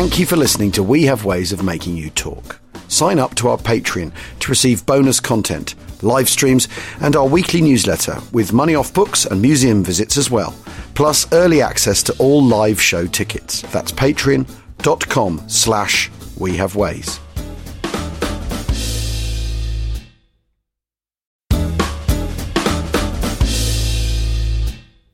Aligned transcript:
Thank 0.00 0.18
you 0.18 0.24
for 0.24 0.36
listening 0.36 0.72
to 0.72 0.82
We 0.82 1.02
Have 1.02 1.26
Ways 1.26 1.52
of 1.52 1.62
Making 1.62 1.94
You 1.94 2.08
Talk. 2.08 2.58
Sign 2.88 3.18
up 3.18 3.34
to 3.34 3.50
our 3.50 3.58
Patreon 3.58 4.12
to 4.38 4.48
receive 4.48 4.86
bonus 4.86 5.20
content, 5.20 5.74
live 6.02 6.26
streams, 6.26 6.68
and 7.02 7.14
our 7.14 7.28
weekly 7.28 7.60
newsletter 7.60 8.18
with 8.32 8.54
money 8.54 8.74
off 8.74 8.94
books 8.94 9.26
and 9.26 9.42
museum 9.42 9.84
visits 9.84 10.16
as 10.16 10.30
well, 10.30 10.56
plus 10.94 11.30
early 11.34 11.60
access 11.60 12.02
to 12.04 12.14
all 12.18 12.42
live 12.42 12.80
show 12.80 13.06
tickets. 13.06 13.60
That's 13.72 13.92
patreon.com 13.92 15.42
slash 15.48 16.10
we 16.38 16.56
have 16.56 16.76
ways. 16.76 17.20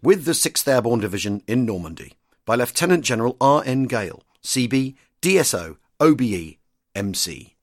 With 0.00 0.24
the 0.24 0.30
6th 0.30 0.68
Airborne 0.68 1.00
Division 1.00 1.42
in 1.48 1.66
Normandy 1.66 2.12
by 2.44 2.54
Lieutenant 2.54 3.04
General 3.04 3.36
R. 3.40 3.64
N. 3.66 3.88
Gale, 3.88 4.22
CB, 4.46 4.94
DSO, 5.22 5.76
OBE, 5.98 6.58
MC. 6.94 7.56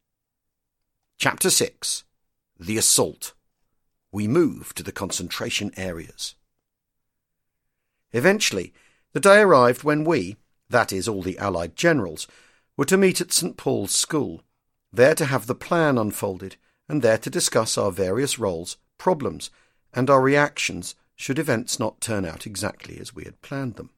Chapter 1.18 1.50
6 1.50 2.04
The 2.60 2.78
Assault. 2.78 3.34
We 4.12 4.28
move 4.28 4.76
to 4.76 4.84
the 4.84 4.92
concentration 4.92 5.72
areas. 5.78 6.36
Eventually, 8.12 8.74
the 9.14 9.22
day 9.22 9.40
arrived 9.40 9.86
when 9.86 10.04
we, 10.04 10.36
that 10.70 10.92
is, 10.92 11.08
all 11.08 11.22
the 11.22 11.38
Allied 11.38 11.78
generals, 11.78 12.28
were 12.76 12.84
to 12.84 12.98
meet 12.98 13.22
at 13.22 13.32
St. 13.32 13.56
Paul's 13.56 13.96
School, 13.96 14.44
there 14.92 15.16
to 15.16 15.28
have 15.28 15.48
the 15.48 15.56
plan 15.56 15.98
unfolded, 15.98 16.58
and 16.90 17.02
there 17.02 17.18
to 17.18 17.30
discuss 17.30 17.78
our 17.78 17.94
various 17.94 18.38
roles, 18.38 18.76
problems, 18.98 19.50
and 19.94 20.10
our 20.10 20.22
reactions 20.22 20.96
should 21.16 21.40
events 21.40 21.80
not 21.80 22.02
turn 22.02 22.26
out 22.26 22.46
exactly 22.46 23.00
as 23.00 23.16
we 23.16 23.24
had 23.24 23.42
planned 23.42 23.78
them. 23.78 23.92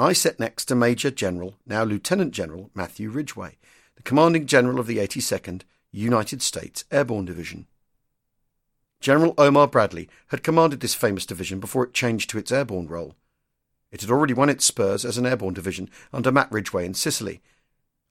I 0.00 0.14
sat 0.14 0.40
next 0.40 0.64
to 0.64 0.74
Major 0.74 1.10
General, 1.10 1.56
now 1.66 1.84
Lieutenant 1.84 2.32
General, 2.32 2.70
Matthew 2.74 3.10
Ridgway, 3.10 3.58
the 3.96 4.02
Commanding 4.02 4.46
General 4.46 4.80
of 4.80 4.86
the 4.86 4.96
82nd 4.96 5.60
United 5.92 6.40
States 6.40 6.86
Airborne 6.90 7.26
Division. 7.26 7.66
General 9.02 9.34
Omar 9.36 9.68
Bradley 9.68 10.08
had 10.28 10.42
commanded 10.42 10.80
this 10.80 10.94
famous 10.94 11.26
division 11.26 11.60
before 11.60 11.84
it 11.84 11.92
changed 11.92 12.30
to 12.30 12.38
its 12.38 12.50
airborne 12.50 12.86
role. 12.86 13.14
It 13.92 14.00
had 14.00 14.10
already 14.10 14.32
won 14.32 14.48
its 14.48 14.64
spurs 14.64 15.04
as 15.04 15.18
an 15.18 15.26
airborne 15.26 15.52
division 15.52 15.90
under 16.14 16.32
Matt 16.32 16.50
Ridgway 16.50 16.86
in 16.86 16.94
Sicily. 16.94 17.42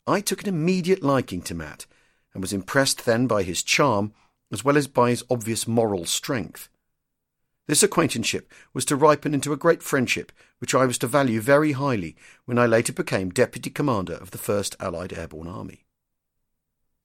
I 0.05 0.21
took 0.21 0.43
an 0.43 0.49
immediate 0.49 1.01
liking 1.01 1.41
to 1.41 1.55
Matt, 1.55 1.87
and 2.35 2.43
was 2.43 2.53
impressed 2.53 3.05
then 3.05 3.25
by 3.25 3.41
his 3.41 3.63
charm 3.63 4.13
as 4.51 4.63
well 4.63 4.77
as 4.77 4.85
by 4.85 5.09
his 5.09 5.23
obvious 5.27 5.67
moral 5.67 6.05
strength. 6.05 6.69
This 7.69 7.83
acquaintanceship 7.83 8.51
was 8.73 8.83
to 8.85 8.95
ripen 8.95 9.35
into 9.35 9.53
a 9.53 9.55
great 9.55 9.83
friendship, 9.83 10.31
which 10.57 10.73
I 10.73 10.87
was 10.87 10.97
to 10.97 11.07
value 11.07 11.39
very 11.39 11.73
highly 11.73 12.15
when 12.45 12.57
I 12.57 12.65
later 12.65 12.91
became 12.91 13.29
Deputy 13.29 13.69
Commander 13.69 14.15
of 14.15 14.31
the 14.31 14.39
1st 14.39 14.75
Allied 14.79 15.13
Airborne 15.13 15.47
Army. 15.47 15.85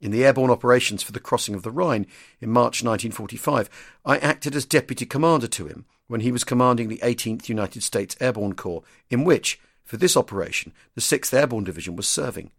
In 0.00 0.10
the 0.10 0.24
airborne 0.24 0.50
operations 0.50 1.02
for 1.02 1.12
the 1.12 1.20
crossing 1.20 1.54
of 1.54 1.64
the 1.64 1.70
Rhine 1.70 2.06
in 2.40 2.48
March 2.48 2.82
1945, 2.82 3.68
I 4.06 4.16
acted 4.16 4.56
as 4.56 4.64
Deputy 4.64 5.04
Commander 5.04 5.48
to 5.48 5.66
him 5.66 5.84
when 6.06 6.22
he 6.22 6.32
was 6.32 6.44
commanding 6.44 6.88
the 6.88 7.00
18th 7.04 7.50
United 7.50 7.82
States 7.82 8.16
Airborne 8.18 8.54
Corps, 8.54 8.84
in 9.10 9.22
which, 9.22 9.60
for 9.84 9.98
this 9.98 10.16
operation, 10.16 10.72
the 10.94 11.02
6th 11.02 11.34
Airborne 11.34 11.64
Division 11.64 11.94
was 11.94 12.08
serving, 12.08 12.52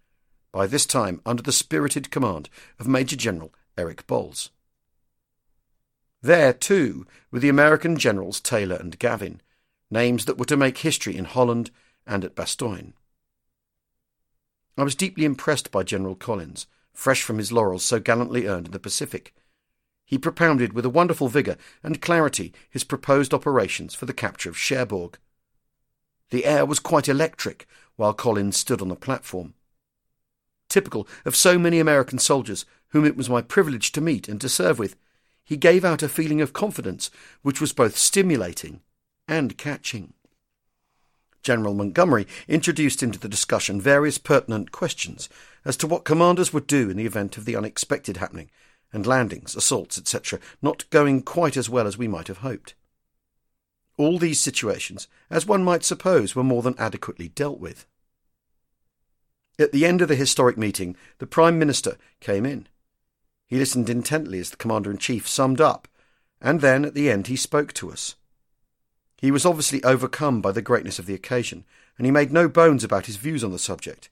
by 0.51 0.67
this 0.67 0.85
time 0.85 1.21
under 1.25 1.41
the 1.41 1.51
spirited 1.51 2.11
command 2.11 2.51
of 2.79 2.87
Major 2.87 3.15
General 3.15 3.51
Eric 3.75 4.05
Bols. 4.05 4.49
There, 6.25 6.53
too, 6.53 7.05
were 7.29 7.37
the 7.37 7.49
American 7.49 7.97
generals 7.99 8.41
Taylor 8.41 8.77
and 8.77 8.97
Gavin, 8.97 9.41
names 9.91 10.25
that 10.25 10.39
were 10.39 10.45
to 10.45 10.57
make 10.57 10.79
history 10.79 11.15
in 11.15 11.25
Holland 11.25 11.69
and 12.07 12.25
at 12.25 12.33
Bastogne. 12.33 12.93
I 14.75 14.81
was 14.81 14.95
deeply 14.95 15.23
impressed 15.23 15.69
by 15.69 15.83
General 15.83 16.15
Collins, 16.15 16.65
fresh 16.95 17.21
from 17.21 17.37
his 17.37 17.51
laurels 17.51 17.85
so 17.85 17.99
gallantly 17.99 18.47
earned 18.47 18.65
in 18.65 18.71
the 18.71 18.79
Pacific. 18.79 19.35
He 20.03 20.17
propounded 20.17 20.73
with 20.73 20.83
a 20.83 20.89
wonderful 20.89 21.27
vigour 21.27 21.57
and 21.83 22.01
clarity 22.01 22.53
his 22.71 22.83
proposed 22.83 23.31
operations 23.31 23.93
for 23.93 24.07
the 24.07 24.11
capture 24.11 24.49
of 24.49 24.57
Cherbourg. 24.57 25.19
The 26.31 26.45
air 26.45 26.65
was 26.65 26.79
quite 26.79 27.07
electric 27.07 27.67
while 27.97 28.13
Collins 28.15 28.57
stood 28.57 28.81
on 28.81 28.87
the 28.87 28.95
platform. 28.95 29.53
Typical 30.69 31.07
of 31.23 31.35
so 31.35 31.59
many 31.59 31.77
American 31.77 32.17
soldiers 32.17 32.65
whom 32.87 33.05
it 33.05 33.15
was 33.15 33.29
my 33.29 33.43
privilege 33.43 33.91
to 33.91 34.01
meet 34.01 34.27
and 34.27 34.41
to 34.41 34.49
serve 34.49 34.79
with, 34.79 34.95
he 35.45 35.55
gave 35.55 35.85
out 35.85 36.03
a 36.03 36.09
feeling 36.09 36.41
of 36.41 36.51
confidence 36.51 37.09
which 37.43 37.61
was 37.61 37.71
both 37.71 37.97
stimulating 37.97 38.81
and 39.27 39.57
catching. 39.57 40.13
General 41.43 41.75
Montgomery 41.75 42.27
introduced 42.47 43.03
into 43.03 43.19
the 43.19 43.29
discussion 43.29 43.79
various 43.79 44.17
pertinent 44.17 44.71
questions 44.71 45.29
as 45.63 45.77
to 45.77 45.87
what 45.87 46.03
commanders 46.03 46.51
would 46.51 46.65
do 46.65 46.89
in 46.89 46.97
the 46.97 47.05
event 47.05 47.37
of 47.37 47.45
the 47.45 47.55
unexpected 47.55 48.17
happening, 48.17 48.49
and 48.91 49.05
landings, 49.05 49.55
assaults, 49.55 49.97
etc., 49.97 50.39
not 50.61 50.89
going 50.89 51.21
quite 51.21 51.55
as 51.55 51.69
well 51.69 51.85
as 51.85 51.97
we 51.97 52.07
might 52.07 52.27
have 52.27 52.39
hoped. 52.39 52.73
All 53.97 54.17
these 54.17 54.41
situations, 54.41 55.07
as 55.29 55.45
one 55.45 55.63
might 55.63 55.83
suppose, 55.83 56.35
were 56.35 56.43
more 56.43 56.61
than 56.61 56.75
adequately 56.79 57.29
dealt 57.29 57.59
with. 57.59 57.85
At 59.59 59.71
the 59.71 59.85
end 59.85 60.01
of 60.01 60.07
the 60.07 60.15
historic 60.15 60.57
meeting, 60.57 60.97
the 61.19 61.27
Prime 61.27 61.57
Minister 61.59 61.97
came 62.19 62.45
in. 62.45 62.67
He 63.47 63.57
listened 63.57 63.89
intently 63.89 64.39
as 64.39 64.49
the 64.49 64.57
Commander 64.57 64.91
in 64.91 64.97
Chief 64.97 65.27
summed 65.27 65.61
up, 65.61 65.87
and 66.41 66.61
then 66.61 66.85
at 66.85 66.93
the 66.93 67.09
end 67.09 67.27
he 67.27 67.35
spoke 67.35 67.73
to 67.73 67.91
us. 67.91 68.15
He 69.17 69.31
was 69.31 69.45
obviously 69.45 69.83
overcome 69.83 70.41
by 70.41 70.51
the 70.51 70.61
greatness 70.61 70.99
of 70.99 71.05
the 71.05 71.13
occasion, 71.13 71.63
and 71.97 72.05
he 72.05 72.11
made 72.11 72.31
no 72.31 72.49
bones 72.49 72.83
about 72.83 73.05
his 73.05 73.15
views 73.15 73.43
on 73.43 73.51
the 73.51 73.59
subject. 73.59 74.09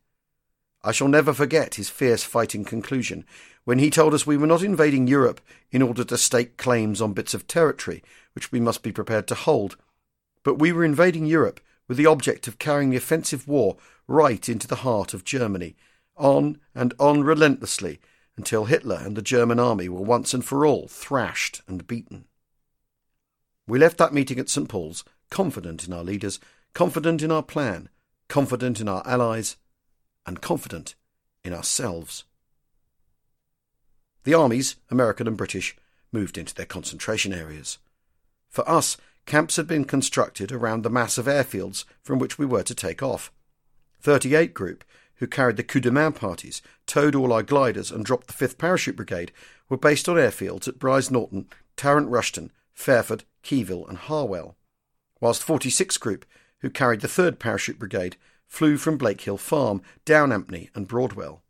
I 0.83 0.91
shall 0.91 1.07
never 1.07 1.33
forget 1.33 1.75
his 1.75 1.89
fierce 1.89 2.23
fighting 2.23 2.65
conclusion 2.65 3.25
when 3.63 3.79
he 3.79 3.89
told 3.89 4.13
us 4.13 4.27
we 4.27 4.37
were 4.37 4.47
not 4.47 4.63
invading 4.63 5.07
Europe 5.07 5.39
in 5.71 5.81
order 5.81 6.03
to 6.03 6.17
stake 6.17 6.57
claims 6.57 7.01
on 7.01 7.13
bits 7.13 7.33
of 7.33 7.47
territory 7.47 8.03
which 8.33 8.51
we 8.51 8.59
must 8.59 8.83
be 8.83 8.91
prepared 8.91 9.27
to 9.27 9.35
hold, 9.35 9.77
but 10.43 10.59
we 10.59 10.71
were 10.71 10.83
invading 10.83 11.25
Europe 11.25 11.61
with 11.87 11.97
the 11.97 12.05
object 12.05 12.47
of 12.47 12.59
carrying 12.59 12.89
the 12.89 12.97
offensive 12.97 13.47
war 13.47 13.77
right 14.07 14.49
into 14.49 14.67
the 14.67 14.77
heart 14.77 15.13
of 15.13 15.23
Germany, 15.23 15.75
on 16.17 16.59
and 16.75 16.93
on 16.99 17.23
relentlessly 17.23 17.99
until 18.37 18.65
Hitler 18.65 18.99
and 19.03 19.15
the 19.15 19.21
German 19.21 19.59
army 19.59 19.87
were 19.89 20.01
once 20.01 20.33
and 20.33 20.43
for 20.43 20.65
all 20.65 20.87
thrashed 20.87 21.61
and 21.67 21.87
beaten. 21.87 22.25
We 23.67 23.79
left 23.79 23.97
that 23.97 24.13
meeting 24.13 24.39
at 24.39 24.49
St. 24.49 24.67
Paul's 24.67 25.03
confident 25.29 25.87
in 25.87 25.93
our 25.93 26.03
leaders, 26.03 26.39
confident 26.73 27.21
in 27.21 27.31
our 27.31 27.43
plan, 27.43 27.89
confident 28.27 28.81
in 28.81 28.87
our 28.89 29.03
allies, 29.05 29.57
and 30.25 30.41
confident 30.41 30.95
in 31.43 31.53
ourselves. 31.53 32.23
The 34.23 34.33
armies, 34.33 34.75
American 34.89 35.27
and 35.27 35.37
British, 35.37 35.75
moved 36.11 36.37
into 36.37 36.53
their 36.53 36.65
concentration 36.65 37.33
areas. 37.33 37.77
For 38.49 38.67
us, 38.69 38.97
camps 39.25 39.55
had 39.55 39.67
been 39.67 39.85
constructed 39.85 40.51
around 40.51 40.83
the 40.83 40.89
mass 40.89 41.17
of 41.17 41.25
airfields 41.25 41.85
from 42.01 42.19
which 42.19 42.37
we 42.37 42.45
were 42.45 42.63
to 42.63 42.75
take 42.75 43.01
off. 43.01 43.31
38 44.01 44.53
Group 44.53 44.83
who 45.15 45.27
carried 45.27 45.57
the 45.57 45.63
coup 45.63 45.79
de 45.79 45.91
main 45.91 46.11
parties, 46.11 46.61
towed 46.85 47.15
all 47.15 47.31
our 47.31 47.43
gliders, 47.43 47.91
and 47.91 48.05
dropped 48.05 48.27
the 48.27 48.33
5th 48.33 48.57
Parachute 48.57 48.95
Brigade, 48.95 49.31
were 49.69 49.77
based 49.77 50.09
on 50.09 50.15
airfields 50.15 50.67
at 50.67 50.79
Brize 50.79 51.11
Norton, 51.11 51.47
Tarrant 51.77 52.09
Rushton, 52.09 52.51
Fairford, 52.73 53.23
Keevil, 53.43 53.87
and 53.87 53.97
Harwell, 53.97 54.55
whilst 55.19 55.43
46 55.43 55.97
Group, 55.97 56.25
who 56.59 56.69
carried 56.69 57.01
the 57.01 57.07
3rd 57.07 57.39
Parachute 57.39 57.79
Brigade, 57.79 58.17
flew 58.47 58.77
from 58.77 58.97
Blakehill 58.97 59.39
Farm, 59.39 59.81
Down 60.05 60.29
Ampney, 60.29 60.69
and 60.75 60.87
Broadwell. 60.87 61.43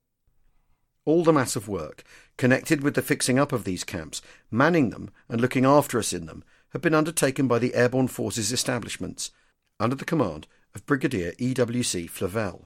All 1.05 1.23
the 1.23 1.33
mass 1.33 1.55
of 1.55 1.67
work 1.67 2.03
connected 2.37 2.81
with 2.81 2.95
the 2.95 3.01
fixing 3.01 3.37
up 3.37 3.51
of 3.51 3.63
these 3.63 3.83
camps, 3.83 4.21
manning 4.49 4.89
them, 4.89 5.11
and 5.29 5.39
looking 5.41 5.65
after 5.65 5.99
us 5.99 6.13
in 6.13 6.25
them, 6.25 6.43
had 6.69 6.81
been 6.81 6.95
undertaken 6.95 7.47
by 7.47 7.59
the 7.59 7.75
Airborne 7.75 8.07
Forces 8.07 8.51
establishments, 8.51 9.31
under 9.79 9.95
the 9.95 10.05
command 10.05 10.47
of 10.73 10.85
Brigadier 10.85 11.33
E.W.C. 11.37 12.07
Flavell. 12.07 12.65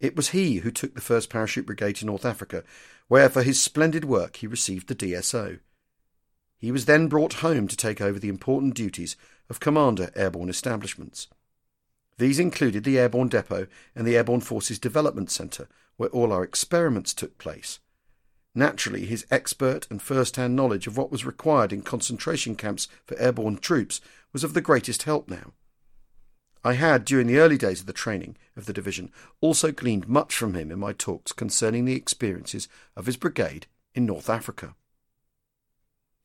It 0.00 0.14
was 0.14 0.28
he 0.28 0.58
who 0.58 0.70
took 0.70 0.94
the 0.94 1.00
1st 1.00 1.28
Parachute 1.28 1.66
Brigade 1.66 1.96
to 1.96 2.06
North 2.06 2.24
Africa, 2.24 2.62
where 3.08 3.28
for 3.28 3.42
his 3.42 3.60
splendid 3.60 4.04
work 4.04 4.36
he 4.36 4.46
received 4.46 4.86
the 4.86 4.94
DSO. 4.94 5.58
He 6.58 6.70
was 6.70 6.84
then 6.84 7.08
brought 7.08 7.34
home 7.34 7.68
to 7.68 7.76
take 7.76 8.00
over 8.00 8.18
the 8.18 8.28
important 8.28 8.74
duties 8.74 9.16
of 9.48 9.60
Commander 9.60 10.10
Airborne 10.14 10.48
Establishments. 10.48 11.28
These 12.18 12.38
included 12.38 12.84
the 12.84 12.98
Airborne 12.98 13.28
Depot 13.28 13.66
and 13.94 14.06
the 14.06 14.16
Airborne 14.16 14.40
Forces 14.40 14.78
Development 14.78 15.30
Centre, 15.30 15.68
where 15.96 16.08
all 16.10 16.32
our 16.32 16.42
experiments 16.42 17.14
took 17.14 17.38
place. 17.38 17.78
Naturally, 18.54 19.06
his 19.06 19.26
expert 19.30 19.86
and 19.90 20.02
first 20.02 20.36
hand 20.36 20.56
knowledge 20.56 20.86
of 20.86 20.96
what 20.96 21.12
was 21.12 21.24
required 21.24 21.72
in 21.72 21.82
concentration 21.82 22.56
camps 22.56 22.88
for 23.04 23.18
airborne 23.18 23.58
troops 23.58 24.00
was 24.32 24.42
of 24.42 24.54
the 24.54 24.60
greatest 24.60 25.04
help 25.04 25.28
now. 25.28 25.52
I 26.64 26.74
had, 26.74 27.04
during 27.04 27.26
the 27.26 27.38
early 27.38 27.56
days 27.56 27.80
of 27.80 27.86
the 27.86 27.92
training 27.92 28.36
of 28.56 28.66
the 28.66 28.72
division, 28.72 29.10
also 29.40 29.72
gleaned 29.72 30.08
much 30.08 30.34
from 30.34 30.54
him 30.54 30.70
in 30.70 30.78
my 30.78 30.92
talks 30.92 31.32
concerning 31.32 31.84
the 31.84 31.94
experiences 31.94 32.68
of 32.96 33.06
his 33.06 33.16
brigade 33.16 33.66
in 33.94 34.06
North 34.06 34.28
Africa. 34.28 34.74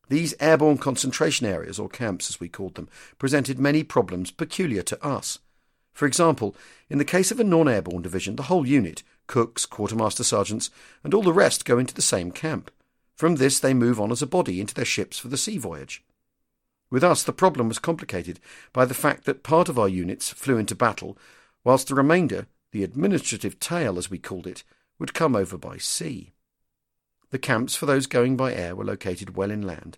These 0.10 0.36
airborne 0.40 0.80
concentration 0.80 1.46
areas, 1.46 1.80
or 1.80 1.88
camps 1.88 2.30
as 2.30 2.40
we 2.40 2.50
called 2.50 2.76
them, 2.76 2.90
presented 3.18 3.58
many 3.60 3.84
problems 3.84 4.32
peculiar 4.32 4.84
to 4.84 5.04
us. 5.04 5.40
For 5.94 6.06
example, 6.06 6.56
in 6.90 6.98
the 6.98 7.06
case 7.06 7.32
of 7.32 7.40
a 7.40 7.44
non 7.44 7.68
airborne 7.68 8.02
division, 8.02 8.36
the 8.36 8.44
whole 8.44 8.68
unit, 8.68 9.04
cooks, 9.28 9.66
quartermaster 9.66 10.24
sergeants, 10.24 10.70
and 11.04 11.14
all 11.14 11.24
the 11.24 11.32
rest 11.32 11.66
go 11.66 11.78
into 11.78 11.94
the 11.94 12.02
same 12.02 12.32
camp. 12.32 12.72
From 13.16 13.36
this, 13.36 13.60
they 13.60 13.74
move 13.74 14.00
on 14.00 14.12
as 14.12 14.22
a 14.22 14.28
body 14.28 14.60
into 14.60 14.74
their 14.74 14.86
ships 14.86 15.20
for 15.20 15.28
the 15.28 15.38
sea 15.38 15.58
voyage. 15.58 16.04
With 16.94 17.04
us, 17.04 17.24
the 17.24 17.34
problem 17.34 17.70
was 17.70 17.80
complicated 17.80 18.40
by 18.72 18.86
the 18.86 18.94
fact 18.94 19.26
that 19.26 19.42
part 19.42 19.68
of 19.68 19.80
our 19.80 19.90
units 19.90 20.30
flew 20.30 20.60
into 20.60 20.76
battle, 20.76 21.18
whilst 21.64 21.88
the 21.88 21.96
remainder, 21.96 22.46
the 22.72 22.84
administrative 22.84 23.60
tail 23.60 23.98
as 23.98 24.12
we 24.12 24.20
called 24.20 24.46
it, 24.46 24.64
would 25.00 25.16
come 25.16 25.36
over 25.36 25.58
by 25.58 25.78
sea. 25.78 26.34
The 27.32 27.40
camps 27.40 27.76
for 27.76 27.88
those 27.88 28.06
going 28.06 28.38
by 28.38 28.54
air 28.54 28.76
were 28.76 28.86
located 28.86 29.36
well 29.36 29.50
inland, 29.50 29.98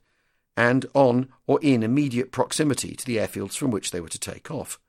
and 0.56 0.86
on 0.94 1.28
or 1.46 1.60
in 1.62 1.84
immediate 1.84 2.32
proximity 2.32 2.96
to 2.96 3.06
the 3.06 3.18
airfields 3.18 3.58
from 3.58 3.72
which 3.72 3.92
they 3.92 4.00
were 4.00 4.08
to 4.08 4.18
take 4.18 4.50
off. 4.50 4.80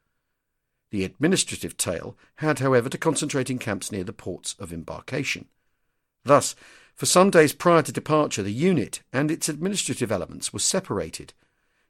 The 0.92 1.02
administrative 1.02 1.76
tail 1.76 2.16
had, 2.36 2.60
however, 2.60 2.88
to 2.88 2.98
concentrate 2.98 3.50
in 3.50 3.58
camps 3.58 3.90
near 3.90 4.04
the 4.04 4.12
ports 4.12 4.54
of 4.60 4.72
embarkation. 4.72 5.46
Thus, 6.22 6.54
for 6.94 7.06
some 7.06 7.30
days 7.30 7.52
prior 7.52 7.82
to 7.82 7.90
departure, 7.90 8.44
the 8.44 8.52
unit 8.52 9.02
and 9.12 9.28
its 9.28 9.48
administrative 9.48 10.12
elements 10.12 10.52
were 10.52 10.60
separated. 10.60 11.34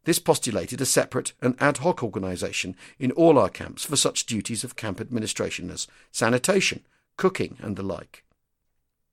This 0.07 0.21
postulated 0.21 0.81
a 0.81 0.87
separate 0.87 1.33
and 1.43 1.61
ad 1.61 1.79
hoc 1.79 2.01
organisation 2.01 2.77
in 2.97 3.11
all 3.11 3.41
our 3.41 3.49
camps 3.49 3.85
for 3.85 3.97
such 3.97 4.25
duties 4.25 4.63
of 4.63 4.77
camp 4.77 5.01
administration 5.01 5.69
as 5.69 5.89
sanitation, 6.13 6.87
cooking, 7.17 7.57
and 7.61 7.75
the 7.75 7.83
like. 7.83 8.23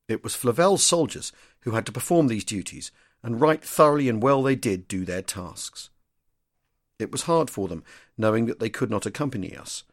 It 0.07 0.23
was 0.23 0.35
Flavell's 0.35 0.83
soldiers 0.83 1.31
who 1.61 1.71
had 1.71 1.87
to 1.87 1.91
perform 1.91 2.27
these 2.27 2.45
duties, 2.45 2.91
and 3.23 3.41
right 3.41 3.63
thoroughly 3.63 4.07
and 4.07 4.21
well 4.21 4.43
they 4.43 4.55
did 4.55 4.87
do 4.87 5.03
their 5.03 5.23
tasks. 5.23 5.89
It 6.99 7.11
was 7.11 7.23
hard 7.23 7.49
for 7.49 7.67
them, 7.67 7.83
knowing 8.15 8.45
that 8.45 8.59
they 8.59 8.69
could 8.69 8.91
not 8.91 9.07
accompany 9.07 9.57
us, 9.57 9.83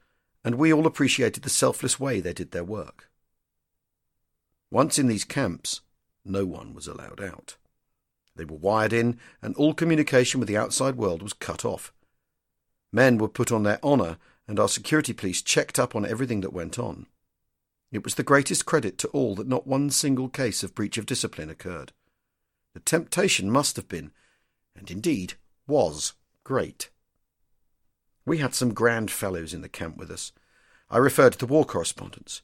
and 0.44 0.56
we 0.56 0.70
all 0.70 0.86
appreciated 0.86 1.44
the 1.44 1.48
selfless 1.48 1.98
way 1.98 2.20
they 2.20 2.34
did 2.34 2.50
their 2.50 2.62
work. 2.62 3.08
Once 4.70 4.98
in 4.98 5.06
these 5.06 5.24
camps, 5.24 5.80
no 6.26 6.44
one 6.44 6.74
was 6.74 6.86
allowed 6.86 7.22
out. 7.22 7.56
They 8.36 8.44
were 8.44 8.56
wired 8.56 8.92
in, 8.92 9.18
and 9.42 9.54
all 9.56 9.74
communication 9.74 10.40
with 10.40 10.48
the 10.48 10.56
outside 10.56 10.96
world 10.96 11.22
was 11.22 11.32
cut 11.32 11.64
off. 11.64 11.92
Men 12.92 13.18
were 13.18 13.28
put 13.28 13.52
on 13.52 13.62
their 13.62 13.84
honour, 13.84 14.18
and 14.48 14.58
our 14.58 14.68
security 14.68 15.12
police 15.12 15.42
checked 15.42 15.78
up 15.78 15.94
on 15.94 16.06
everything 16.06 16.40
that 16.40 16.52
went 16.52 16.78
on. 16.78 17.06
It 17.92 18.04
was 18.04 18.14
the 18.14 18.22
greatest 18.22 18.66
credit 18.66 18.98
to 18.98 19.08
all 19.08 19.34
that 19.36 19.48
not 19.48 19.66
one 19.66 19.90
single 19.90 20.28
case 20.28 20.62
of 20.62 20.74
breach 20.74 20.96
of 20.96 21.06
discipline 21.06 21.50
occurred. 21.50 21.92
The 22.74 22.80
temptation 22.80 23.50
must 23.50 23.76
have 23.76 23.88
been, 23.88 24.12
and 24.76 24.90
indeed 24.90 25.34
was, 25.66 26.14
great. 26.44 26.90
We 28.24 28.38
had 28.38 28.54
some 28.54 28.74
grand 28.74 29.10
fellows 29.10 29.52
in 29.52 29.62
the 29.62 29.68
camp 29.68 29.96
with 29.96 30.10
us. 30.10 30.32
I 30.88 30.98
referred 30.98 31.32
to 31.32 31.38
the 31.38 31.46
war 31.46 31.64
correspondents. 31.64 32.42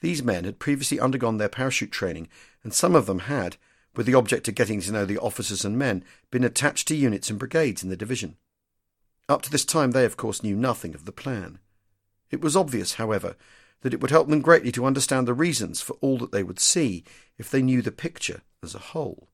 These 0.00 0.22
men 0.22 0.44
had 0.44 0.58
previously 0.58 1.00
undergone 1.00 1.38
their 1.38 1.48
parachute 1.48 1.90
training, 1.90 2.28
and 2.62 2.72
some 2.72 2.94
of 2.94 3.06
them 3.06 3.20
had, 3.20 3.56
with 3.96 4.06
the 4.06 4.14
object 4.14 4.46
of 4.48 4.54
getting 4.54 4.80
to 4.82 4.92
know 4.92 5.04
the 5.04 5.18
officers 5.18 5.64
and 5.64 5.78
men, 5.78 6.04
been 6.30 6.44
attached 6.44 6.86
to 6.88 6.94
units 6.94 7.30
and 7.30 7.38
brigades 7.38 7.82
in 7.82 7.88
the 7.88 7.96
division. 7.96 8.36
Up 9.28 9.42
to 9.42 9.50
this 9.50 9.64
time 9.64 9.92
they, 9.92 10.04
of 10.04 10.16
course, 10.16 10.42
knew 10.42 10.54
nothing 10.54 10.94
of 10.94 11.04
the 11.04 11.12
plan. 11.12 11.58
It 12.30 12.40
was 12.40 12.56
obvious, 12.56 12.94
however, 12.94 13.36
that 13.82 13.94
it 13.94 14.00
would 14.00 14.10
help 14.10 14.28
them 14.28 14.40
greatly 14.40 14.72
to 14.72 14.84
understand 14.84 15.26
the 15.26 15.34
reasons 15.34 15.80
for 15.80 15.94
all 16.00 16.18
that 16.18 16.32
they 16.32 16.42
would 16.42 16.60
see 16.60 17.04
if 17.38 17.50
they 17.50 17.62
knew 17.62 17.82
the 17.82 17.92
picture 17.92 18.42
as 18.62 18.74
a 18.74 18.80
whole. 18.80 19.28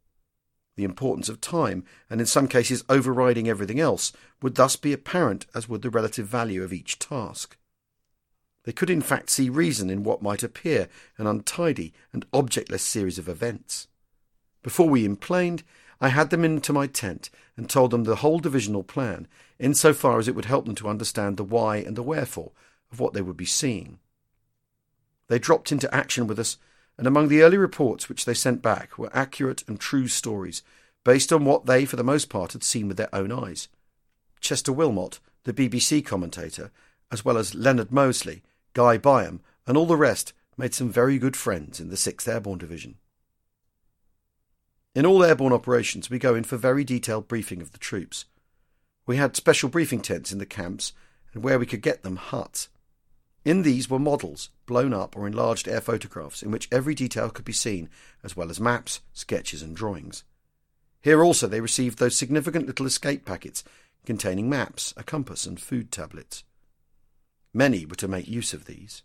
The 0.77 0.85
importance 0.85 1.29
of 1.29 1.41
time, 1.41 1.85
and 2.09 2.21
in 2.21 2.27
some 2.27 2.49
cases 2.49 2.85
overriding 2.89 3.49
everything 3.49 3.81
else, 3.81 4.13
would 4.41 4.55
thus 4.55 4.77
be 4.77 4.93
apparent 4.93 5.47
as 5.55 5.69
would 5.69 5.83
the 5.83 5.91
relative 5.91 6.27
value 6.27 6.63
of 6.63 6.73
each 6.73 6.99
task. 6.99 7.57
They 8.65 8.73
could 8.73 8.91
in 8.91 9.03
fact 9.03 9.31
see 9.31 9.51
reason 9.51 9.91
in 9.91 10.03
what 10.03 10.23
might 10.23 10.43
appear 10.43 10.89
an 11.19 11.27
untidy 11.27 11.93
and 12.13 12.25
objectless 12.33 12.83
series 12.83 13.19
of 13.19 13.29
events. 13.29 13.89
Before 14.63 14.89
we 14.89 15.05
emplaned, 15.05 15.63
I 16.01 16.09
had 16.09 16.31
them 16.31 16.45
into 16.45 16.73
my 16.73 16.87
tent 16.87 17.31
and 17.57 17.69
told 17.69 17.91
them 17.91 18.05
the 18.05 18.17
whole 18.17 18.39
divisional 18.39 18.83
plan, 18.83 19.29
in 19.59 19.75
so 19.75 19.93
far 19.93 20.19
as 20.19 20.29
it 20.29 20.35
would 20.35 20.47
help 20.47 20.67
them 20.67 20.75
to 20.77 20.89
understand 20.89 21.37
the 21.37 21.45
why 21.45 21.77
and 21.77 21.97
the 21.97 22.03
wherefore 22.03 22.53
of 22.91 23.01
what 23.01 23.13
they 23.13 23.23
would 23.23 23.37
be 23.37 23.45
seeing. 23.45 23.99
They 25.29 25.39
dropped 25.39 25.73
into 25.73 25.93
action 25.95 26.27
with 26.27 26.39
us, 26.39 26.59
and 26.99 27.07
among 27.07 27.29
the 27.29 27.43
early 27.43 27.57
reports 27.57 28.09
which 28.09 28.25
they 28.25 28.35
sent 28.35 28.63
back 28.63 28.99
were 28.99 29.17
accurate 29.17 29.65
and 29.67 29.79
true 29.79 30.09
stories, 30.09 30.63
based 31.05 31.33
on 31.33 31.45
what 31.45 31.67
they, 31.67 31.85
for 31.85 31.97
the 31.97 32.05
most 32.05 32.29
part, 32.29 32.53
had 32.53 32.63
seen 32.63 32.89
with 32.89 32.97
their 32.97 33.15
own 33.15 33.33
eyes. 33.33 33.69
Chester 34.41 34.73
Wilmot, 34.73 35.21
the 35.45 35.53
BBC 35.53 36.05
commentator, 36.05 36.71
as 37.11 37.25
well 37.25 37.39
as 37.39 37.55
Leonard 37.55 37.93
Mosley, 37.93 38.43
Guy 38.75 38.99
Byam, 38.99 39.41
and 39.67 39.77
all 39.77 39.87
the 39.87 39.97
rest 39.97 40.33
made 40.57 40.75
some 40.75 40.91
very 40.91 41.19
good 41.19 41.37
friends 41.37 41.81
in 41.81 41.89
the 41.89 41.97
6th 41.97 42.29
Airborne 42.29 42.59
Division. 42.59 42.97
In 44.95 45.07
all 45.07 45.25
airborne 45.25 45.55
operations, 45.55 46.11
we 46.11 46.19
go 46.19 46.35
in 46.35 46.45
for 46.45 46.57
very 46.57 46.85
detailed 46.85 47.27
briefing 47.27 47.63
of 47.63 47.73
the 47.73 47.79
troops. 47.79 48.27
We 49.07 49.17
had 49.17 49.37
special 49.37 49.71
briefing 49.71 50.01
tents 50.01 50.33
in 50.33 50.39
the 50.39 50.47
camps, 50.47 50.93
and 51.33 51.43
where 51.43 51.59
we 51.59 51.67
could 51.67 51.81
get 51.81 52.03
them, 52.03 52.17
huts. 52.17 52.69
In 53.45 53.63
these 53.63 53.89
were 53.89 53.99
models, 53.99 54.51
blown 54.67 54.93
up 54.93 55.17
or 55.17 55.27
enlarged 55.27 55.67
air 55.67 55.81
photographs, 55.81 56.43
in 56.43 56.51
which 56.51 56.69
every 56.71 56.95
detail 56.95 57.31
could 57.31 57.45
be 57.45 57.53
seen, 57.53 57.89
as 58.23 58.37
well 58.37 58.51
as 58.51 58.61
maps, 58.61 59.01
sketches, 59.13 59.63
and 59.63 59.75
drawings. 59.75 60.25
Here 61.01 61.25
also 61.25 61.49
they 61.49 61.61
received 61.61 61.99
those 61.99 62.17
significant 62.17 62.67
little 62.67 62.87
escape 62.87 63.25
packets 63.25 63.65
containing 64.05 64.49
maps, 64.49 64.93
a 64.97 65.03
compass, 65.03 65.47
and 65.47 65.61
food 65.61 65.91
tablets. 65.91 66.45
Many 67.55 67.87
were 67.87 67.97
to 67.97 68.09
make 68.09 68.29
use 68.29 68.53
of 68.53 68.67
these. 68.67 69.03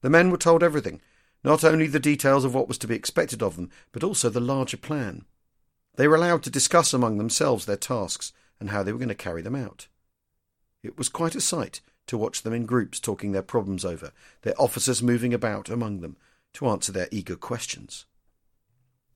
The 0.00 0.10
men 0.10 0.30
were 0.30 0.36
told 0.36 0.62
everything, 0.62 1.00
not 1.42 1.64
only 1.64 1.86
the 1.86 2.00
details 2.00 2.44
of 2.44 2.54
what 2.54 2.68
was 2.68 2.78
to 2.78 2.86
be 2.86 2.94
expected 2.94 3.42
of 3.42 3.56
them, 3.56 3.70
but 3.92 4.04
also 4.04 4.28
the 4.28 4.40
larger 4.40 4.76
plan. 4.76 5.24
They 5.96 6.06
were 6.06 6.16
allowed 6.16 6.42
to 6.44 6.50
discuss 6.50 6.92
among 6.92 7.18
themselves 7.18 7.66
their 7.66 7.76
tasks 7.76 8.32
and 8.58 8.70
how 8.70 8.82
they 8.82 8.92
were 8.92 8.98
going 8.98 9.08
to 9.08 9.14
carry 9.14 9.42
them 9.42 9.56
out. 9.56 9.88
It 10.82 10.96
was 10.96 11.08
quite 11.08 11.34
a 11.34 11.40
sight 11.40 11.80
to 12.06 12.18
watch 12.18 12.42
them 12.42 12.52
in 12.52 12.66
groups 12.66 13.00
talking 13.00 13.32
their 13.32 13.42
problems 13.42 13.84
over, 13.84 14.12
their 14.42 14.60
officers 14.60 15.02
moving 15.02 15.32
about 15.32 15.68
among 15.68 16.00
them 16.00 16.16
to 16.54 16.68
answer 16.68 16.92
their 16.92 17.08
eager 17.10 17.36
questions. 17.36 18.06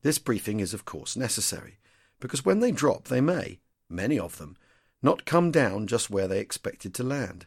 This 0.01 0.19
briefing 0.19 0.59
is, 0.59 0.73
of 0.73 0.85
course, 0.85 1.17
necessary, 1.17 1.79
because 2.19 2.45
when 2.45 2.59
they 2.59 2.71
drop, 2.71 3.05
they 3.05 3.21
may, 3.21 3.59
many 3.89 4.17
of 4.17 4.37
them, 4.37 4.55
not 5.01 5.25
come 5.25 5.51
down 5.51 5.87
just 5.87 6.09
where 6.09 6.27
they 6.27 6.39
expected 6.39 6.93
to 6.95 7.03
land. 7.03 7.45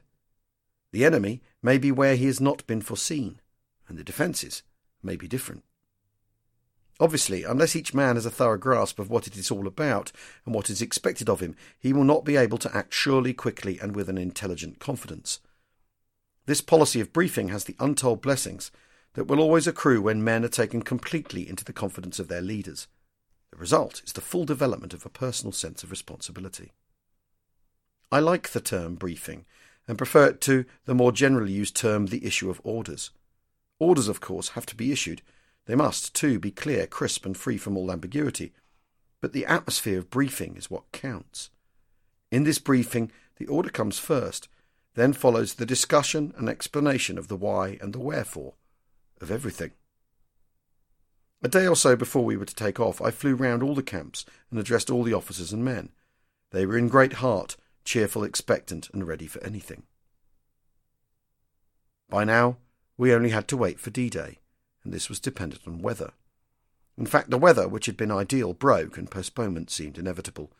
The 0.92 1.04
enemy 1.04 1.42
may 1.62 1.78
be 1.78 1.92
where 1.92 2.16
he 2.16 2.26
has 2.26 2.40
not 2.40 2.66
been 2.66 2.80
foreseen, 2.80 3.40
and 3.88 3.99
the 3.99 4.04
defences 4.04 4.62
may 5.02 5.16
be 5.16 5.28
different. 5.28 5.64
Obviously, 7.00 7.45
unless 7.45 7.76
each 7.76 7.95
man 7.95 8.16
has 8.16 8.26
a 8.26 8.30
thorough 8.30 8.59
grasp 8.59 8.99
of 8.99 9.09
what 9.09 9.26
it 9.26 9.37
is 9.37 9.50
all 9.50 9.68
about 9.68 10.11
and 10.45 10.54
what 10.54 10.68
is 10.68 10.83
expected 10.83 11.28
of 11.28 11.40
him, 11.40 11.54
he 11.78 11.92
will 11.92 12.04
not 12.04 12.25
be 12.25 12.37
able 12.37 12.59
to 12.59 12.76
act 12.76 12.92
surely, 12.92 13.33
quickly, 13.33 13.78
and 13.78 13.95
with 13.95 14.09
an 14.09 14.18
intelligent 14.18 14.80
confidence. 14.80 15.40
This 16.47 16.61
policy 16.61 17.00
of 17.00 17.12
briefing 17.12 17.49
has 17.49 17.64
the 17.64 17.76
untold 17.78 18.21
blessings 18.21 18.73
that 19.14 19.26
will 19.26 19.40
always 19.40 19.66
accrue 19.66 20.02
when 20.02 20.25
men 20.25 20.45
are 20.45 20.49
taken 20.49 20.83
completely 20.83 21.49
into 21.49 21.64
the 21.64 21.73
confidence 21.73 22.18
of 22.18 22.28
their 22.28 22.40
leaders. 22.40 22.88
The 23.52 23.59
result 23.59 24.02
is 24.04 24.12
the 24.12 24.21
full 24.21 24.45
development 24.45 24.92
of 24.92 25.07
a 25.07 25.11
personal 25.11 25.52
sense 25.52 25.83
of 25.83 25.90
responsibility. 25.90 26.73
I 28.11 28.21
like 28.21 28.50
the 28.50 28.61
term 28.61 28.97
briefing 28.97 29.45
and 29.87 29.99
prefer 29.99 30.26
it 30.28 30.40
to 30.42 30.64
the 30.85 30.95
more 30.95 31.12
generally 31.12 31.52
used 31.52 31.76
term 31.76 32.07
the 32.07 32.25
issue 32.26 32.50
of 32.50 32.61
orders. 32.64 33.11
Orders, 33.78 34.08
of 34.08 34.20
course, 34.20 34.50
have 34.50 34.66
to 34.66 34.76
be 34.76 34.92
issued 34.92 35.23
they 35.68 35.75
must, 35.75 36.14
too, 36.14 36.38
be 36.38 36.50
clear, 36.50 36.87
crisp, 36.87 37.26
and 37.26 37.37
free 37.37 37.58
from 37.58 37.76
all 37.76 37.92
ambiguity. 37.92 38.54
But 39.20 39.35
the 39.35 39.44
atmosphere 39.44 39.99
of 39.99 40.08
briefing 40.08 40.56
is 40.56 40.70
what 40.70 40.90
counts. 40.92 41.50
In 42.30 42.44
this 42.44 42.58
briefing, 42.58 43.12
the 43.37 43.47
order 43.47 43.68
comes 43.68 43.99
first, 43.99 44.49
then 44.94 45.12
follows 45.12 45.54
the 45.54 45.66
discussion 45.66 46.32
and 46.38 46.49
explanation 46.49 47.18
of 47.18 47.28
the 47.28 47.37
why 47.37 47.76
and 47.82 47.92
the 47.92 48.00
wherefore 48.00 48.54
of 49.20 49.30
everything. 49.30 49.73
A 51.42 51.49
day 51.49 51.66
or 51.66 51.76
so 51.76 51.94
before 51.97 52.25
we 52.25 52.38
were 52.38 52.47
to 52.47 52.54
take 52.54 52.80
off, 52.80 53.02
I 53.02 53.11
flew 53.11 53.35
round 53.35 53.62
all 53.62 53.75
the 53.75 53.82
camps 53.82 54.25
and 54.50 54.58
addressed 54.58 54.90
all 54.90 55.04
the 55.04 55.14
officers 55.14 55.52
and 55.52 55.62
men. 55.62 55.90
They 56.50 56.64
were 56.64 56.78
in 56.78 56.88
great 56.88 57.14
heart, 57.14 57.56
cheerful, 57.85 58.25
expectant, 58.25 58.88
and 58.94 59.06
ready 59.06 59.26
for 59.26 59.44
anything. 59.44 59.82
By 62.08 62.25
now, 62.25 62.56
we 62.99 63.14
only 63.14 63.31
had 63.31 63.49
to 63.49 63.57
wait 63.57 63.81
for 63.81 63.88
D 63.88 64.11
Day 64.11 64.38
and 64.88 64.95
this 64.95 65.11
was 65.11 65.21
dependent 65.21 65.62
on 65.67 65.83
weather. 65.83 66.12
In 66.97 67.05
fact, 67.05 67.28
the 67.28 67.37
weather, 67.37 67.69
which 67.69 67.85
had 67.85 67.97
been 67.97 68.11
ideal, 68.11 68.55
broke, 68.55 68.97
and 68.97 69.11
postponement 69.11 69.71
seemed 69.71 69.99
inevitable. 69.99 70.50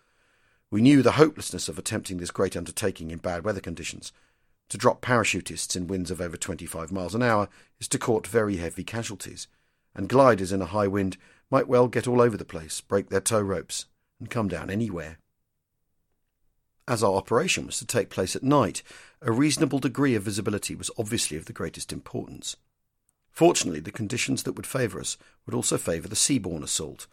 We 0.71 0.83
knew 0.83 1.03
the 1.03 1.13
hopelessness 1.13 1.71
of 1.71 1.79
attempting 1.79 2.19
this 2.19 2.31
great 2.31 2.55
undertaking 2.55 3.11
in 3.11 3.19
bad 3.19 3.43
weather 3.43 3.61
conditions. 3.61 4.13
To 4.69 4.77
drop 4.77 5.01
parachutists 5.01 5.77
in 5.77 5.87
winds 5.87 6.11
of 6.11 6.21
over 6.21 6.37
25 6.37 6.93
miles 6.93 7.15
an 7.15 7.23
hour 7.23 7.49
is 7.81 7.89
to 7.89 7.99
court 7.99 8.27
very 8.27 8.57
heavy 8.57 8.85
casualties, 8.85 9.49
and 9.95 10.11
gliders 10.11 10.53
in 10.53 10.61
a 10.61 10.67
high 10.67 10.89
wind 10.89 11.17
might 11.51 11.67
well 11.67 11.89
get 11.89 12.07
all 12.07 12.21
over 12.21 12.37
the 12.37 12.45
place, 12.45 12.83
break 12.83 13.09
their 13.09 13.23
tow 13.23 13.41
ropes, 13.41 13.87
and 14.21 14.29
come 14.29 14.47
down 14.47 14.69
anywhere. 14.69 15.17
As 16.89 17.03
our 17.05 17.15
operation 17.15 17.67
was 17.67 17.79
to 17.79 17.87
take 17.87 18.09
place 18.09 18.35
at 18.35 18.43
night, 18.43 18.83
a 19.21 19.31
reasonable 19.31 19.79
degree 19.79 20.15
of 20.15 20.23
visibility 20.23 20.75
was 20.75 20.91
obviously 20.99 21.37
of 21.37 21.45
the 21.45 21.53
greatest 21.53 21.93
importance. 21.93 22.57
Fortunately, 23.31 23.81
the 23.81 23.93
conditions 23.93 24.43
that 24.43 24.55
would 24.55 24.67
favour 24.67 24.99
us 24.99 25.19
would 25.47 25.55
also 25.55 25.77
favour 25.77 26.09
the 26.09 26.17
seaborne 26.17 26.63
assault. 26.63 27.07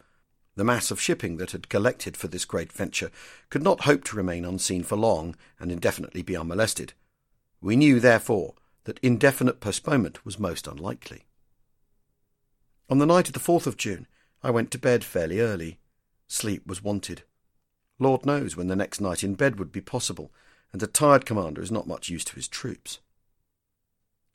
The 0.56 0.64
mass 0.64 0.90
of 0.90 1.00
shipping 1.00 1.36
that 1.36 1.52
had 1.52 1.68
collected 1.68 2.16
for 2.16 2.28
this 2.28 2.46
great 2.46 2.72
venture 2.72 3.10
could 3.50 3.62
not 3.62 3.82
hope 3.82 4.02
to 4.04 4.16
remain 4.16 4.44
unseen 4.44 4.82
for 4.82 4.96
long 4.96 5.36
and 5.60 5.70
indefinitely 5.70 6.22
be 6.22 6.36
unmolested. 6.36 6.94
We 7.60 7.76
knew, 7.76 8.00
therefore, 8.00 8.54
that 8.84 8.98
indefinite 9.02 9.60
postponement 9.60 10.24
was 10.24 10.38
most 10.38 10.66
unlikely. 10.66 11.24
On 12.88 12.98
the 12.98 13.06
night 13.06 13.28
of 13.28 13.34
the 13.34 13.40
4th 13.40 13.66
of 13.66 13.76
June, 13.76 14.06
I 14.42 14.50
went 14.50 14.70
to 14.70 14.78
bed 14.78 15.04
fairly 15.04 15.40
early. 15.40 15.78
Sleep 16.28 16.66
was 16.66 16.82
wanted. 16.82 17.22
Lord 17.98 18.26
knows 18.26 18.56
when 18.56 18.68
the 18.68 18.76
next 18.76 19.00
night 19.00 19.24
in 19.24 19.34
bed 19.34 19.58
would 19.58 19.72
be 19.72 19.80
possible, 19.80 20.30
and 20.72 20.82
a 20.82 20.86
tired 20.86 21.24
commander 21.24 21.62
is 21.62 21.72
not 21.72 21.86
much 21.86 22.08
use 22.08 22.24
to 22.24 22.34
his 22.34 22.48
troops. 22.48 22.98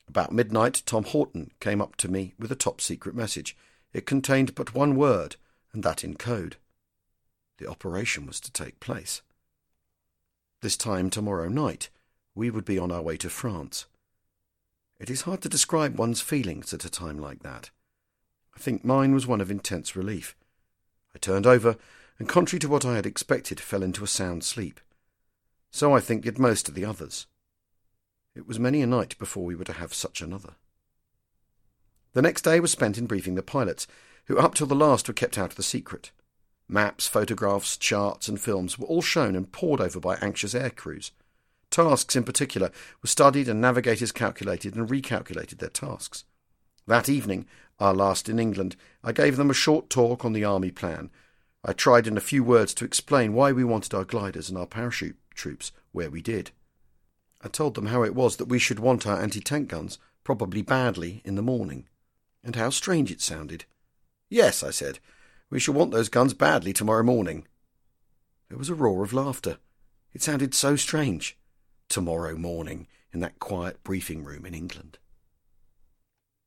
About 0.08 0.32
midnight, 0.32 0.82
Tom 0.84 1.04
Horton 1.04 1.52
came 1.60 1.80
up 1.80 1.96
to 1.96 2.08
me 2.08 2.34
with 2.38 2.50
a 2.50 2.56
top 2.56 2.80
secret 2.80 3.14
message. 3.14 3.56
It 3.92 4.06
contained 4.06 4.54
but 4.54 4.74
one 4.74 4.96
word, 4.96 5.36
and 5.72 5.82
that 5.82 6.02
in 6.02 6.16
code. 6.16 6.56
The 7.58 7.68
operation 7.68 8.26
was 8.26 8.40
to 8.40 8.52
take 8.52 8.80
place. 8.80 9.22
This 10.60 10.76
time 10.76 11.10
tomorrow 11.10 11.48
night, 11.48 11.88
we 12.34 12.50
would 12.50 12.64
be 12.64 12.78
on 12.78 12.90
our 12.90 13.02
way 13.02 13.16
to 13.18 13.30
France. 13.30 13.86
It 14.98 15.10
is 15.10 15.22
hard 15.22 15.42
to 15.42 15.48
describe 15.48 15.98
one's 15.98 16.20
feelings 16.20 16.72
at 16.72 16.84
a 16.84 16.90
time 16.90 17.18
like 17.18 17.42
that. 17.42 17.70
I 18.54 18.58
think 18.58 18.84
mine 18.84 19.14
was 19.14 19.26
one 19.26 19.40
of 19.40 19.50
intense 19.50 19.96
relief. 19.96 20.36
I 21.14 21.18
turned 21.18 21.46
over 21.46 21.76
and, 22.18 22.28
contrary 22.28 22.60
to 22.60 22.68
what 22.68 22.84
I 22.84 22.96
had 22.96 23.06
expected, 23.06 23.60
fell 23.60 23.82
into 23.82 24.04
a 24.04 24.08
sound 24.08 24.44
sleep. 24.44 24.80
So 25.70 25.94
I 25.94 26.00
think 26.00 26.22
did 26.22 26.38
most 26.38 26.68
of 26.68 26.74
the 26.74 26.84
others. 26.84 27.26
It 28.34 28.46
was 28.46 28.58
many 28.58 28.82
a 28.82 28.86
night 28.86 29.18
before 29.18 29.44
we 29.44 29.54
were 29.54 29.64
to 29.64 29.72
have 29.74 29.94
such 29.94 30.20
another. 30.20 30.54
The 32.12 32.22
next 32.22 32.42
day 32.42 32.60
was 32.60 32.70
spent 32.70 32.98
in 32.98 33.06
briefing 33.06 33.34
the 33.34 33.42
pilots, 33.42 33.86
who 34.26 34.38
up 34.38 34.54
till 34.54 34.66
the 34.66 34.74
last 34.74 35.08
were 35.08 35.14
kept 35.14 35.38
out 35.38 35.50
of 35.50 35.56
the 35.56 35.62
secret. 35.62 36.10
Maps, 36.68 37.06
photographs, 37.06 37.76
charts, 37.76 38.28
and 38.28 38.40
films 38.40 38.78
were 38.78 38.86
all 38.86 39.02
shown 39.02 39.34
and 39.34 39.50
pored 39.50 39.80
over 39.80 39.98
by 39.98 40.16
anxious 40.16 40.54
air 40.54 40.70
crews. 40.70 41.10
Tasks, 41.70 42.14
in 42.14 42.24
particular, 42.24 42.70
were 43.02 43.08
studied 43.08 43.48
and 43.48 43.60
navigators 43.60 44.12
calculated 44.12 44.76
and 44.76 44.88
recalculated 44.88 45.58
their 45.58 45.70
tasks. 45.70 46.24
That 46.86 47.08
evening, 47.08 47.46
our 47.80 47.94
last 47.94 48.28
in 48.28 48.38
England, 48.38 48.76
I 49.02 49.12
gave 49.12 49.36
them 49.36 49.50
a 49.50 49.54
short 49.54 49.88
talk 49.88 50.24
on 50.24 50.32
the 50.32 50.44
Army 50.44 50.70
plan, 50.70 51.10
I 51.64 51.72
tried 51.72 52.06
in 52.06 52.16
a 52.16 52.20
few 52.20 52.42
words 52.42 52.74
to 52.74 52.84
explain 52.84 53.34
why 53.34 53.52
we 53.52 53.62
wanted 53.62 53.94
our 53.94 54.04
gliders 54.04 54.48
and 54.48 54.58
our 54.58 54.66
parachute 54.66 55.16
troops 55.34 55.70
where 55.92 56.10
we 56.10 56.20
did. 56.20 56.50
I 57.40 57.48
told 57.48 57.74
them 57.74 57.86
how 57.86 58.02
it 58.02 58.14
was 58.14 58.36
that 58.36 58.48
we 58.48 58.58
should 58.58 58.80
want 58.80 59.06
our 59.06 59.20
anti 59.20 59.40
tank 59.40 59.68
guns, 59.68 59.98
probably 60.24 60.62
badly, 60.62 61.22
in 61.24 61.34
the 61.36 61.42
morning, 61.42 61.88
and 62.42 62.56
how 62.56 62.70
strange 62.70 63.10
it 63.10 63.20
sounded. 63.20 63.64
Yes, 64.28 64.62
I 64.62 64.70
said, 64.70 64.98
we 65.50 65.60
shall 65.60 65.74
want 65.74 65.90
those 65.90 66.08
guns 66.08 66.34
badly 66.34 66.72
tomorrow 66.72 67.02
morning. 67.02 67.46
There 68.48 68.58
was 68.58 68.68
a 68.68 68.74
roar 68.74 69.04
of 69.04 69.12
laughter. 69.12 69.58
It 70.12 70.22
sounded 70.22 70.54
so 70.54 70.76
strange. 70.76 71.36
Tomorrow 71.88 72.36
morning, 72.36 72.86
in 73.12 73.20
that 73.20 73.38
quiet 73.38 73.82
briefing 73.84 74.24
room 74.24 74.46
in 74.46 74.54
England. 74.54 74.98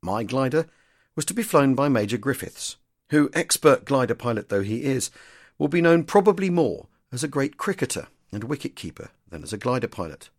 My 0.01 0.23
glider 0.23 0.67
was 1.15 1.25
to 1.25 1.33
be 1.33 1.43
flown 1.43 1.75
by 1.75 1.87
Major 1.87 2.17
Griffiths, 2.17 2.77
who, 3.09 3.29
expert 3.33 3.85
glider 3.85 4.15
pilot 4.15 4.49
though 4.49 4.63
he 4.63 4.83
is, 4.83 5.11
will 5.57 5.67
be 5.67 5.81
known 5.81 6.03
probably 6.03 6.49
more 6.49 6.87
as 7.11 7.23
a 7.23 7.27
great 7.27 7.57
cricketer 7.57 8.07
and 8.31 8.43
wicket 8.43 8.75
keeper 8.75 9.09
than 9.29 9.43
as 9.43 9.53
a 9.53 9.57
glider 9.57 9.87
pilot. 9.87 10.29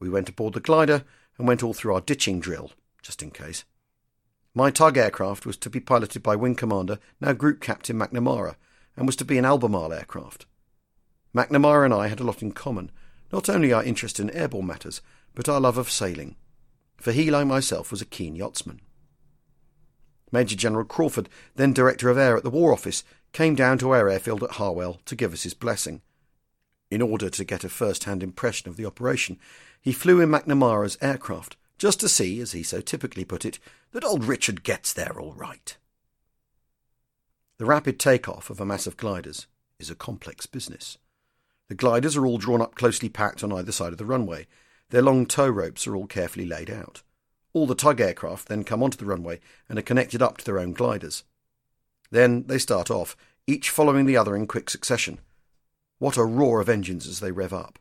We 0.00 0.08
went 0.08 0.28
aboard 0.28 0.54
the 0.54 0.60
glider 0.60 1.04
and 1.36 1.46
went 1.46 1.62
all 1.62 1.74
through 1.74 1.94
our 1.94 2.00
ditching 2.00 2.40
drill, 2.40 2.72
just 3.02 3.22
in 3.22 3.30
case. 3.30 3.64
My 4.54 4.70
tug 4.70 4.96
aircraft 4.96 5.46
was 5.46 5.56
to 5.58 5.70
be 5.70 5.80
piloted 5.80 6.22
by 6.22 6.36
Wing 6.36 6.54
Commander, 6.54 6.98
now 7.20 7.32
Group 7.32 7.60
Captain 7.60 7.96
McNamara, 7.96 8.56
and 8.96 9.06
was 9.06 9.16
to 9.16 9.24
be 9.24 9.38
an 9.38 9.44
Albemarle 9.44 9.92
aircraft. 9.92 10.46
McNamara 11.34 11.84
and 11.84 11.94
I 11.94 12.08
had 12.08 12.20
a 12.20 12.24
lot 12.24 12.42
in 12.42 12.52
common, 12.52 12.90
not 13.32 13.48
only 13.48 13.72
our 13.72 13.84
interest 13.84 14.18
in 14.18 14.30
airborne 14.30 14.66
matters, 14.66 15.00
but 15.34 15.48
our 15.48 15.60
love 15.60 15.78
of 15.78 15.90
sailing, 15.90 16.36
for 16.96 17.12
he, 17.12 17.30
like 17.30 17.46
myself, 17.46 17.90
was 17.90 18.02
a 18.02 18.06
keen 18.06 18.34
yachtsman. 18.34 18.80
Major 20.30 20.56
General 20.56 20.84
Crawford, 20.84 21.28
then 21.56 21.72
Director 21.72 22.08
of 22.08 22.18
Air 22.18 22.36
at 22.36 22.42
the 22.42 22.50
War 22.50 22.72
Office, 22.72 23.04
came 23.32 23.54
down 23.54 23.78
to 23.78 23.90
our 23.90 24.08
airfield 24.08 24.42
at 24.42 24.52
Harwell 24.52 25.00
to 25.04 25.16
give 25.16 25.32
us 25.32 25.42
his 25.42 25.54
blessing. 25.54 26.02
In 26.90 27.02
order 27.02 27.28
to 27.28 27.44
get 27.44 27.64
a 27.64 27.68
first 27.68 28.04
hand 28.04 28.22
impression 28.22 28.68
of 28.68 28.76
the 28.76 28.86
operation, 28.86 29.38
he 29.80 29.92
flew 29.92 30.20
in 30.20 30.30
McNamara's 30.30 30.98
aircraft, 31.00 31.56
just 31.76 32.00
to 32.00 32.08
see, 32.08 32.40
as 32.40 32.52
he 32.52 32.62
so 32.62 32.80
typically 32.80 33.24
put 33.24 33.44
it, 33.44 33.58
that 33.92 34.04
old 34.04 34.24
Richard 34.24 34.62
gets 34.62 34.92
there 34.92 35.18
all 35.18 35.34
right. 35.34 35.76
The 37.58 37.66
rapid 37.66 37.98
take-off 37.98 38.50
of 38.50 38.60
a 38.60 38.64
mass 38.64 38.86
of 38.86 38.96
gliders 38.96 39.46
is 39.78 39.90
a 39.90 39.94
complex 39.94 40.46
business. 40.46 40.98
The 41.68 41.74
gliders 41.74 42.16
are 42.16 42.24
all 42.24 42.38
drawn 42.38 42.62
up 42.62 42.74
closely 42.74 43.08
packed 43.08 43.44
on 43.44 43.52
either 43.52 43.72
side 43.72 43.92
of 43.92 43.98
the 43.98 44.04
runway. 44.04 44.46
Their 44.90 45.02
long 45.02 45.26
tow 45.26 45.48
ropes 45.48 45.86
are 45.86 45.94
all 45.94 46.06
carefully 46.06 46.46
laid 46.46 46.70
out. 46.70 47.02
All 47.58 47.66
the 47.66 47.74
tug 47.74 48.00
aircraft 48.00 48.46
then 48.46 48.62
come 48.62 48.84
onto 48.84 48.96
the 48.96 49.04
runway 49.04 49.40
and 49.68 49.80
are 49.80 49.82
connected 49.82 50.22
up 50.22 50.38
to 50.38 50.44
their 50.44 50.60
own 50.60 50.74
gliders. 50.74 51.24
Then 52.12 52.44
they 52.46 52.56
start 52.56 52.88
off, 52.88 53.16
each 53.48 53.70
following 53.70 54.06
the 54.06 54.16
other 54.16 54.36
in 54.36 54.46
quick 54.46 54.70
succession. 54.70 55.18
What 55.98 56.16
a 56.16 56.22
roar 56.22 56.60
of 56.60 56.68
engines 56.68 57.08
as 57.08 57.18
they 57.18 57.32
rev 57.32 57.52
up. 57.52 57.80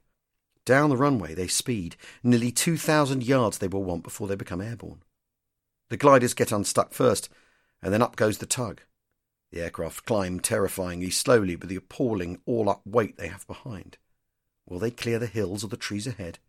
Down 0.65 0.89
the 0.89 0.97
runway 0.97 1.35
they 1.35 1.45
speed. 1.45 1.95
Nearly 2.23 2.51
2,000 2.51 3.23
yards 3.23 3.59
they 3.59 3.67
will 3.67 3.83
want 3.83 4.01
before 4.01 4.27
they 4.27 4.33
become 4.33 4.61
airborne. 4.61 5.03
The 5.89 5.97
gliders 5.97 6.33
get 6.33 6.51
unstuck 6.51 6.91
first, 6.91 7.29
and 7.79 7.93
then 7.93 8.01
up 8.01 8.15
goes 8.15 8.39
the 8.39 8.47
tug. 8.47 8.81
The 9.51 9.61
aircraft 9.61 10.05
climb 10.05 10.39
terrifyingly 10.39 11.11
slowly 11.11 11.55
with 11.55 11.69
the 11.69 11.75
appalling 11.75 12.41
all-up 12.47 12.81
weight 12.83 13.17
they 13.17 13.27
have 13.27 13.45
behind. 13.45 13.99
Will 14.65 14.79
they 14.79 14.89
clear 14.89 15.19
the 15.19 15.27
hills 15.27 15.63
or 15.63 15.67
the 15.67 15.77
trees 15.77 16.07
ahead? 16.07 16.39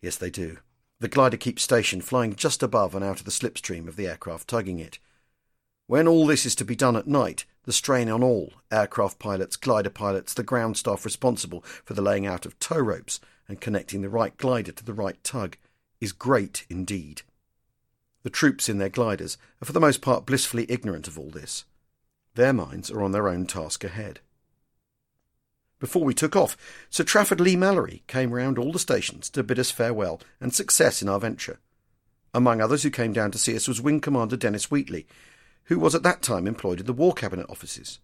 Yes, 0.00 0.14
they 0.14 0.30
do. 0.30 0.58
The 1.00 1.08
glider 1.08 1.36
keeps 1.36 1.62
station, 1.62 2.00
flying 2.00 2.34
just 2.34 2.62
above 2.62 2.94
and 2.94 3.04
out 3.04 3.20
of 3.20 3.24
the 3.24 3.30
slipstream 3.30 3.86
of 3.86 3.96
the 3.96 4.08
aircraft 4.08 4.48
tugging 4.48 4.80
it. 4.80 4.98
When 5.86 6.08
all 6.08 6.26
this 6.26 6.44
is 6.44 6.54
to 6.56 6.64
be 6.64 6.76
done 6.76 6.96
at 6.96 7.06
night, 7.06 7.44
the 7.64 7.72
strain 7.72 8.08
on 8.08 8.22
all 8.22 8.54
aircraft 8.70 9.18
pilots, 9.18 9.56
glider 9.56 9.90
pilots, 9.90 10.34
the 10.34 10.42
ground 10.42 10.76
staff 10.76 11.04
responsible 11.04 11.60
for 11.84 11.94
the 11.94 12.02
laying 12.02 12.26
out 12.26 12.44
of 12.44 12.58
tow 12.58 12.78
ropes 12.78 13.20
and 13.46 13.60
connecting 13.60 14.02
the 14.02 14.08
right 14.08 14.36
glider 14.36 14.72
to 14.72 14.84
the 14.84 14.92
right 14.92 15.22
tug 15.22 15.56
is 16.00 16.12
great 16.12 16.66
indeed. 16.68 17.22
The 18.22 18.30
troops 18.30 18.68
in 18.68 18.78
their 18.78 18.88
gliders 18.88 19.38
are 19.62 19.66
for 19.66 19.72
the 19.72 19.80
most 19.80 20.02
part 20.02 20.26
blissfully 20.26 20.66
ignorant 20.68 21.08
of 21.08 21.18
all 21.18 21.30
this. 21.30 21.64
Their 22.34 22.52
minds 22.52 22.90
are 22.90 23.02
on 23.02 23.12
their 23.12 23.28
own 23.28 23.46
task 23.46 23.84
ahead. 23.84 24.20
Before 25.78 26.04
we 26.04 26.14
took 26.14 26.34
off, 26.34 26.56
Sir 26.90 27.04
Trafford 27.04 27.40
Leigh-Mallory 27.40 28.02
came 28.06 28.32
round 28.32 28.58
all 28.58 28.72
the 28.72 28.78
stations 28.78 29.30
to 29.30 29.42
bid 29.42 29.58
us 29.58 29.70
farewell 29.70 30.20
and 30.40 30.52
success 30.52 31.02
in 31.02 31.08
our 31.08 31.20
venture. 31.20 31.60
Among 32.34 32.60
others 32.60 32.82
who 32.82 32.90
came 32.90 33.12
down 33.12 33.30
to 33.30 33.38
see 33.38 33.54
us 33.54 33.68
was 33.68 33.80
Wing 33.80 34.00
Commander 34.00 34.36
Dennis 34.36 34.70
Wheatley, 34.70 35.06
who 35.64 35.78
was 35.78 35.94
at 35.94 36.02
that 36.02 36.22
time 36.22 36.46
employed 36.46 36.80
in 36.80 36.86
the 36.86 36.92
War 36.92 37.12
Cabinet 37.12 37.46
offices. 37.48 38.00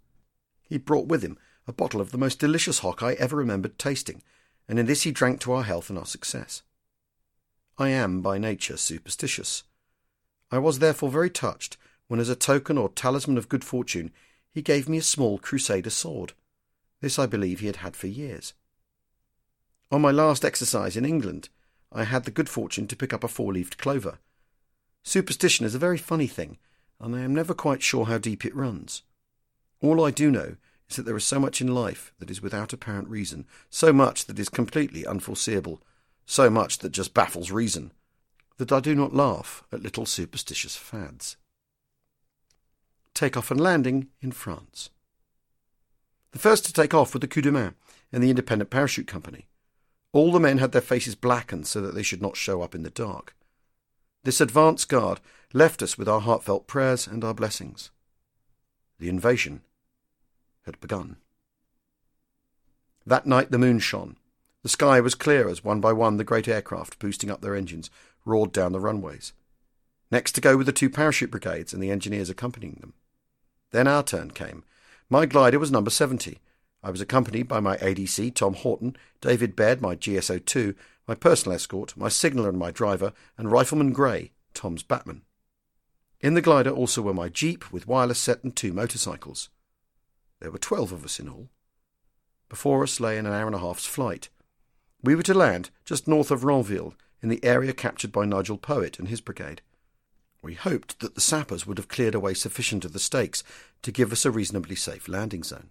He 0.63 0.79
brought 0.79 1.09
with 1.09 1.23
him 1.23 1.37
a 1.67 1.73
bottle 1.73 2.01
of 2.01 2.13
the 2.13 2.19
most 2.19 2.39
delicious 2.39 2.81
hock 2.81 3.03
I 3.03 3.15
ever 3.15 3.37
remembered 3.37 3.79
tasting, 3.79 4.23
and 4.69 4.79
in 4.79 4.87
this 4.87 5.03
he 5.03 5.11
drank 5.11 5.41
to 5.41 5.53
our 5.53 5.63
health 5.65 5.91
and 5.91 5.99
our 5.99 6.07
success. 6.07 6.63
I 7.77 7.89
am 7.89 8.23
by 8.23 8.39
nature 8.39 8.77
superstitious. 8.77 9.65
I 10.51 10.59
was 10.59 10.79
therefore 10.79 11.11
very 11.11 11.31
touched 11.31 11.77
when, 12.07 12.21
as 12.21 12.29
a 12.29 12.37
token 12.37 12.79
or 12.79 12.89
talisman 12.91 13.37
of 13.37 13.49
good 13.49 13.65
fortune, 13.65 14.13
he 14.51 14.63
gave 14.63 14.89
me 14.89 14.99
a 14.99 15.03
small 15.03 15.39
crusader 15.39 15.91
sword. 15.91 16.35
This 17.05 17.19
I 17.19 17.27
believe 17.27 17.61
he 17.61 17.67
had 17.67 17.85
had 17.85 17.97
for 17.97 18.07
years. 18.07 18.55
On 19.93 20.01
my 20.01 20.11
last 20.11 20.43
exercise 20.43 20.97
in 20.97 21.05
England, 21.05 21.51
I 21.93 22.05
had 22.05 22.25
the 22.25 22.31
good 22.31 22.49
fortune 22.49 22.87
to 22.87 22.97
pick 22.97 23.13
up 23.13 23.23
a 23.23 23.29
four-leaved 23.29 23.77
clover. 23.77 24.21
Superstition 25.03 25.67
is 25.67 25.75
a 25.75 25.79
very 25.79 25.99
funny 25.99 26.27
thing, 26.27 26.57
and 26.99 27.15
I 27.15 27.21
am 27.21 27.35
never 27.35 27.53
quite 27.53 27.83
sure 27.83 28.07
how 28.07 28.17
deep 28.17 28.47
it 28.47 28.57
runs. 28.57 29.03
All 29.83 30.03
I 30.03 30.13
do 30.13 30.31
know 30.31 30.57
is 30.89 30.97
that 30.97 31.03
there 31.03 31.15
is 31.15 31.25
so 31.27 31.39
much 31.39 31.61
in 31.61 31.75
life 31.75 32.15
that 32.21 32.31
is 32.31 32.41
without 32.41 32.73
apparent 32.73 33.09
reason, 33.09 33.45
so 33.69 33.93
much 33.93 34.25
that 34.25 34.39
is 34.39 34.49
completely 34.49 35.07
unforeseeable, 35.07 35.83
so 36.25 36.49
much 36.49 36.79
that 36.79 36.93
just 36.93 37.13
baffles 37.13 37.51
reason, 37.51 37.93
that 38.57 38.73
I 38.73 38.81
do 38.81 38.95
not 38.95 39.15
laugh 39.15 39.63
at 39.71 39.83
little 39.83 40.07
superstitious 40.07 40.75
fads. 40.75 41.37
Take 43.13 43.37
off 43.37 43.51
and 43.51 43.61
landing 43.61 44.09
in 44.23 44.33
France. 44.33 44.89
The 46.35 46.41
first 46.41 46.67
to 46.67 46.73
take 46.73 46.93
off 46.93 47.15
were 47.15 47.21
the 47.21 47.29
Coup 47.29 47.43
de 47.43 47.53
Main 47.53 47.75
and 48.13 48.21
the 48.21 48.29
Independent 48.29 48.69
Parachute 48.69 49.07
Company. 49.07 49.47
All 50.13 50.33
the 50.33 50.41
men 50.41 50.59
had 50.59 50.73
their 50.73 50.83
faces 50.83 51.15
blackened 51.15 51.69
so 51.69 51.81
that 51.81 51.95
they 51.95 52.03
should 52.03 52.21
not 52.21 52.37
show 52.37 52.61
up 52.61 52.75
in 52.75 52.83
the 52.83 52.91
dark. 52.91 53.37
This 54.25 54.41
advance 54.41 54.85
guard 54.85 55.21
left 55.53 55.81
us 55.81 55.97
with 55.97 56.09
our 56.09 56.21
heartfelt 56.21 56.67
prayers 56.67 57.07
and 57.07 57.23
our 57.23 57.35
blessings. 57.35 57.93
The 58.99 59.09
invasion 59.09 59.63
had 60.67 60.81
begun. 60.81 61.19
That 63.07 63.27
night 63.27 63.53
the 63.53 63.59
moon 63.59 63.79
shone. 63.79 64.17
The 64.65 64.69
sky 64.69 65.01
was 65.01 65.15
clear 65.15 65.49
as 65.49 65.63
one 65.63 65.81
by 65.81 65.93
one 65.93 66.17
the 66.17 66.25
great 66.25 66.49
aircraft, 66.49 66.99
boosting 66.99 67.31
up 67.31 67.43
their 67.43 67.55
engines, 67.55 67.91
roared 68.25 68.51
down 68.51 68.73
the 68.73 68.81
runways. 68.81 69.35
Next 70.11 70.33
to 70.33 70.41
go 70.41 70.57
were 70.57 70.65
the 70.65 70.73
two 70.73 70.91
parachute 70.91 71.31
brigades 71.31 71.73
and 71.73 71.81
the 71.81 71.93
engineers 71.93 72.29
accompanying 72.29 72.79
them. 72.81 72.95
Then 73.71 73.87
our 73.87 74.03
turn 74.03 74.33
came. 74.33 74.65
My 75.15 75.27
glider 75.27 75.61
was 75.61 75.71
number 75.71 75.91
70. 75.91 76.41
I 76.83 76.91
was 76.91 77.01
accompanied 77.01 77.47
by 77.47 77.61
my 77.61 77.77
ADC, 77.77 78.35
Tom 78.35 78.55
Horton, 78.55 78.97
David 79.21 79.55
Baird, 79.55 79.81
my 79.81 79.95
GSO 79.95 80.45
2, 80.45 80.75
my 81.07 81.15
personal 81.15 81.55
escort, 81.55 81.97
my 81.97 82.09
signaller 82.09 82.49
and 82.49 82.59
my 82.59 82.73
driver, 82.73 83.13
and 83.39 83.49
Rifleman 83.49 83.93
Gray, 83.93 84.33
Tom's 84.55 84.83
Batman. 84.83 85.23
In 86.21 86.35
the 86.35 86.43
glider 86.43 86.71
also 86.71 87.01
were 87.01 87.15
my 87.15 87.29
jeep 87.29 87.73
with 87.73 87.87
wireless 87.87 88.19
set 88.19 88.43
and 88.43 88.57
two 88.57 88.73
motorcycles. 88.73 89.51
There 90.41 90.51
were 90.51 90.59
twelve 90.59 90.91
of 90.91 91.05
us 91.05 91.21
in 91.21 91.29
all. 91.29 91.49
Before 92.49 92.83
us 92.83 92.99
lay 92.99 93.17
an 93.17 93.25
hour 93.29 93.47
and 93.47 93.55
a 93.55 93.61
half's 93.61 93.87
flight. 93.87 94.31
We 95.01 95.15
were 95.15 95.23
to 95.23 95.33
land 95.33 95.71
just 95.85 96.09
north 96.09 96.33
of 96.33 96.43
Ranville, 96.43 96.95
in 97.23 97.29
the 97.29 97.45
area 97.45 97.73
captured 97.73 98.11
by 98.11 98.25
Nigel 98.25 98.59
Poett 98.59 98.99
and 98.99 99.07
his 99.07 99.21
brigade. 99.21 99.63
We 100.45 100.53
hoped 100.53 101.01
that 101.01 101.15
the 101.15 101.23
sappers 101.23 101.67
would 101.67 101.79
have 101.79 101.89
cleared 101.89 102.15
away 102.15 102.35
sufficient 102.35 102.85
of 102.85 102.93
the 102.93 102.99
stakes 102.99 103.43
to 103.81 103.91
give 103.91 104.13
us 104.13 104.27
a 104.27 104.31
reasonably 104.31 104.77
safe 104.77 105.09
landing 105.09 105.43
zone. 105.43 105.71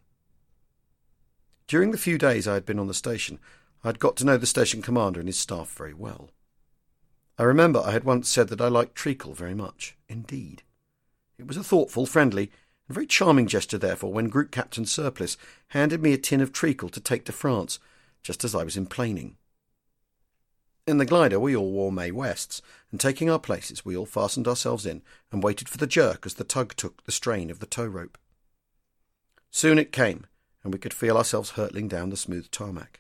During 1.68 1.92
the 1.92 1.98
few 2.00 2.18
days 2.18 2.48
I 2.48 2.56
had 2.56 2.66
been 2.66 2.80
on 2.80 2.88
the 2.88 2.96
station, 2.96 3.38
I 3.84 3.90
had 3.90 4.00
got 4.00 4.16
to 4.18 4.26
know 4.26 4.36
the 4.36 4.48
station 4.48 4.82
commander 4.82 5.20
and 5.20 5.30
his 5.30 5.38
staff 5.38 5.70
very 5.76 5.94
well. 5.94 6.32
I 7.38 7.44
remember 7.44 7.82
I 7.82 7.92
had 7.92 8.04
once 8.04 8.28
said 8.28 8.48
that 8.48 8.62
I 8.62 8.68
liked 8.68 8.96
treacle 8.96 9.36
very 9.36 9.54
much, 9.54 9.96
indeed. 10.10 10.64
It 11.38 11.46
was 11.46 11.58
a 11.58 11.64
thoughtful, 11.64 12.08
friendly, 12.08 12.50
and 12.88 12.96
very 12.96 13.06
charming 13.06 13.46
gesture, 13.46 13.78
therefore, 13.78 14.12
when 14.12 14.30
Group 14.30 14.50
Captain 14.50 14.88
Surplice 14.88 15.38
handed 15.68 16.02
me 16.02 16.14
a 16.14 16.18
tin 16.18 16.42
of 16.42 16.52
treacle 16.52 16.90
to 16.90 17.00
take 17.00 17.26
to 17.26 17.32
France, 17.32 17.78
just 18.24 18.44
as 18.44 18.56
I 18.56 18.64
was 18.64 18.76
emplaning. 18.76 19.36
In 20.86 20.98
the 20.98 21.06
glider, 21.06 21.40
we 21.40 21.56
all 21.56 21.72
wore 21.72 21.94
May 21.94 22.12
Wests, 22.12 22.62
and 22.92 23.00
taking 23.00 23.30
our 23.30 23.40
places, 23.40 23.86
we 23.86 23.96
all 23.96 24.06
fastened 24.06 24.50
ourselves 24.50 24.86
in 24.86 25.02
and 25.32 25.42
waited 25.42 25.70
for 25.70 25.78
the 25.78 25.88
jerk 25.88 26.26
as 26.26 26.34
the 26.34 26.44
tug 26.44 26.76
took 26.76 27.04
the 27.06 27.12
strain 27.12 27.50
of 27.50 27.60
the 27.60 27.66
tow 27.66 27.86
rope. 27.86 28.18
Soon 29.50 29.80
it 29.80 29.94
came, 29.94 30.28
and 30.62 30.74
we 30.74 30.80
could 30.80 30.94
feel 30.94 31.16
ourselves 31.16 31.52
hurtling 31.52 31.88
down 31.88 32.10
the 32.10 32.18
smooth 32.18 32.52
tarmac. 32.52 33.00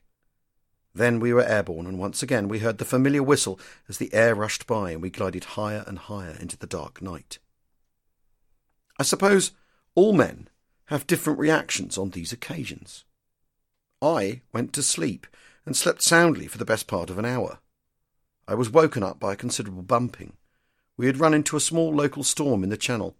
Then 0.96 1.20
we 1.20 1.34
were 1.34 1.44
airborne, 1.44 1.86
and 1.86 2.00
once 2.00 2.24
again 2.24 2.48
we 2.48 2.60
heard 2.60 2.78
the 2.78 2.86
familiar 2.86 3.24
whistle 3.24 3.60
as 3.90 3.98
the 3.98 4.14
air 4.14 4.34
rushed 4.34 4.66
by 4.66 4.92
and 4.92 5.02
we 5.02 5.10
glided 5.10 5.44
higher 5.44 5.84
and 5.86 5.98
higher 5.98 6.38
into 6.40 6.56
the 6.56 6.68
dark 6.68 7.02
night. 7.02 7.40
I 8.98 9.04
suppose 9.04 9.52
all 9.96 10.14
men 10.14 10.50
have 10.86 11.08
different 11.08 11.40
reactions 11.40 11.98
on 11.98 12.12
these 12.12 12.32
occasions. 12.32 13.04
I 14.02 14.42
went 14.54 14.72
to 14.74 14.84
sleep 14.84 15.28
and 15.66 15.76
slept 15.76 16.02
soundly 16.02 16.48
for 16.48 16.58
the 16.58 16.66
best 16.66 16.88
part 16.88 17.10
of 17.10 17.18
an 17.18 17.26
hour. 17.26 17.60
I 18.48 18.56
was 18.56 18.70
woken 18.70 19.04
up 19.04 19.20
by 19.20 19.34
a 19.34 19.38
considerable 19.38 19.84
bumping. 19.84 20.34
We 20.98 21.08
had 21.08 21.20
run 21.20 21.34
into 21.34 21.56
a 21.56 21.62
small 21.62 21.94
local 21.94 22.24
storm 22.24 22.64
in 22.64 22.70
the 22.70 22.78
channel. 22.78 23.16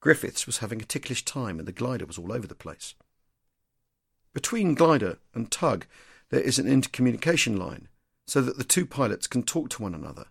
Griffiths 0.00 0.46
was 0.46 0.58
having 0.58 0.80
a 0.80 0.84
ticklish 0.84 1.24
time 1.24 1.58
and 1.58 1.66
the 1.66 1.72
glider 1.72 2.06
was 2.06 2.18
all 2.18 2.32
over 2.32 2.46
the 2.46 2.54
place. 2.54 2.94
Between 4.32 4.74
glider 4.74 5.18
and 5.34 5.50
tug, 5.50 5.86
there 6.30 6.40
is 6.40 6.58
an 6.58 6.66
intercommunication 6.66 7.58
line 7.58 7.88
so 8.26 8.40
that 8.40 8.56
the 8.56 8.64
two 8.64 8.86
pilots 8.86 9.26
can 9.26 9.42
talk 9.42 9.68
to 9.70 9.82
one 9.82 9.94
another. 9.94 10.26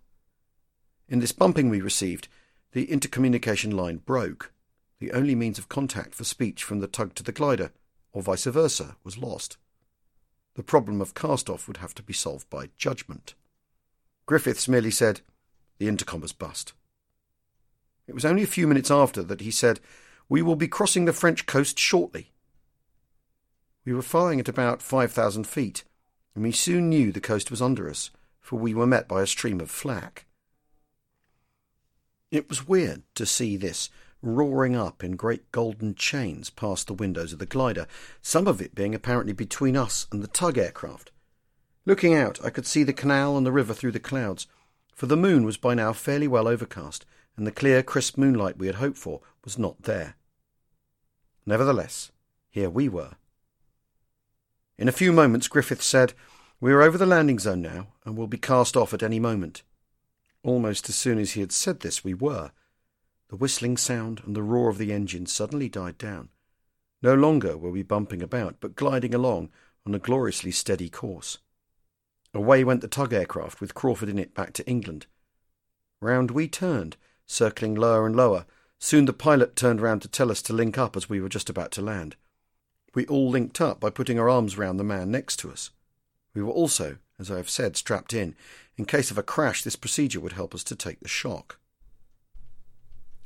In 1.07 1.19
this 1.19 1.33
bumping 1.33 1.69
we 1.69 1.81
received, 1.81 2.27
the 2.71 2.87
intercommunication 2.87 3.73
line 3.73 3.97
broke. 3.97 4.53
The 4.99 5.11
only 5.11 5.35
means 5.35 5.59
of 5.59 5.69
contact 5.69 6.15
for 6.15 6.23
speech 6.23 6.63
from 6.63 6.79
the 6.79 6.87
tug 6.87 7.15
to 7.15 7.23
the 7.23 7.31
glider, 7.31 7.71
or 8.13 8.21
vice 8.21 8.45
versa, 8.45 8.95
was 9.03 9.17
lost. 9.17 9.57
The 10.55 10.63
problem 10.63 11.01
of 11.01 11.13
cast 11.13 11.49
off 11.49 11.67
would 11.67 11.77
have 11.77 11.93
to 11.95 12.03
be 12.03 12.13
solved 12.13 12.49
by 12.49 12.69
judgment. 12.77 13.35
Griffiths 14.31 14.69
merely 14.69 14.91
said, 14.91 15.19
The 15.77 15.89
intercom 15.89 16.21
has 16.21 16.31
bust. 16.31 16.71
It 18.07 18.15
was 18.15 18.23
only 18.23 18.43
a 18.43 18.47
few 18.47 18.65
minutes 18.65 18.89
after 18.89 19.23
that 19.23 19.41
he 19.41 19.51
said, 19.51 19.81
We 20.29 20.41
will 20.41 20.55
be 20.55 20.69
crossing 20.69 21.03
the 21.03 21.11
French 21.11 21.45
coast 21.45 21.77
shortly. 21.77 22.31
We 23.83 23.91
were 23.91 24.01
flying 24.01 24.39
at 24.39 24.47
about 24.47 24.81
5,000 24.81 25.45
feet, 25.45 25.83
and 26.33 26.45
we 26.45 26.53
soon 26.53 26.87
knew 26.87 27.11
the 27.11 27.19
coast 27.19 27.51
was 27.51 27.61
under 27.61 27.89
us, 27.89 28.09
for 28.39 28.57
we 28.57 28.73
were 28.73 28.87
met 28.87 29.05
by 29.05 29.21
a 29.21 29.27
stream 29.27 29.59
of 29.59 29.69
flak. 29.69 30.25
It 32.31 32.47
was 32.47 32.65
weird 32.65 33.03
to 33.15 33.25
see 33.25 33.57
this 33.57 33.89
roaring 34.21 34.77
up 34.77 35.03
in 35.03 35.17
great 35.17 35.51
golden 35.51 35.93
chains 35.93 36.49
past 36.49 36.87
the 36.87 36.93
windows 36.93 37.33
of 37.33 37.39
the 37.39 37.45
glider, 37.45 37.85
some 38.21 38.47
of 38.47 38.61
it 38.61 38.75
being 38.75 38.95
apparently 38.95 39.33
between 39.33 39.75
us 39.75 40.07
and 40.09 40.23
the 40.23 40.27
tug 40.27 40.57
aircraft. 40.57 41.11
Looking 41.85 42.13
out, 42.13 42.43
I 42.43 42.49
could 42.49 42.65
see 42.65 42.83
the 42.83 42.93
canal 42.93 43.37
and 43.37 43.45
the 43.45 43.51
river 43.51 43.73
through 43.73 43.91
the 43.91 43.99
clouds, 43.99 44.47
for 44.93 45.07
the 45.07 45.17
moon 45.17 45.45
was 45.45 45.57
by 45.57 45.73
now 45.73 45.93
fairly 45.93 46.27
well 46.27 46.47
overcast, 46.47 47.05
and 47.35 47.47
the 47.47 47.51
clear, 47.51 47.81
crisp 47.81 48.17
moonlight 48.17 48.57
we 48.57 48.67
had 48.67 48.75
hoped 48.75 48.97
for 48.97 49.21
was 49.43 49.57
not 49.57 49.83
there. 49.83 50.15
Nevertheless, 51.45 52.11
here 52.49 52.69
we 52.69 52.87
were, 52.87 53.15
in 54.81 54.87
a 54.87 54.91
few 54.91 55.11
moments, 55.11 55.47
Griffith 55.47 55.83
said, 55.83 56.13
We 56.59 56.71
are 56.71 56.81
over 56.81 56.97
the 56.97 57.05
landing 57.05 57.37
zone 57.37 57.61
now, 57.61 57.89
and 58.03 58.17
will 58.17 58.25
be 58.25 58.39
cast 58.39 58.75
off 58.75 58.95
at 58.95 59.03
any 59.03 59.19
moment. 59.19 59.61
Almost 60.41 60.89
as 60.89 60.95
soon 60.95 61.19
as 61.19 61.33
he 61.33 61.41
had 61.41 61.51
said 61.51 61.81
this, 61.81 62.03
we 62.03 62.15
were. 62.15 62.49
The 63.29 63.35
whistling 63.35 63.77
sound 63.77 64.23
and 64.25 64.35
the 64.35 64.41
roar 64.41 64.71
of 64.71 64.79
the 64.79 64.91
engine 64.91 65.27
suddenly 65.27 65.69
died 65.69 65.99
down. 65.99 66.29
No 67.03 67.13
longer 67.13 67.55
were 67.55 67.69
we 67.69 67.83
bumping 67.83 68.23
about, 68.23 68.55
but 68.59 68.75
gliding 68.75 69.13
along 69.13 69.51
on 69.85 69.93
a 69.93 69.99
gloriously 69.99 70.49
steady 70.49 70.89
course. 70.89 71.37
Away 72.33 72.63
went 72.63 72.81
the 72.81 72.87
tug 72.87 73.11
aircraft, 73.13 73.59
with 73.59 73.73
Crawford 73.73 74.09
in 74.09 74.17
it 74.17 74.33
back 74.33 74.53
to 74.53 74.67
England. 74.67 75.05
Round 75.99 76.31
we 76.31 76.47
turned, 76.47 76.95
circling 77.25 77.75
lower 77.75 78.05
and 78.05 78.15
lower. 78.15 78.45
Soon 78.79 79.05
the 79.05 79.13
pilot 79.13 79.55
turned 79.55 79.81
round 79.81 80.01
to 80.01 80.07
tell 80.07 80.31
us 80.31 80.41
to 80.43 80.53
link 80.53 80.77
up 80.77 80.95
as 80.95 81.09
we 81.09 81.21
were 81.21 81.29
just 81.29 81.49
about 81.49 81.71
to 81.73 81.81
land. 81.81 82.15
We 82.95 83.05
all 83.05 83.29
linked 83.29 83.61
up 83.61 83.79
by 83.79 83.89
putting 83.89 84.17
our 84.17 84.29
arms 84.29 84.57
round 84.57 84.79
the 84.79 84.83
man 84.83 85.11
next 85.11 85.37
to 85.37 85.51
us. 85.51 85.71
We 86.33 86.41
were 86.41 86.51
also, 86.51 86.97
as 87.19 87.29
I 87.29 87.37
have 87.37 87.49
said, 87.49 87.75
strapped 87.75 88.13
in. 88.13 88.35
In 88.77 88.85
case 88.85 89.11
of 89.11 89.17
a 89.17 89.23
crash, 89.23 89.63
this 89.63 89.75
procedure 89.75 90.19
would 90.19 90.33
help 90.33 90.55
us 90.55 90.63
to 90.65 90.75
take 90.75 91.01
the 91.01 91.07
shock. 91.07 91.59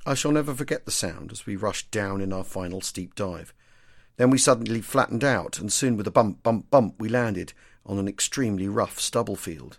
I 0.05 0.13
shall 0.13 0.31
never 0.31 0.53
forget 0.53 0.85
the 0.85 0.91
sound 0.91 1.31
as 1.31 1.45
we 1.45 1.55
rushed 1.55 1.89
down 1.91 2.21
in 2.21 2.33
our 2.33 2.43
final 2.43 2.81
steep 2.81 3.15
dive. 3.15 3.53
Then 4.17 4.29
we 4.29 4.37
suddenly 4.37 4.81
flattened 4.81 5.23
out, 5.23 5.59
and 5.59 5.71
soon 5.71 5.97
with 5.97 6.07
a 6.07 6.11
bump, 6.11 6.43
bump, 6.43 6.69
bump, 6.69 6.95
we 6.99 7.09
landed 7.09 7.53
on 7.85 7.99
an 7.99 8.07
extremely 8.07 8.67
rough 8.67 8.99
stubble 8.99 9.35
field. 9.35 9.77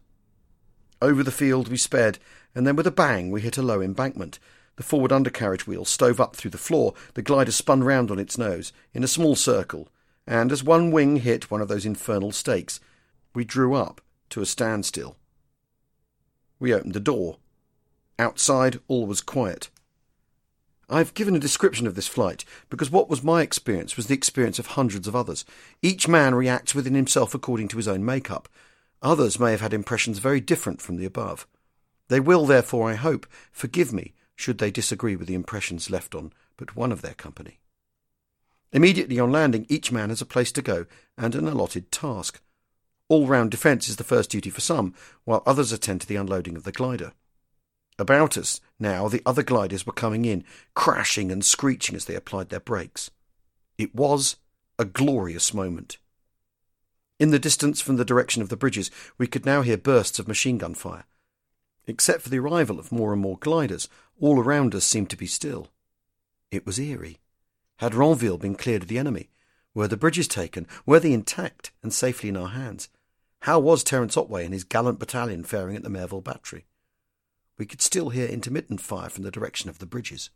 Over 1.02 1.22
the 1.22 1.30
field 1.30 1.68
we 1.68 1.76
sped, 1.76 2.18
and 2.54 2.66
then 2.66 2.76
with 2.76 2.86
a 2.86 2.90
bang 2.90 3.30
we 3.30 3.40
hit 3.40 3.58
a 3.58 3.62
low 3.62 3.80
embankment, 3.80 4.38
the 4.76 4.82
forward 4.82 5.12
undercarriage 5.12 5.66
wheel 5.66 5.84
stove 5.84 6.20
up 6.20 6.36
through 6.36 6.50
the 6.50 6.58
floor, 6.58 6.94
the 7.14 7.22
glider 7.22 7.52
spun 7.52 7.82
round 7.82 8.10
on 8.10 8.18
its 8.18 8.38
nose, 8.38 8.72
in 8.92 9.02
a 9.02 9.08
small 9.08 9.34
circle, 9.34 9.88
and 10.26 10.52
as 10.52 10.62
one 10.62 10.90
wing 10.90 11.16
hit 11.16 11.50
one 11.50 11.60
of 11.60 11.68
those 11.68 11.86
infernal 11.86 12.32
stakes, 12.32 12.80
we 13.34 13.44
drew 13.44 13.74
up 13.74 14.00
to 14.30 14.40
a 14.40 14.46
standstill. 14.46 15.16
We 16.58 16.72
opened 16.72 16.94
the 16.94 17.00
door. 17.00 17.38
Outside, 18.18 18.80
all 18.88 19.06
was 19.06 19.20
quiet. 19.20 19.68
I've 20.88 21.14
given 21.14 21.34
a 21.34 21.40
description 21.40 21.86
of 21.86 21.96
this 21.96 22.06
flight 22.06 22.44
because 22.70 22.90
what 22.90 23.08
was 23.08 23.22
my 23.22 23.42
experience 23.42 23.96
was 23.96 24.06
the 24.06 24.14
experience 24.14 24.58
of 24.58 24.68
hundreds 24.68 25.08
of 25.08 25.16
others. 25.16 25.44
Each 25.82 26.06
man 26.06 26.34
reacts 26.34 26.74
within 26.74 26.94
himself 26.94 27.34
according 27.34 27.68
to 27.68 27.76
his 27.76 27.88
own 27.88 28.04
make-up. 28.04 28.48
Others 29.02 29.40
may 29.40 29.50
have 29.50 29.60
had 29.60 29.74
impressions 29.74 30.18
very 30.18 30.40
different 30.40 30.80
from 30.80 30.96
the 30.96 31.04
above. 31.04 31.46
They 32.08 32.20
will, 32.20 32.46
therefore, 32.46 32.88
I 32.88 32.94
hope, 32.94 33.26
forgive 33.50 33.92
me 33.92 34.14
should 34.36 34.58
they 34.58 34.70
disagree 34.70 35.16
with 35.16 35.26
the 35.26 35.34
impressions 35.34 35.90
left 35.90 36.14
on 36.14 36.32
but 36.56 36.76
one 36.76 36.92
of 36.92 37.02
their 37.02 37.14
company. 37.14 37.58
Immediately 38.72 39.18
on 39.18 39.32
landing, 39.32 39.66
each 39.68 39.90
man 39.90 40.10
has 40.10 40.20
a 40.20 40.26
place 40.26 40.52
to 40.52 40.62
go 40.62 40.86
and 41.18 41.34
an 41.34 41.48
allotted 41.48 41.90
task. 41.90 42.40
All 43.08 43.26
round 43.26 43.50
defence 43.50 43.88
is 43.88 43.96
the 43.96 44.04
first 44.04 44.30
duty 44.30 44.50
for 44.50 44.60
some, 44.60 44.94
while 45.24 45.42
others 45.46 45.72
attend 45.72 46.00
to 46.02 46.06
the 46.06 46.16
unloading 46.16 46.56
of 46.56 46.64
the 46.64 46.72
glider. 46.72 47.12
About 47.98 48.36
us 48.36 48.60
now 48.78 49.08
the 49.08 49.22
other 49.24 49.42
gliders 49.42 49.86
were 49.86 49.92
coming 49.92 50.24
in, 50.24 50.44
crashing 50.74 51.32
and 51.32 51.44
screeching 51.44 51.96
as 51.96 52.04
they 52.04 52.14
applied 52.14 52.50
their 52.50 52.60
brakes. 52.60 53.10
It 53.78 53.94
was 53.94 54.36
a 54.78 54.84
glorious 54.84 55.54
moment. 55.54 55.98
In 57.18 57.30
the 57.30 57.38
distance 57.38 57.80
from 57.80 57.96
the 57.96 58.04
direction 58.04 58.42
of 58.42 58.50
the 58.50 58.56
bridges, 58.56 58.90
we 59.16 59.26
could 59.26 59.46
now 59.46 59.62
hear 59.62 59.78
bursts 59.78 60.18
of 60.18 60.28
machine 60.28 60.58
gun 60.58 60.74
fire. 60.74 61.04
Except 61.86 62.20
for 62.20 62.28
the 62.28 62.38
arrival 62.38 62.78
of 62.78 62.92
more 62.92 63.12
and 63.12 63.22
more 63.22 63.38
gliders, 63.38 63.88
all 64.20 64.38
around 64.38 64.74
us 64.74 64.84
seemed 64.84 65.08
to 65.10 65.16
be 65.16 65.26
still. 65.26 65.68
It 66.50 66.66
was 66.66 66.78
eerie. 66.78 67.20
Had 67.78 67.94
Ranville 67.94 68.38
been 68.38 68.54
cleared 68.54 68.82
of 68.82 68.88
the 68.88 68.98
enemy? 68.98 69.30
Were 69.74 69.88
the 69.88 69.96
bridges 69.96 70.28
taken? 70.28 70.66
Were 70.84 71.00
they 71.00 71.12
intact 71.12 71.70
and 71.82 71.92
safely 71.92 72.28
in 72.28 72.36
our 72.36 72.48
hands? 72.48 72.88
How 73.40 73.58
was 73.58 73.84
Terence 73.84 74.16
Otway 74.16 74.44
and 74.44 74.52
his 74.52 74.64
gallant 74.64 74.98
battalion 74.98 75.44
faring 75.44 75.76
at 75.76 75.82
the 75.82 75.90
Merville 75.90 76.22
Battery? 76.22 76.66
We 77.58 77.66
could 77.66 77.80
still 77.80 78.10
hear 78.10 78.26
intermittent 78.26 78.80
fire 78.80 79.08
from 79.08 79.24
the 79.24 79.30
direction 79.30 79.70
of 79.70 79.78
the 79.78 79.86
bridges. 79.86 80.30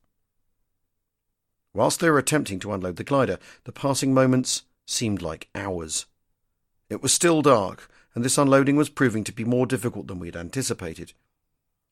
Whilst 1.73 2.01
they 2.01 2.11
were 2.11 2.19
attempting 2.19 2.59
to 2.61 2.73
unload 2.73 2.97
the 2.97 3.05
glider, 3.05 3.39
the 3.65 3.73
passing 3.73 4.13
moments 4.13 4.63
seemed 4.87 5.23
like 5.23 5.49
hours. 5.55 6.07
It 6.89 7.03
was 7.03 7.13
still 7.13 7.43
dark, 7.43 7.89
and 8.15 8.25
this 8.25 8.39
unloading 8.39 8.77
was 8.77 8.89
proving 8.89 9.23
to 9.25 9.33
be 9.33 9.45
more 9.45 9.67
difficult 9.67 10.09
than 10.09 10.19
we 10.19 10.27
had 10.29 10.37
anticipated. 10.37 11.13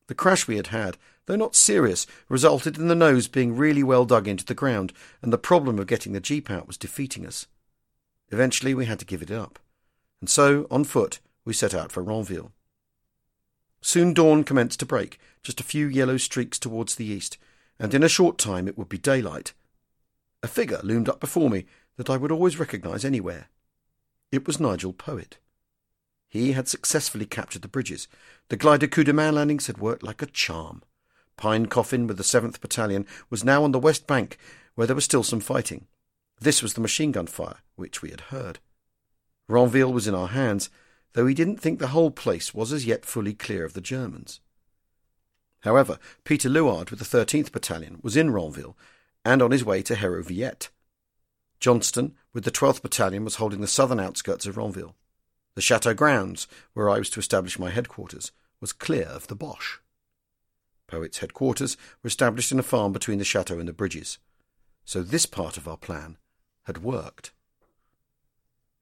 The 0.09 0.15
crash 0.15 0.49
we 0.49 0.57
had 0.57 0.69
had, 0.69 0.97
though 1.27 1.37
not 1.37 1.55
serious, 1.55 2.07
resulted 2.29 2.77
in 2.77 2.89
the 2.89 2.95
nose 2.95 3.29
being 3.29 3.55
really 3.55 3.83
well 3.83 4.05
dug 4.05 4.27
into 4.27 4.45
the 4.45 4.55
ground, 4.55 4.93
and 5.23 5.33
the 5.33 5.39
problem 5.39 5.79
of 5.79 5.87
getting 5.87 6.13
the 6.13 6.21
jeep 6.21 6.51
out 6.51 6.67
was 6.67 6.79
defeating 6.79 7.27
us. 7.27 7.47
Eventually 8.31 8.75
we 8.75 8.87
had 8.87 8.99
to 8.99 9.05
give 9.05 9.23
it 9.23 9.31
up, 9.31 9.59
and 10.21 10.29
so, 10.29 10.67
on 10.71 10.85
foot, 10.85 11.21
we 11.45 11.53
set 11.53 11.75
out 11.75 11.93
for 11.93 12.03
Ranville. 12.03 12.51
Soon 13.81 14.13
dawn 14.13 14.45
commenced 14.45 14.81
to 14.81 14.87
break, 14.87 15.19
just 15.43 15.61
a 15.61 15.65
few 15.65 15.87
yellow 15.87 16.17
streaks 16.17 16.59
towards 16.59 16.95
the 16.95 17.07
east, 17.07 17.39
and 17.79 17.95
in 17.95 18.03
a 18.03 18.09
short 18.09 18.39
time 18.39 18.67
it 18.67 18.77
would 18.77 18.89
be 18.89 18.99
daylight. 18.99 19.53
A 20.43 20.49
figure 20.49 20.81
loomed 20.83 21.09
up 21.09 21.21
before 21.21 21.51
me 21.51 21.67
that 21.97 22.11
I 22.11 22.17
would 22.17 22.33
always 22.33 22.59
recognise 22.59 23.05
anywhere. 23.05 23.49
It 24.31 24.47
was 24.47 24.61
Nigel 24.61 24.93
Poett. 24.93 25.39
He 26.29 26.53
had 26.53 26.69
successfully 26.69 27.25
captured 27.25 27.63
the 27.63 27.69
bridges. 27.69 28.07
The 28.49 28.57
glider 28.57 28.87
coup 28.87 29.05
de 29.05 29.13
main 29.13 29.35
landings 29.35 29.67
had 29.67 29.79
worked 29.79 30.03
like 30.03 30.21
a 30.21 30.27
charm. 30.27 30.83
Pine 31.37 31.67
Coffin 31.67 32.07
with 32.07 32.19
the 32.19 32.23
7th 32.23 32.61
Battalion 32.61 33.07
was 33.31 33.45
now 33.45 33.65
on 33.65 33.73
the 33.73 33.79
west 33.79 34.07
bank, 34.07 34.37
where 34.75 34.87
there 34.87 34.97
was 34.97 35.05
still 35.05 35.23
some 35.23 35.41
fighting. 35.41 35.87
This 36.41 36.63
was 36.63 36.75
the 36.75 36.81
machine 36.81 37.13
gun 37.13 37.27
fire, 37.27 37.59
which 37.77 38.03
we 38.03 38.11
had 38.11 38.23
heard. 38.23 38.59
Ranville 39.49 39.93
was 39.93 40.07
in 40.07 40.15
our 40.15 40.29
hands, 40.29 40.69
though 41.13 41.27
he 41.27 41.35
didn't 41.35 41.59
think 41.59 41.79
the 41.79 41.89
whole 41.89 42.11
place 42.11 42.55
was 42.55 42.73
as 42.73 42.87
yet 42.87 43.05
fully 43.05 43.35
clear 43.35 43.65
of 43.65 43.73
the 43.73 43.81
Germans. 43.81 44.41
However, 45.61 45.99
Peter 46.25 46.49
Luard 46.49 46.91
with 46.91 46.99
the 46.99 47.19
13th 47.19 47.51
Battalion 47.53 47.99
was 48.03 48.17
in 48.17 48.31
Ranville 48.31 48.77
and 49.25 49.43
on 49.43 49.51
his 49.51 49.65
way 49.65 49.83
to 49.83 49.95
Hérouvillette. 49.95 50.69
Johnston 51.61 52.15
with 52.33 52.45
the 52.45 52.51
12th 52.51 52.83
Battalion 52.83 53.25
was 53.25 53.37
holding 53.37 53.61
the 53.61 53.67
southern 53.67 53.99
outskirts 53.99 54.47
of 54.47 54.57
Ranville. 54.57 54.95
The 55.55 55.63
chateau 55.63 55.93
grounds, 55.93 56.47
where 56.73 56.89
I 56.89 56.99
was 56.99 57.11
to 57.11 57.21
establish 57.21 57.59
my 57.59 57.71
headquarters, 57.71 58.31
was 58.61 58.73
clear 58.73 59.07
of 59.07 59.27
the 59.27 59.35
Boche. 59.35 59.81
Poett's 60.87 61.19
headquarters 61.19 61.77
were 62.03 62.09
established 62.09 62.53
in 62.53 62.59
a 62.59 62.63
farm 62.63 62.93
between 62.93 63.19
the 63.19 63.25
chateau 63.25 63.59
and 63.59 63.69
the 63.69 63.73
bridges. 63.73 64.19
So 64.85 65.03
this 65.03 65.27
part 65.27 65.57
of 65.57 65.69
our 65.69 65.77
plan 65.77 66.17
had 66.65 66.79
worked. 66.79 67.33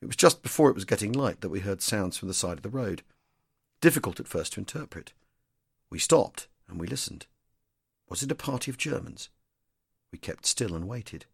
It 0.01 0.07
was 0.07 0.17
just 0.17 0.43
before 0.43 0.69
it 0.71 0.75
was 0.75 0.85
getting 0.85 1.13
light 1.13 1.41
that 1.41 1.49
we 1.49 1.61
heard 1.61 1.81
sounds 1.81 2.17
from 2.17 2.29
the 2.29 2.35
side 2.35 2.59
of 2.59 2.63
the 2.63 2.69
road. 2.69 3.03
Difficult 3.81 4.21
at 4.21 4.29
first 4.29 4.55
to 4.55 4.61
interpret. 4.61 5.13
We 5.91 5.99
stopped 5.99 6.49
and 6.69 6.81
we 6.81 6.87
listened. 6.87 7.27
Was 8.09 8.23
it 8.23 8.31
a 8.31 8.37
party 8.37 8.71
of 8.71 8.79
Germans? 8.79 9.31
We 10.13 10.19
kept 10.19 10.47
still 10.47 10.75
and 10.75 10.87
waited. 10.87 11.27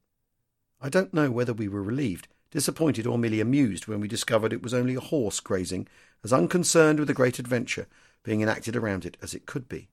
I 0.81 0.89
don't 0.89 1.15
know 1.15 1.31
whether 1.31 1.53
we 1.53 1.69
were 1.69 1.83
relieved, 1.83 2.29
disappointed, 2.51 3.07
or 3.07 3.19
merely 3.19 3.41
amused 3.41 3.87
when 3.87 4.01
we 4.01 4.09
discovered 4.09 4.53
it 4.53 4.63
was 4.63 4.75
only 4.75 4.95
a 4.95 5.01
horse 5.01 5.41
grazing, 5.41 5.87
as 6.25 6.33
unconcerned 6.33 6.99
with 6.99 7.09
the 7.09 7.15
great 7.15 7.39
adventure 7.39 7.87
being 8.23 8.41
enacted 8.41 8.77
around 8.77 9.05
it 9.05 9.17
as 9.23 9.35
it 9.35 9.47
could 9.47 9.69
be. 9.69 9.89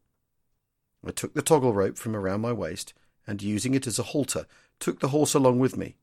I 1.05 1.12
took 1.12 1.34
the 1.34 1.41
toggle 1.41 1.73
rope 1.73 1.97
from 1.97 2.15
around 2.15 2.41
my 2.41 2.53
waist 2.53 2.93
and, 3.25 3.41
using 3.41 3.73
it 3.73 3.88
as 3.88 3.99
a 3.99 4.03
halter, 4.03 4.45
took 4.79 4.99
the 4.99 5.10
horse 5.10 5.34
along 5.34 5.60
with 5.60 5.77
me. 5.77 5.95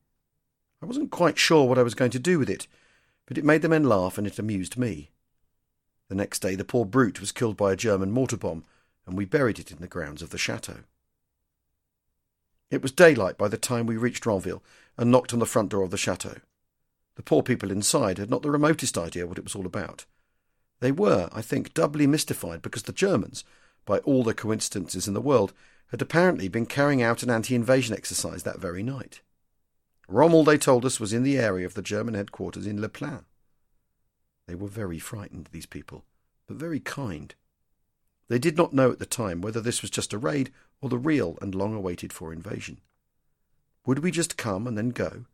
I 0.81 0.85
wasn't 0.85 1.11
quite 1.11 1.37
sure 1.37 1.67
what 1.67 1.79
I 1.79 1.83
was 1.83 1.95
going 1.95 2.11
to 2.11 2.19
do 2.19 2.37
with 2.37 2.49
it, 2.49 2.67
but 3.25 3.37
it 3.37 3.45
made 3.45 3.61
the 3.61 3.69
men 3.69 3.83
laugh 3.83 4.17
and 4.17 4.27
it 4.27 4.39
amused 4.39 4.77
me. 4.77 5.09
The 6.09 6.15
next 6.15 6.39
day 6.39 6.55
the 6.55 6.63
poor 6.63 6.85
brute 6.85 7.19
was 7.19 7.31
killed 7.31 7.57
by 7.57 7.73
a 7.73 7.77
German 7.77 8.11
mortar 8.11 8.37
bomb, 8.37 8.63
and 9.05 9.17
we 9.17 9.25
buried 9.25 9.59
it 9.59 9.71
in 9.71 9.79
the 9.79 9.87
grounds 9.87 10.21
of 10.21 10.29
the 10.29 10.37
chateau. 10.37 10.79
It 12.69 12.81
was 12.81 12.91
daylight 12.91 13.37
by 13.37 13.47
the 13.47 13.57
time 13.57 13.85
we 13.85 13.97
reached 13.97 14.25
Ranville 14.25 14.61
and 14.97 15.11
knocked 15.11 15.33
on 15.33 15.39
the 15.39 15.45
front 15.45 15.69
door 15.69 15.83
of 15.83 15.91
the 15.91 15.97
chateau. 15.97 16.35
The 17.15 17.23
poor 17.23 17.41
people 17.41 17.71
inside 17.71 18.17
had 18.17 18.29
not 18.29 18.41
the 18.41 18.51
remotest 18.51 18.97
idea 18.97 19.25
what 19.25 19.37
it 19.37 19.43
was 19.43 19.55
all 19.55 19.65
about. 19.65 20.05
They 20.79 20.91
were, 20.91 21.29
I 21.31 21.41
think, 21.41 21.73
doubly 21.73 22.05
mystified 22.05 22.61
because 22.61 22.83
the 22.83 22.91
Germans, 22.91 23.43
by 23.85 23.99
all 23.99 24.23
the 24.23 24.33
coincidences 24.33 25.07
in 25.07 25.13
the 25.13 25.21
world, 25.21 25.53
had 25.87 26.01
apparently 26.01 26.47
been 26.47 26.65
carrying 26.65 27.01
out 27.01 27.23
an 27.23 27.29
anti 27.29 27.55
invasion 27.55 27.95
exercise 27.95 28.43
that 28.43 28.59
very 28.59 28.83
night. 28.83 29.21
Rommel, 30.07 30.43
they 30.43 30.57
told 30.57 30.85
us, 30.85 30.99
was 30.99 31.11
in 31.11 31.23
the 31.23 31.37
area 31.37 31.65
of 31.65 31.73
the 31.73 31.81
German 31.81 32.13
headquarters 32.13 32.65
in 32.65 32.79
Le 32.79 32.87
Plain. 32.87 33.25
They 34.47 34.55
were 34.55 34.67
very 34.67 34.99
frightened, 34.99 35.49
these 35.51 35.65
people, 35.65 36.05
but 36.47 36.57
very 36.57 36.79
kind. 36.79 37.35
They 38.29 38.39
did 38.39 38.55
not 38.55 38.73
know 38.73 38.91
at 38.91 38.99
the 38.99 39.05
time 39.05 39.41
whether 39.41 39.59
this 39.59 39.81
was 39.81 39.91
just 39.91 40.13
a 40.13 40.17
raid 40.17 40.51
or 40.81 40.89
the 40.89 40.97
real 40.97 41.37
and 41.41 41.53
long 41.53 41.73
awaited 41.73 42.13
for 42.13 42.31
invasion. 42.31 42.79
Would 43.85 43.99
we 43.99 44.11
just 44.11 44.37
come 44.37 44.67
and 44.67 44.77
then 44.77 44.89
go? 44.89 45.25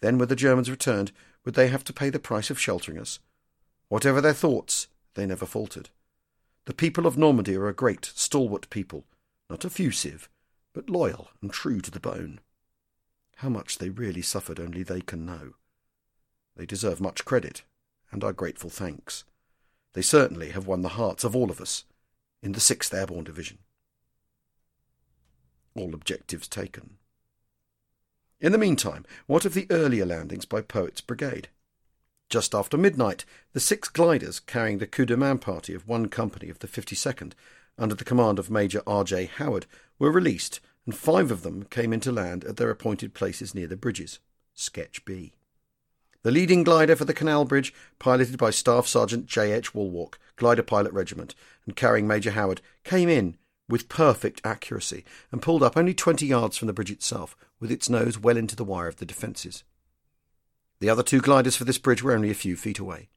Then, 0.00 0.18
when 0.18 0.28
the 0.28 0.36
Germans 0.36 0.70
returned, 0.70 1.12
would 1.44 1.54
they 1.54 1.68
have 1.68 1.84
to 1.84 1.92
pay 1.92 2.10
the 2.10 2.18
price 2.18 2.50
of 2.50 2.60
sheltering 2.60 2.98
us? 2.98 3.18
Whatever 3.88 4.20
their 4.20 4.34
thoughts, 4.34 4.88
they 5.14 5.26
never 5.26 5.46
faltered. 5.46 5.90
The 6.66 6.74
people 6.74 7.06
of 7.06 7.16
Normandy 7.16 7.54
are 7.56 7.68
a 7.68 7.74
great, 7.74 8.12
stalwart 8.14 8.68
people, 8.70 9.04
not 9.48 9.64
effusive, 9.64 10.28
but 10.72 10.90
loyal 10.90 11.30
and 11.40 11.52
true 11.52 11.80
to 11.80 11.90
the 11.90 12.00
bone. 12.00 12.40
How 13.36 13.48
much 13.48 13.78
they 13.78 13.90
really 13.90 14.22
suffered 14.22 14.58
only 14.58 14.82
they 14.82 15.00
can 15.00 15.26
know. 15.26 15.54
They 16.56 16.66
deserve 16.66 17.00
much 17.00 17.24
credit, 17.24 17.62
and 18.10 18.24
our 18.24 18.32
grateful 18.32 18.70
thanks. 18.70 19.24
They 19.92 20.02
certainly 20.02 20.50
have 20.50 20.66
won 20.66 20.82
the 20.82 20.90
hearts 20.90 21.22
of 21.22 21.36
all 21.36 21.50
of 21.50 21.60
us 21.60 21.84
in 22.42 22.52
the 22.52 22.60
6th 22.60 22.94
Airborne 22.94 23.24
Division. 23.24 23.58
All 25.74 25.94
objectives 25.94 26.48
taken. 26.48 26.96
In 28.40 28.52
the 28.52 28.58
meantime, 28.58 29.04
what 29.26 29.44
of 29.44 29.54
the 29.54 29.66
earlier 29.70 30.06
landings 30.06 30.44
by 30.44 30.62
Poett's 30.62 31.00
brigade? 31.00 31.48
Just 32.28 32.54
after 32.54 32.76
midnight, 32.76 33.24
the 33.52 33.60
six 33.60 33.88
gliders 33.88 34.40
carrying 34.40 34.78
the 34.78 34.86
coup 34.86 35.06
de 35.06 35.16
main 35.16 35.38
party 35.38 35.74
of 35.74 35.86
one 35.86 36.08
company 36.08 36.48
of 36.48 36.58
the 36.60 36.66
52nd, 36.66 37.32
under 37.78 37.94
the 37.94 38.04
command 38.04 38.38
of 38.38 38.50
Major 38.50 38.82
R. 38.86 39.04
J. 39.04 39.26
Howard, 39.26 39.66
were 39.98 40.10
released, 40.10 40.60
and 40.86 40.96
five 40.96 41.30
of 41.30 41.42
them 41.42 41.64
came 41.64 41.92
into 41.92 42.10
land 42.10 42.44
at 42.44 42.56
their 42.56 42.70
appointed 42.70 43.12
places 43.12 43.54
near 43.54 43.66
the 43.66 43.76
bridges. 43.76 44.20
Sketch 44.54 45.04
B. 45.04 45.34
The 46.22 46.30
leading 46.30 46.64
glider 46.64 46.96
for 46.96 47.04
the 47.04 47.12
Canal 47.12 47.44
Bridge, 47.44 47.74
piloted 47.98 48.38
by 48.38 48.50
Staff 48.50 48.86
Sergeant 48.86 49.26
J. 49.26 49.52
H. 49.52 49.74
Wallwork, 49.74 50.14
Glider 50.36 50.62
Pilot 50.62 50.92
Regiment, 50.92 51.34
and 51.66 51.76
carrying 51.76 52.08
Major 52.08 52.30
Howard, 52.30 52.60
came 52.84 53.08
in 53.08 53.36
with 53.68 53.88
perfect 53.88 54.40
accuracy 54.44 55.04
and 55.30 55.42
pulled 55.42 55.62
up 55.62 55.76
only 55.76 55.94
twenty 55.94 56.26
yards 56.26 56.56
from 56.56 56.66
the 56.66 56.72
bridge 56.72 56.90
itself, 56.90 57.36
with 57.60 57.70
its 57.70 57.90
nose 57.90 58.18
well 58.18 58.36
into 58.36 58.56
the 58.56 58.64
wire 58.64 58.88
of 58.88 58.96
the 58.96 59.06
defences. 59.06 59.64
The 60.80 60.90
other 60.90 61.02
two 61.02 61.20
gliders 61.20 61.56
for 61.56 61.64
this 61.64 61.78
bridge 61.78 62.02
were 62.02 62.12
only 62.12 62.30
a 62.30 62.34
few 62.34 62.56
feet 62.56 62.78
away. 62.78 63.08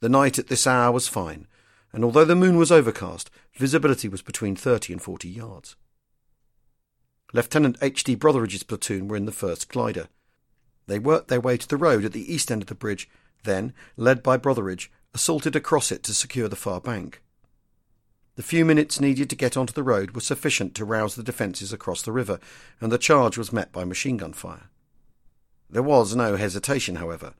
The 0.00 0.08
night 0.08 0.38
at 0.38 0.48
this 0.48 0.66
hour 0.66 0.92
was 0.92 1.08
fine, 1.08 1.46
and 1.92 2.04
although 2.04 2.24
the 2.24 2.36
moon 2.36 2.56
was 2.56 2.70
overcast, 2.70 3.30
visibility 3.54 4.08
was 4.08 4.22
between 4.22 4.56
thirty 4.56 4.92
and 4.92 5.02
forty 5.02 5.28
yards. 5.28 5.76
Lieutenant 7.32 7.76
H. 7.82 8.04
D. 8.04 8.16
Brotheridge's 8.16 8.62
platoon 8.62 9.08
were 9.08 9.16
in 9.16 9.26
the 9.26 9.32
first 9.32 9.68
glider, 9.68 10.08
they 10.88 10.98
worked 10.98 11.28
their 11.28 11.40
way 11.40 11.58
to 11.58 11.68
the 11.68 11.76
road 11.76 12.04
at 12.06 12.12
the 12.12 12.32
east 12.32 12.50
end 12.50 12.62
of 12.62 12.68
the 12.68 12.74
bridge, 12.74 13.08
then, 13.44 13.74
led 13.96 14.22
by 14.22 14.38
Brotheridge, 14.38 14.88
assaulted 15.14 15.54
across 15.54 15.92
it 15.92 16.02
to 16.04 16.14
secure 16.14 16.48
the 16.48 16.56
far 16.56 16.80
bank. 16.80 17.22
The 18.36 18.42
few 18.42 18.64
minutes 18.64 19.00
needed 19.00 19.28
to 19.30 19.36
get 19.36 19.56
onto 19.56 19.72
the 19.72 19.82
road 19.82 20.12
were 20.12 20.22
sufficient 20.22 20.74
to 20.74 20.86
rouse 20.86 21.14
the 21.14 21.22
defences 21.22 21.72
across 21.72 22.00
the 22.00 22.12
river, 22.12 22.40
and 22.80 22.90
the 22.90 22.98
charge 22.98 23.36
was 23.36 23.52
met 23.52 23.70
by 23.70 23.84
machine 23.84 24.16
gun 24.16 24.32
fire. 24.32 24.70
There 25.68 25.82
was 25.82 26.16
no 26.16 26.36
hesitation, 26.36 26.96
however, 26.96 27.34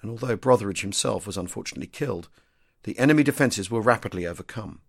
and 0.00 0.10
although 0.10 0.36
Brotheridge 0.36 0.82
himself 0.82 1.26
was 1.26 1.36
unfortunately 1.36 1.88
killed, 1.88 2.28
the 2.84 2.96
enemy 3.00 3.24
defences 3.24 3.68
were 3.68 3.80
rapidly 3.80 4.26
overcome. 4.26 4.80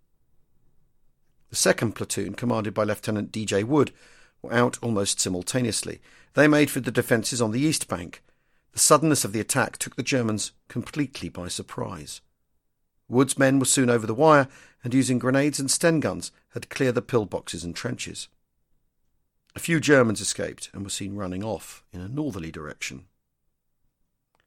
The 1.50 1.56
second 1.56 1.94
platoon, 1.94 2.36
commanded 2.36 2.76
by 2.76 2.84
Lieutenant 2.84 3.32
D. 3.32 3.46
J. 3.46 3.64
Wood, 3.64 3.92
were 4.42 4.54
out 4.54 4.78
almost 4.82 5.20
simultaneously. 5.20 6.02
They 6.34 6.48
made 6.48 6.70
for 6.70 6.80
the 6.80 6.92
defences 6.92 7.42
on 7.42 7.52
the 7.52 7.62
east 7.62 7.88
bank. 7.88 8.24
The 8.74 8.80
suddenness 8.80 9.26
of 9.26 9.34
the 9.34 9.40
attack 9.40 9.78
took 9.78 9.96
the 9.96 10.04
Germans 10.04 10.52
completely 10.68 11.30
by 11.30 11.48
surprise. 11.48 12.22
Wood's 13.10 13.38
men 13.38 13.60
were 13.60 13.66
soon 13.66 13.90
over 13.90 14.06
the 14.06 14.14
wire 14.14 14.48
and, 14.84 14.94
using 14.94 15.18
grenades 15.18 15.60
and 15.60 15.72
Sten 15.72 16.00
guns, 16.00 16.32
had 16.50 16.70
cleared 16.70 16.96
the 16.96 17.02
pillboxes 17.02 17.64
and 17.64 17.76
trenches. 17.76 18.28
A 19.56 19.60
few 19.60 19.80
Germans 19.80 20.22
escaped 20.22 20.70
and 20.74 20.84
were 20.84 20.90
seen 20.90 21.16
running 21.16 21.44
off 21.44 21.84
in 21.92 22.02
a 22.02 22.08
northerly 22.08 22.52
direction. 22.52 23.06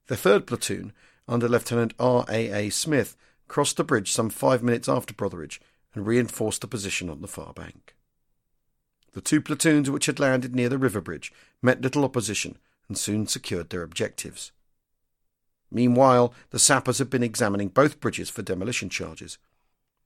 The 0.06 0.16
third 0.16 0.46
platoon, 0.46 0.92
under 1.26 1.48
Lieutenant 1.48 1.94
R. 1.98 2.24
A. 2.28 2.66
A. 2.66 2.70
Smith, 2.70 3.16
crossed 3.48 3.76
the 3.76 3.84
bridge 3.84 4.12
some 4.12 4.30
five 4.30 4.62
minutes 4.62 4.88
after 4.88 5.14
Brotheridge 5.14 5.58
and 5.94 6.06
reinforced 6.06 6.60
the 6.60 6.68
position 6.68 7.10
on 7.10 7.20
the 7.20 7.28
far 7.28 7.52
bank. 7.52 7.96
The 9.12 9.20
two 9.20 9.40
platoons 9.40 9.90
which 9.90 10.06
had 10.06 10.20
landed 10.20 10.54
near 10.54 10.68
the 10.68 10.78
river 10.78 11.00
bridge 11.00 11.32
met 11.62 11.80
little 11.82 12.04
opposition 12.04 12.58
and 12.88 12.96
soon 12.96 13.26
secured 13.26 13.70
their 13.70 13.82
objectives. 13.82 14.52
Meanwhile, 15.70 16.32
the 16.50 16.58
sappers 16.58 16.98
had 16.98 17.10
been 17.10 17.22
examining 17.22 17.68
both 17.68 18.00
bridges 18.00 18.30
for 18.30 18.42
demolition 18.42 18.88
charges. 18.88 19.38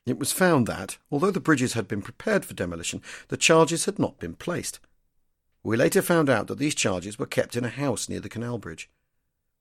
It 0.06 0.18
was 0.18 0.32
found 0.32 0.66
that, 0.66 0.98
although 1.10 1.30
the 1.30 1.40
bridges 1.40 1.72
had 1.72 1.88
been 1.88 2.02
prepared 2.02 2.44
for 2.44 2.54
demolition, 2.54 3.00
the 3.28 3.36
charges 3.38 3.86
had 3.86 3.98
not 3.98 4.18
been 4.18 4.34
placed. 4.34 4.80
We 5.62 5.78
later 5.78 6.02
found 6.02 6.28
out 6.28 6.46
that 6.48 6.58
these 6.58 6.74
charges 6.74 7.18
were 7.18 7.26
kept 7.26 7.56
in 7.56 7.64
a 7.64 7.70
house 7.70 8.08
near 8.08 8.20
the 8.20 8.28
canal 8.28 8.58
bridge. 8.58 8.90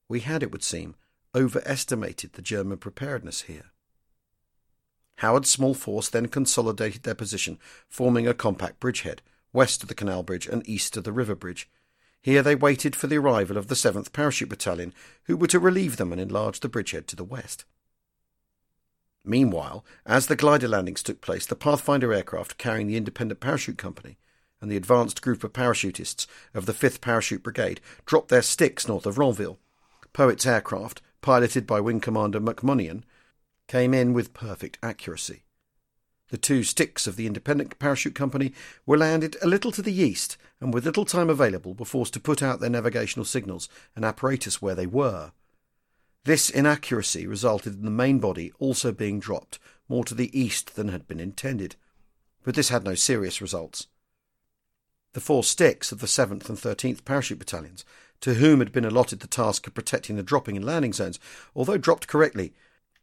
We 0.10 0.20
had, 0.20 0.44
it 0.44 0.52
would 0.52 0.64
seem, 0.64 0.96
overestimated 1.34 2.34
the 2.34 2.42
German 2.42 2.78
preparedness 2.78 3.44
here. 3.44 3.72
Howard's 5.18 5.50
small 5.50 5.74
force 5.74 6.10
then 6.10 6.28
consolidated 6.28 7.04
their 7.04 7.16
position, 7.16 7.58
forming 7.88 8.28
a 8.28 8.34
compact 8.34 8.82
bridgehead, 8.82 9.22
west 9.54 9.84
of 9.84 9.90
the 9.90 9.96
canal 9.96 10.24
bridge 10.24 10.48
and 10.48 10.68
east 10.68 10.98
of 10.98 11.04
the 11.04 11.14
river 11.14 11.36
bridge. 11.36 11.70
Here 12.22 12.42
they 12.42 12.56
waited 12.56 12.96
for 12.96 13.08
the 13.08 13.18
arrival 13.18 13.58
of 13.58 13.68
the 13.68 13.76
7th 13.76 14.12
Parachute 14.12 14.50
Battalion, 14.50 14.94
who 15.26 15.38
were 15.38 15.48
to 15.48 15.60
relieve 15.60 15.98
them 15.98 16.12
and 16.12 16.20
enlarge 16.20 16.60
the 16.60 16.70
bridgehead 16.70 17.08
to 17.10 17.16
the 17.16 17.24
west. 17.24 17.66
Meanwhile, 19.26 19.86
as 20.06 20.28
the 20.28 20.36
glider 20.36 20.68
landings 20.68 21.04
took 21.04 21.22
place, 21.22 21.46
the 21.46 21.56
Pathfinder 21.56 22.14
aircraft 22.14 22.58
carrying 22.58 22.88
the 22.88 22.98
Independent 22.98 23.40
Parachute 23.40 23.78
Company 23.78 24.18
and 24.60 24.72
the 24.72 24.78
advanced 24.78 25.22
group 25.22 25.44
of 25.44 25.54
parachutists 25.54 26.26
of 26.54 26.66
the 26.66 26.74
5th 26.74 27.02
Parachute 27.02 27.44
Brigade 27.44 27.82
dropped 28.06 28.30
their 28.30 28.42
sticks 28.42 28.88
north 28.88 29.06
of 29.06 29.18
Ranville. 29.18 29.58
Poett's 30.14 30.46
aircraft, 30.46 31.02
piloted 31.22 31.68
by 31.68 31.80
Wing 31.80 32.00
Commander 32.00 32.40
McMonian, 32.40 33.04
came 33.68 33.94
in 33.94 34.14
with 34.14 34.34
perfect 34.34 34.78
accuracy. 34.82 35.44
The 36.34 36.40
two 36.40 36.64
sticks 36.64 37.06
of 37.06 37.16
the 37.16 37.28
Independent 37.28 37.78
Parachute 37.78 38.16
Company 38.16 38.54
were 38.88 38.98
landed 38.98 39.38
a 39.44 39.48
little 39.48 39.72
to 39.72 39.84
the 39.84 39.94
east, 39.94 40.36
and 40.60 40.74
with 40.74 40.84
little 40.84 41.06
time 41.06 41.30
available 41.30 41.76
were 41.76 41.86
forced 41.86 42.12
to 42.14 42.20
put 42.20 42.42
out 42.42 42.60
their 42.60 42.72
navigational 42.72 43.24
signals 43.24 43.70
and 43.96 44.04
apparatus 44.04 44.60
where 44.60 44.74
they 44.74 44.88
were. 44.88 45.32
This 46.24 46.50
inaccuracy 46.50 47.28
resulted 47.28 47.76
in 47.76 47.86
the 47.86 47.92
main 47.92 48.18
body 48.18 48.52
also 48.58 48.92
being 48.92 49.20
dropped 49.20 49.60
more 49.88 50.04
to 50.06 50.16
the 50.16 50.36
east 50.36 50.76
than 50.76 50.88
had 50.88 51.08
been 51.08 51.20
intended, 51.20 51.76
but 52.44 52.56
this 52.56 52.70
had 52.70 52.84
no 52.84 52.96
serious 52.96 53.40
results. 53.40 53.86
The 55.14 55.22
four 55.22 55.44
sticks 55.44 55.92
of 55.92 56.00
the 56.00 56.08
7th 56.08 56.50
and 56.50 56.58
13th 56.58 57.06
Parachute 57.06 57.38
Battalions, 57.38 57.86
to 58.22 58.34
whom 58.34 58.58
had 58.58 58.72
been 58.72 58.86
allotted 58.86 59.20
the 59.20 59.28
task 59.28 59.68
of 59.68 59.76
protecting 59.76 60.16
the 60.16 60.24
dropping 60.24 60.58
and 60.58 60.66
landing 60.66 60.94
zones, 60.94 61.20
although 61.56 61.78
dropped 61.78 62.08
correctly, 62.08 62.56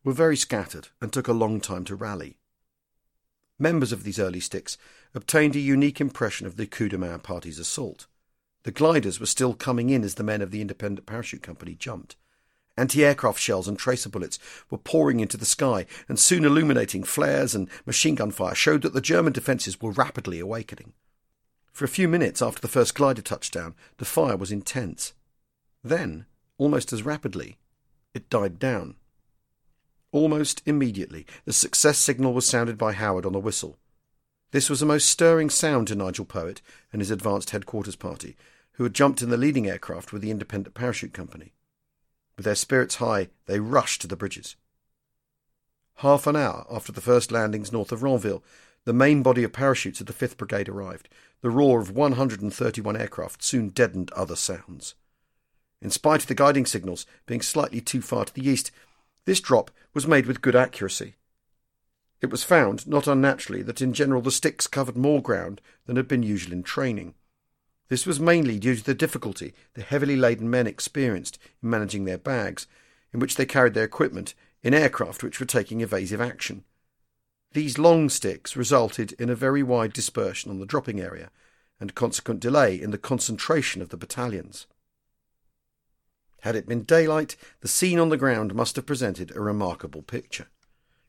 were 0.02 0.12
very 0.12 0.36
scattered 0.36 0.88
and 1.00 1.12
took 1.12 1.28
a 1.28 1.32
long 1.32 1.60
time 1.60 1.84
to 1.84 1.94
rally. 1.94 2.39
Members 3.60 3.92
of 3.92 4.04
these 4.04 4.18
early 4.18 4.40
sticks 4.40 4.78
obtained 5.14 5.54
a 5.54 5.60
unique 5.60 6.00
impression 6.00 6.46
of 6.46 6.56
the 6.56 6.66
coup 6.66 6.88
de 6.88 6.96
main 6.96 7.18
party's 7.18 7.58
assault. 7.58 8.06
The 8.62 8.70
gliders 8.70 9.20
were 9.20 9.26
still 9.26 9.52
coming 9.52 9.90
in 9.90 10.02
as 10.02 10.14
the 10.14 10.22
men 10.22 10.40
of 10.40 10.50
the 10.50 10.62
Independent 10.62 11.06
Parachute 11.06 11.42
Company 11.42 11.74
jumped. 11.74 12.16
Anti 12.78 13.04
aircraft 13.04 13.38
shells 13.38 13.68
and 13.68 13.78
tracer 13.78 14.08
bullets 14.08 14.38
were 14.70 14.78
pouring 14.78 15.20
into 15.20 15.36
the 15.36 15.44
sky, 15.44 15.84
and 16.08 16.18
soon 16.18 16.46
illuminating 16.46 17.04
flares 17.04 17.54
and 17.54 17.68
machine 17.84 18.14
gun 18.14 18.30
fire 18.30 18.54
showed 18.54 18.80
that 18.80 18.94
the 18.94 19.00
German 19.02 19.34
defences 19.34 19.78
were 19.78 19.90
rapidly 19.90 20.40
awakening. 20.40 20.94
For 21.70 21.84
a 21.84 21.88
few 21.88 22.08
minutes 22.08 22.40
after 22.40 22.62
the 22.62 22.68
first 22.68 22.94
glider 22.94 23.20
touchdown, 23.20 23.74
the 23.98 24.06
fire 24.06 24.38
was 24.38 24.50
intense. 24.50 25.12
Then, 25.84 26.24
almost 26.56 26.94
as 26.94 27.02
rapidly, 27.02 27.58
it 28.14 28.30
died 28.30 28.58
down. 28.58 28.96
Almost 30.12 30.62
immediately, 30.66 31.26
the 31.44 31.52
success 31.52 31.98
signal 31.98 32.32
was 32.32 32.46
sounded 32.46 32.76
by 32.76 32.92
Howard 32.92 33.24
on 33.24 33.32
the 33.32 33.38
whistle. 33.38 33.78
This 34.50 34.68
was 34.68 34.82
a 34.82 34.86
most 34.86 35.08
stirring 35.08 35.50
sound 35.50 35.88
to 35.88 35.94
Nigel 35.94 36.24
Poett 36.24 36.60
and 36.92 37.00
his 37.00 37.10
advanced 37.10 37.50
headquarters 37.50 37.94
party, 37.96 38.36
who 38.72 38.84
had 38.84 38.94
jumped 38.94 39.22
in 39.22 39.30
the 39.30 39.36
leading 39.36 39.68
aircraft 39.68 40.12
with 40.12 40.22
the 40.22 40.30
Independent 40.30 40.74
Parachute 40.74 41.12
Company. 41.12 41.52
With 42.36 42.44
their 42.44 42.54
spirits 42.56 42.96
high, 42.96 43.28
they 43.46 43.60
rushed 43.60 44.00
to 44.00 44.06
the 44.08 44.16
bridges. 44.16 44.56
Half 45.96 46.26
an 46.26 46.34
hour 46.34 46.66
after 46.70 46.90
the 46.90 47.02
first 47.02 47.30
landings 47.30 47.70
north 47.70 47.92
of 47.92 48.02
Ranville, 48.02 48.42
the 48.84 48.92
main 48.92 49.22
body 49.22 49.44
of 49.44 49.52
parachutes 49.52 50.00
of 50.00 50.06
the 50.06 50.12
5th 50.12 50.38
Brigade 50.38 50.68
arrived. 50.68 51.08
The 51.42 51.50
roar 51.50 51.80
of 51.80 51.90
131 51.90 52.96
aircraft 52.96 53.44
soon 53.44 53.68
deadened 53.68 54.10
other 54.12 54.36
sounds. 54.36 54.94
In 55.82 55.90
spite 55.90 56.22
of 56.22 56.26
the 56.26 56.34
guiding 56.34 56.66
signals 56.66 57.06
being 57.26 57.42
slightly 57.42 57.80
too 57.80 58.00
far 58.02 58.24
to 58.24 58.34
the 58.34 58.48
east, 58.48 58.70
this 59.24 59.40
drop 59.40 59.70
was 59.94 60.06
made 60.06 60.26
with 60.26 60.42
good 60.42 60.56
accuracy. 60.56 61.14
It 62.20 62.30
was 62.30 62.44
found, 62.44 62.87
not 62.87 63.06
unnaturally, 63.06 63.62
that 63.62 63.80
in 63.80 63.92
general 63.92 64.20
the 64.20 64.30
sticks 64.30 64.66
covered 64.66 64.96
more 64.96 65.22
ground 65.22 65.61
than 65.87 65.96
had 65.96 66.09
been 66.09 66.22
usual 66.22 66.52
in 66.52 66.62
training. 66.62 67.14
This 67.88 68.06
was 68.06 68.20
mainly 68.20 68.59
due 68.59 68.76
to 68.76 68.85
the 68.85 68.94
difficulty 68.94 69.52
the 69.74 69.83
heavily 69.83 70.16
laden 70.16 70.48
men 70.48 70.66
experienced 70.66 71.38
in 71.62 71.70
managing 71.70 72.04
their 72.04 72.18
bags, 72.18 72.66
in 73.12 73.20
which 73.20 73.37
they 73.37 73.46
carried 73.46 73.74
their 73.74 73.85
equipment 73.85 74.35
in 74.62 74.74
aircraft 74.74 75.22
which 75.22 75.40
were 75.40 75.46
taking 75.46 75.80
evasive 75.80 76.20
action. 76.20 76.64
These 77.52 77.78
long 77.78 78.09
sticks 78.09 78.54
resulted 78.54 79.12
in 79.12 79.28
a 79.28 79.35
very 79.35 79.62
wide 79.62 79.92
dispersion 79.92 80.50
on 80.50 80.61
the 80.61 80.66
dropping 80.66 81.00
area 81.00 81.30
and 81.80 81.94
consequent 81.94 82.40
delay 82.40 82.80
in 82.80 82.90
the 82.90 82.98
concentration 82.98 83.83
of 83.83 83.88
the 83.88 83.96
battalions. 83.96 84.66
Had 86.40 86.57
it 86.57 86.66
been 86.66 86.85
daylight, 86.85 87.37
the 87.61 87.68
scene 87.68 87.98
on 87.98 88.09
the 88.09 88.16
ground 88.16 88.55
must 88.55 88.76
have 88.76 88.87
presented 88.87 89.35
a 89.35 89.40
remarkable 89.40 90.03
picture. 90.03 90.48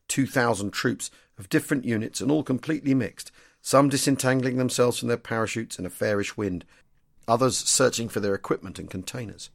Two 0.08 0.26
thousand 0.26 0.72
troops 0.72 1.10
of 1.38 1.48
different 1.48 1.84
units 1.84 2.20
and 2.20 2.30
all 2.30 2.42
completely 2.42 2.94
mixed, 2.94 3.32
some 3.60 3.88
disentangling 3.88 4.56
themselves 4.56 4.98
from 4.98 5.08
their 5.08 5.16
parachutes 5.16 5.78
in 5.78 5.86
a 5.86 5.90
fairish 5.90 6.36
wind, 6.36 6.64
others 7.26 7.56
searching 7.56 8.08
for 8.08 8.20
their 8.20 8.34
equipment 8.34 8.78
and 8.78 8.90
containers. 8.90 9.50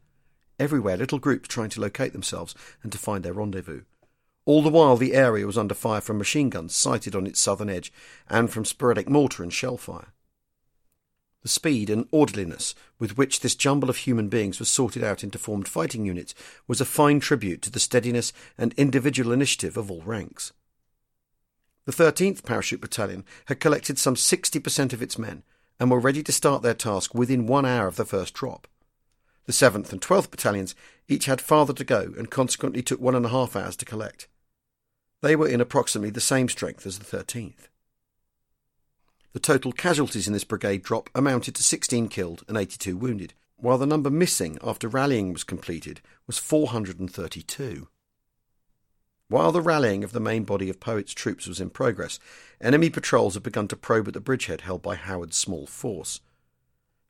Everywhere 0.60 0.98
little 0.98 1.20
groups 1.20 1.48
trying 1.48 1.70
to 1.70 1.82
locate 1.82 2.14
themselves 2.14 2.56
and 2.82 2.92
to 2.92 2.98
find 2.98 3.24
their 3.24 3.34
rendezvous. 3.34 3.82
All 4.46 4.64
the 4.64 4.70
while 4.70 4.98
the 4.98 5.14
area 5.14 5.46
was 5.46 5.58
under 5.58 5.76
fire 5.76 6.02
from 6.02 6.18
machine 6.18 6.50
guns 6.50 6.74
sighted 6.74 7.14
on 7.16 7.28
its 7.28 7.40
southern 7.40 7.70
edge 7.70 7.92
and 8.30 8.50
from 8.50 8.66
sporadic 8.66 9.10
mortar 9.10 9.44
and 9.44 9.54
shell 9.54 9.78
fire. 9.78 10.14
The 11.44 11.50
speed 11.50 11.90
and 11.90 12.08
orderliness 12.12 12.76
with 13.00 13.18
which 13.18 13.40
this 13.40 13.56
jumble 13.56 13.90
of 13.90 13.98
human 13.98 14.28
beings 14.28 14.60
was 14.60 14.70
sorted 14.70 15.04
out 15.04 15.24
into 15.24 15.38
formed 15.38 15.68
fighting 15.68 16.06
units 16.06 16.34
was 16.68 16.82
a 16.82 16.86
fine 16.86 17.20
tribute 17.20 17.62
to 17.64 17.72
the 17.72 17.80
steadiness 17.80 18.34
and 18.58 18.74
individual 18.74 19.32
initiative 19.32 19.78
of 19.78 19.92
all 19.92 20.02
ranks. 20.02 20.52
The 21.86 21.94
13th 21.94 22.44
Parachute 22.44 22.82
Battalion 22.82 23.24
had 23.46 23.62
collected 23.62 23.98
some 23.98 24.16
60% 24.16 24.92
of 24.92 25.02
its 25.02 25.18
men 25.18 25.44
and 25.80 25.90
were 25.90 26.00
ready 26.00 26.22
to 26.24 26.32
start 26.32 26.64
their 26.64 26.74
task 26.74 27.14
within 27.14 27.48
one 27.48 27.66
hour 27.66 27.88
of 27.88 27.96
the 27.96 28.06
first 28.06 28.34
drop. 28.34 28.68
The 29.46 29.54
7th 29.54 29.94
and 29.94 30.02
12th 30.02 30.30
Battalions 30.30 30.76
each 31.08 31.26
had 31.26 31.40
farther 31.40 31.74
to 31.74 31.86
go 31.86 32.14
and 32.18 32.30
consequently 32.30 32.82
took 32.82 33.00
one 33.00 33.16
and 33.16 33.26
a 33.26 33.30
half 33.30 33.56
hours 33.56 33.78
to 33.78 33.86
collect. 33.86 34.28
They 35.22 35.36
were 35.36 35.48
in 35.48 35.62
approximately 35.62 36.10
the 36.10 36.20
same 36.20 36.50
strength 36.50 36.86
as 36.86 37.00
the 37.00 37.06
13th. 37.06 37.70
The 39.38 39.54
total 39.54 39.72
casualties 39.72 40.26
in 40.26 40.34
this 40.34 40.44
brigade 40.44 40.82
drop 40.82 41.12
amounted 41.14 41.54
to 41.54 41.64
16 41.64 42.08
killed 42.08 42.44
and 42.48 42.58
82 42.58 42.98
wounded, 42.98 43.36
while 43.56 43.78
the 43.78 43.86
number 43.86 44.10
missing 44.10 44.58
after 44.64 44.88
rallying 44.88 45.32
was 45.32 45.44
completed 45.44 46.02
was 46.26 46.40
432. 46.40 47.88
While 49.28 49.52
the 49.52 49.62
rallying 49.62 50.04
of 50.04 50.12
the 50.12 50.20
main 50.20 50.44
body 50.44 50.72
of 50.72 50.80
Poett's 50.80 51.14
troops 51.14 51.46
was 51.46 51.62
in 51.62 51.70
progress, 51.70 52.20
enemy 52.60 52.90
patrols 52.90 53.36
had 53.36 53.44
begun 53.44 53.68
to 53.68 53.76
probe 53.76 54.08
at 54.08 54.16
the 54.16 54.20
bridgehead 54.20 54.62
held 54.62 54.82
by 54.82 54.96
Howard's 54.96 55.38
small 55.38 55.68
force. 55.68 56.20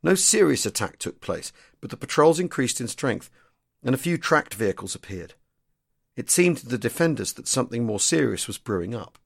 No 0.04 0.14
serious 0.14 0.66
attack 0.66 1.00
took 1.00 1.22
place, 1.22 1.54
but 1.80 1.92
the 1.92 1.96
patrols 1.96 2.42
increased 2.42 2.82
in 2.82 2.90
strength, 2.90 3.30
and 3.82 3.96
a 3.96 3.98
few 3.98 4.18
tracked 4.18 4.54
vehicles 4.54 4.96
appeared. 4.96 5.36
It 6.18 6.30
seemed 6.30 6.58
to 6.58 6.68
the 6.68 6.78
defenders 6.78 7.32
that 7.32 7.48
something 7.48 7.86
more 7.86 8.02
serious 8.02 8.48
was 8.48 8.58
brewing 8.58 8.94
up. 8.94 9.18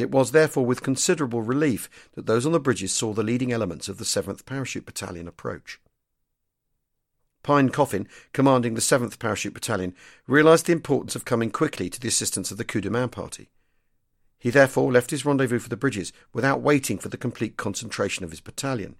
It 0.00 0.10
was 0.10 0.32
therefore 0.32 0.64
with 0.64 0.82
considerable 0.82 1.42
relief 1.42 1.90
that 2.14 2.24
those 2.24 2.46
on 2.46 2.52
the 2.52 2.58
bridges 2.58 2.90
saw 2.90 3.12
the 3.12 3.22
leading 3.22 3.52
elements 3.52 3.86
of 3.86 3.98
the 3.98 4.04
7th 4.04 4.46
Parachute 4.46 4.86
Battalion 4.86 5.28
approach. 5.28 5.78
Pine 7.42 7.68
Coffin, 7.68 8.08
commanding 8.32 8.72
the 8.72 8.80
7th 8.80 9.18
Parachute 9.18 9.52
Battalion, 9.52 9.94
realised 10.26 10.64
the 10.64 10.72
importance 10.72 11.14
of 11.14 11.26
coming 11.26 11.50
quickly 11.50 11.90
to 11.90 12.00
the 12.00 12.08
assistance 12.08 12.50
of 12.50 12.56
the 12.56 12.64
coup 12.64 12.80
de 12.80 12.88
main 12.88 13.10
party. 13.10 13.50
He 14.38 14.48
therefore 14.48 14.90
left 14.90 15.10
his 15.10 15.26
rendezvous 15.26 15.58
for 15.58 15.68
the 15.68 15.76
bridges 15.76 16.14
without 16.32 16.62
waiting 16.62 16.96
for 16.96 17.10
the 17.10 17.18
complete 17.18 17.58
concentration 17.58 18.24
of 18.24 18.30
his 18.30 18.40
battalion. 18.40 18.96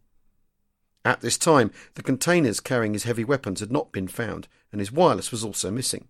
At 1.03 1.23
this 1.23 1.39
time, 1.39 1.71
the 1.95 2.03
containers 2.03 2.61
carrying 2.61 2.93
his 2.93 3.05
heavy 3.05 3.25
weapons 3.25 3.61
had 3.61 3.73
not 3.73 3.91
been 3.91 4.09
found, 4.09 4.49
and 4.71 4.83
his 4.83 4.93
wireless 4.93 5.31
was 5.31 5.45
also 5.45 5.71
missing. 5.71 6.09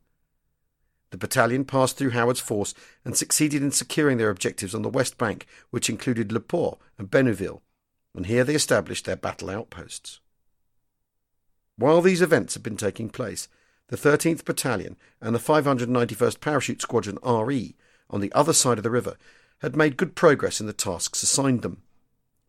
The 1.11 1.19
battalion 1.19 1.65
passed 1.65 1.97
through 1.97 2.11
Howard's 2.11 2.41
force 2.41 2.73
and 3.05 3.17
succeeded 3.17 3.63
in 3.63 3.73
securing 3.73 4.19
their 4.19 4.31
objectives 4.31 4.75
on 4.75 4.83
the 4.83 4.89
west 4.89 5.19
bank, 5.19 5.47
which 5.71 5.91
included 5.91 6.33
Le 6.33 6.41
Port 6.41 6.79
and 6.99 7.11
Bénouville, 7.11 7.61
and 8.15 8.27
here 8.27 8.45
they 8.45 8.55
established 8.55 9.05
their 9.05 9.17
battle 9.17 9.51
outposts. 9.51 10.21
While 11.77 12.01
these 12.01 12.23
events 12.23 12.55
had 12.55 12.63
been 12.63 12.77
taking 12.77 13.11
place, 13.11 13.49
the 13.89 13.97
13th 13.97 14.45
Battalion 14.45 14.97
and 15.21 15.35
the 15.35 15.41
591st 15.41 16.41
Parachute 16.41 16.83
Squadron 16.83 17.19
RE 17.25 17.75
on 18.09 18.21
the 18.21 18.33
other 18.33 18.53
side 18.53 18.79
of 18.79 18.85
the 18.85 18.91
river 18.91 19.17
had 19.63 19.77
made 19.77 19.97
good 19.97 20.15
progress 20.15 20.61
in 20.61 20.67
the 20.67 20.73
tasks 20.73 21.23
assigned 21.23 21.63
them. 21.63 21.83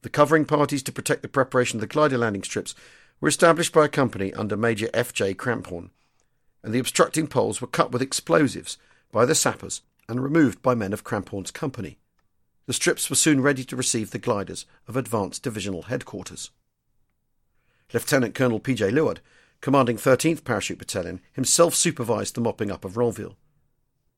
The 0.04 0.10
covering 0.10 0.46
parties 0.46 0.84
to 0.84 0.92
protect 0.92 1.24
the 1.24 1.28
preparation 1.28 1.78
of 1.78 1.82
the 1.82 1.88
glider 1.88 2.18
landing 2.18 2.44
strips 2.44 2.76
were 3.20 3.30
established 3.30 3.74
by 3.74 3.86
a 3.86 3.90
company 3.90 4.34
under 4.34 4.56
Major 4.56 4.90
F. 4.94 5.14
J. 5.14 5.34
Cramphorn 5.34 5.90
and 6.64 6.74
the 6.74 6.80
obstructing 6.80 7.28
poles 7.28 7.62
were 7.62 7.68
cut 7.68 7.92
with 7.92 8.02
explosives 8.02 8.78
by 9.12 9.26
the 9.26 9.36
sappers 9.36 9.82
and 10.08 10.24
removed 10.24 10.62
by 10.62 10.76
men 10.76 10.94
of 10.94 11.04
Cramphorn's 11.04 11.52
company. 11.52 11.98
The 12.68 12.74
strips 12.74 13.10
were 13.10 13.16
soon 13.16 13.42
ready 13.42 13.64
to 13.66 13.76
receive 13.76 14.12
the 14.12 14.20
gliders 14.20 14.66
of 14.88 14.96
Advanced 14.96 15.44
Divisional 15.44 15.84
Headquarters. 15.84 16.52
Lieutenant 17.94 18.36
Colonel 18.36 18.60
P.J. 18.60 18.92
Luard, 18.92 19.20
commanding 19.60 19.98
13th 19.98 20.44
Parachute 20.44 20.78
Battalion, 20.78 21.22
himself 21.34 21.76
supervised 21.76 22.36
the 22.36 22.42
mopping 22.42 22.72
up 22.72 22.86
of 22.86 22.96
Ranville. 22.96 23.36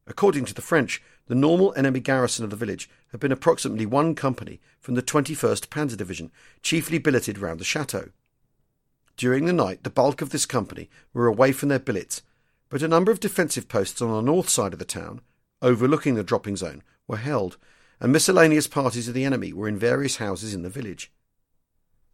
According 0.06 0.46
to 0.46 0.54
the 0.54 0.62
French, 0.62 1.02
the 1.28 1.36
normal 1.36 1.74
enemy 1.76 2.02
garrison 2.02 2.44
of 2.44 2.50
the 2.50 2.58
village 2.58 2.90
had 3.12 3.20
been 3.20 3.32
approximately 3.32 3.86
one 3.86 4.16
company 4.16 4.60
from 4.80 4.96
the 4.96 5.02
21st 5.02 5.68
Panzer 5.68 5.98
Division, 5.98 6.32
chiefly 6.62 6.98
billeted 6.98 7.38
round 7.38 7.60
the 7.60 7.66
chateau. 7.66 8.10
During 9.16 9.46
the 9.46 9.54
night, 9.54 9.84
the 9.84 9.90
bulk 9.90 10.22
of 10.22 10.32
this 10.32 10.46
company 10.46 10.90
were 11.14 11.28
away 11.28 11.52
from 11.52 11.70
their 11.70 11.80
billets, 11.80 12.22
but 12.74 12.82
a 12.82 12.88
number 12.88 13.12
of 13.12 13.20
defensive 13.20 13.70
posts 13.70 14.02
on 14.02 14.10
the 14.10 14.32
north 14.32 14.50
side 14.50 14.74
of 14.74 14.80
the 14.80 14.84
town, 14.84 15.22
overlooking 15.62 16.16
the 16.16 16.24
dropping 16.24 16.56
zone, 16.56 16.82
were 17.08 17.18
held, 17.18 17.56
and 18.00 18.12
miscellaneous 18.12 18.66
parties 18.66 19.08
of 19.08 19.14
the 19.14 19.24
enemy 19.24 19.54
were 19.54 19.68
in 19.68 19.78
various 19.78 20.18
houses 20.18 20.56
in 20.56 20.64
the 20.64 20.72
village. 20.72 21.12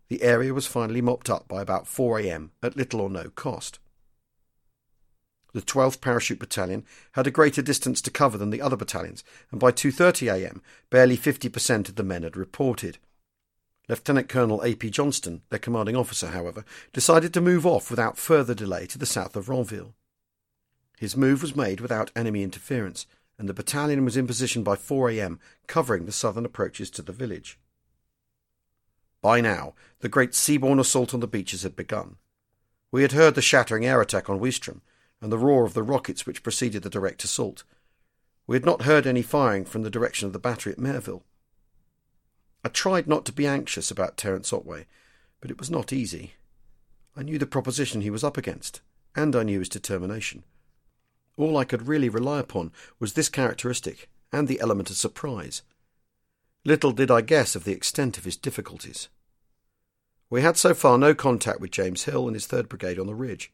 The 0.09 0.21
area 0.21 0.53
was 0.53 0.67
finally 0.67 0.99
mopped 0.99 1.29
up 1.29 1.47
by 1.47 1.61
about 1.61 1.87
4 1.87 2.19
a.m. 2.19 2.51
at 2.61 2.75
little 2.75 2.99
or 2.99 3.09
no 3.09 3.29
cost. 3.29 3.79
The 5.53 5.61
12th 5.61 6.01
Parachute 6.01 6.39
Battalion 6.39 6.83
had 7.13 7.25
a 7.25 7.31
greater 7.31 7.61
distance 7.61 8.01
to 8.01 8.11
cover 8.11 8.37
than 8.37 8.49
the 8.49 8.61
other 8.61 8.75
battalions, 8.75 9.23
and 9.51 9.61
by 9.61 9.71
2:30 9.71 10.29
a.m. 10.29 10.61
barely 10.89 11.15
50% 11.15 11.87
of 11.87 11.95
the 11.95 12.03
men 12.03 12.23
had 12.23 12.35
reported. 12.35 12.97
Lieutenant 13.87 14.27
Colonel 14.27 14.61
A.P. 14.65 14.89
Johnston, 14.89 15.41
their 15.51 15.57
commanding 15.57 15.95
officer, 15.95 16.27
however, 16.31 16.65
decided 16.91 17.33
to 17.33 17.39
move 17.39 17.65
off 17.65 17.89
without 17.89 18.17
further 18.17 18.53
delay 18.53 18.85
to 18.87 18.97
the 18.97 19.05
south 19.05 19.37
of 19.37 19.47
Ranville. 19.47 19.93
His 20.99 21.15
move 21.15 21.41
was 21.41 21.55
made 21.55 21.79
without 21.79 22.11
enemy 22.13 22.43
interference, 22.43 23.07
and 23.37 23.47
the 23.47 23.53
battalion 23.53 24.03
was 24.03 24.17
in 24.17 24.27
position 24.27 24.63
by 24.63 24.75
4 24.75 25.11
a.m., 25.11 25.39
covering 25.65 26.05
the 26.05 26.11
southern 26.11 26.43
approaches 26.43 26.89
to 26.89 27.01
the 27.01 27.13
village. 27.13 27.57
By 29.21 29.39
now, 29.39 29.75
the 30.01 30.09
great 30.09 30.31
seaborne 30.31 30.77
assault 30.77 31.13
on 31.13 31.21
the 31.21 31.25
beaches 31.27 31.63
had 31.63 31.77
begun. 31.77 32.17
We 32.91 33.01
had 33.01 33.13
heard 33.13 33.35
the 33.35 33.41
shattering 33.41 33.85
air 33.85 34.01
attack 34.01 34.29
on 34.29 34.41
Ouistreham, 34.41 34.81
and 35.21 35.31
the 35.31 35.37
roar 35.37 35.63
of 35.63 35.73
the 35.73 35.83
rockets 35.83 36.25
which 36.25 36.43
preceded 36.43 36.83
the 36.83 36.89
direct 36.89 37.23
assault. 37.23 37.63
We 38.45 38.57
had 38.57 38.65
not 38.65 38.81
heard 38.81 39.07
any 39.07 39.21
firing 39.21 39.63
from 39.63 39.83
the 39.83 39.89
direction 39.89 40.27
of 40.27 40.33
the 40.33 40.37
battery 40.37 40.73
at 40.73 40.79
Merville. 40.79 41.23
I 42.65 42.67
tried 42.67 43.07
not 43.07 43.25
to 43.27 43.31
be 43.31 43.47
anxious 43.47 43.89
about 43.89 44.17
Terence 44.17 44.51
Otway, 44.51 44.85
but 45.39 45.49
it 45.49 45.59
was 45.59 45.71
not 45.71 45.93
easy. 45.93 46.33
I 47.15 47.23
knew 47.23 47.37
the 47.37 47.45
proposition 47.45 48.01
he 48.01 48.09
was 48.09 48.25
up 48.25 48.35
against, 48.35 48.81
and 49.15 49.33
I 49.33 49.43
knew 49.43 49.59
his 49.59 49.69
determination. 49.69 50.43
All 51.39 51.55
I 51.55 51.63
could 51.63 51.87
really 51.87 52.09
rely 52.09 52.41
upon 52.41 52.73
was 52.99 53.13
this 53.13 53.29
characteristic 53.29 54.09
and 54.29 54.49
the 54.49 54.59
element 54.59 54.89
of 54.89 54.97
surprise. 54.97 55.61
Little 56.65 56.91
did 56.91 57.09
I 57.09 57.21
guess 57.21 57.55
of 57.55 57.63
the 57.63 57.71
extent 57.71 58.17
of 58.17 58.25
his 58.25 58.35
difficulties. 58.35 59.07
We 60.29 60.41
had 60.41 60.57
so 60.57 60.73
far 60.73 60.97
no 60.97 61.15
contact 61.15 61.61
with 61.61 61.71
James 61.71 62.03
Hill 62.03 62.27
and 62.27 62.35
his 62.35 62.45
3rd 62.45 62.67
Brigade 62.67 62.99
on 62.99 63.07
the 63.07 63.15
ridge. 63.15 63.53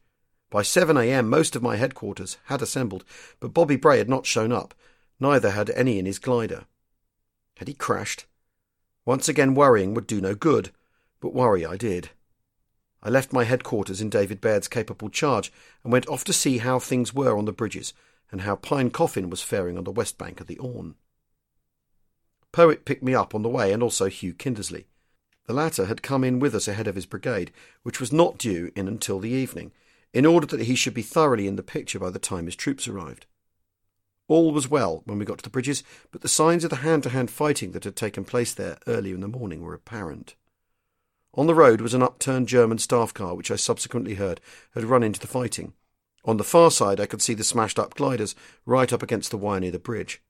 By 0.50 0.62
7 0.62 0.96
a.m., 0.96 1.30
most 1.30 1.54
of 1.54 1.62
my 1.62 1.76
headquarters 1.76 2.38
had 2.46 2.60
assembled, 2.60 3.04
but 3.38 3.54
Bobby 3.54 3.76
Bray 3.76 3.98
had 3.98 4.08
not 4.08 4.26
shown 4.26 4.50
up, 4.50 4.74
neither 5.20 5.52
had 5.52 5.70
any 5.70 6.00
in 6.00 6.06
his 6.06 6.18
glider. 6.18 6.64
Had 7.58 7.68
he 7.68 7.74
crashed? 7.74 8.26
Once 9.04 9.28
again, 9.28 9.54
worrying 9.54 9.94
would 9.94 10.08
do 10.08 10.20
no 10.20 10.34
good, 10.34 10.72
but 11.20 11.32
worry 11.32 11.64
I 11.64 11.76
did. 11.76 12.10
I 13.06 13.08
left 13.08 13.32
my 13.32 13.44
headquarters 13.44 14.00
in 14.00 14.10
David 14.10 14.40
Baird's 14.40 14.66
capable 14.66 15.08
charge 15.08 15.52
and 15.84 15.92
went 15.92 16.08
off 16.08 16.24
to 16.24 16.32
see 16.32 16.58
how 16.58 16.80
things 16.80 17.14
were 17.14 17.38
on 17.38 17.44
the 17.44 17.52
bridges 17.52 17.94
and 18.32 18.40
how 18.40 18.56
Pine 18.56 18.90
Coffin 18.90 19.30
was 19.30 19.42
faring 19.42 19.78
on 19.78 19.84
the 19.84 19.92
west 19.92 20.18
bank 20.18 20.40
of 20.40 20.48
the 20.48 20.58
Orne. 20.58 20.96
Poett 22.52 22.84
picked 22.84 23.04
me 23.04 23.14
up 23.14 23.32
on 23.32 23.42
the 23.42 23.48
way 23.48 23.72
and 23.72 23.80
also 23.80 24.06
Hugh 24.06 24.34
Kindersley. 24.34 24.86
The 25.44 25.52
latter 25.52 25.84
had 25.84 26.02
come 26.02 26.24
in 26.24 26.40
with 26.40 26.52
us 26.52 26.66
ahead 26.66 26.88
of 26.88 26.96
his 26.96 27.06
brigade, 27.06 27.52
which 27.84 28.00
was 28.00 28.12
not 28.12 28.38
due 28.38 28.72
in 28.74 28.88
until 28.88 29.20
the 29.20 29.30
evening, 29.30 29.70
in 30.12 30.26
order 30.26 30.48
that 30.48 30.62
he 30.62 30.74
should 30.74 30.94
be 30.94 31.02
thoroughly 31.02 31.46
in 31.46 31.54
the 31.54 31.62
picture 31.62 32.00
by 32.00 32.10
the 32.10 32.18
time 32.18 32.46
his 32.46 32.56
troops 32.56 32.88
arrived. 32.88 33.26
All 34.26 34.50
was 34.50 34.68
well 34.68 35.02
when 35.04 35.20
we 35.20 35.24
got 35.24 35.38
to 35.38 35.44
the 35.44 35.50
bridges, 35.50 35.84
but 36.10 36.22
the 36.22 36.28
signs 36.28 36.64
of 36.64 36.70
the 36.70 36.76
hand 36.76 37.04
to 37.04 37.10
hand 37.10 37.30
fighting 37.30 37.70
that 37.70 37.84
had 37.84 37.94
taken 37.94 38.24
place 38.24 38.52
there 38.52 38.78
early 38.88 39.12
in 39.12 39.20
the 39.20 39.28
morning 39.28 39.62
were 39.62 39.74
apparent. 39.74 40.34
On 41.36 41.46
the 41.46 41.54
road 41.54 41.82
was 41.82 41.92
an 41.92 42.02
upturned 42.02 42.48
German 42.48 42.78
staff 42.78 43.12
car, 43.12 43.34
which 43.34 43.50
I 43.50 43.56
subsequently 43.56 44.14
heard 44.14 44.40
had 44.74 44.84
run 44.84 45.02
into 45.02 45.20
the 45.20 45.26
fighting. 45.26 45.74
On 46.24 46.38
the 46.38 46.44
far 46.44 46.70
side, 46.70 46.98
I 46.98 47.06
could 47.06 47.20
see 47.20 47.34
the 47.34 47.44
smashed 47.44 47.78
up 47.78 47.94
gliders 47.94 48.34
right 48.64 48.90
up 48.90 49.02
against 49.02 49.30
the 49.30 49.36
wire 49.36 49.60
near 49.60 49.70
the 49.70 49.78
bridge. 49.78 50.22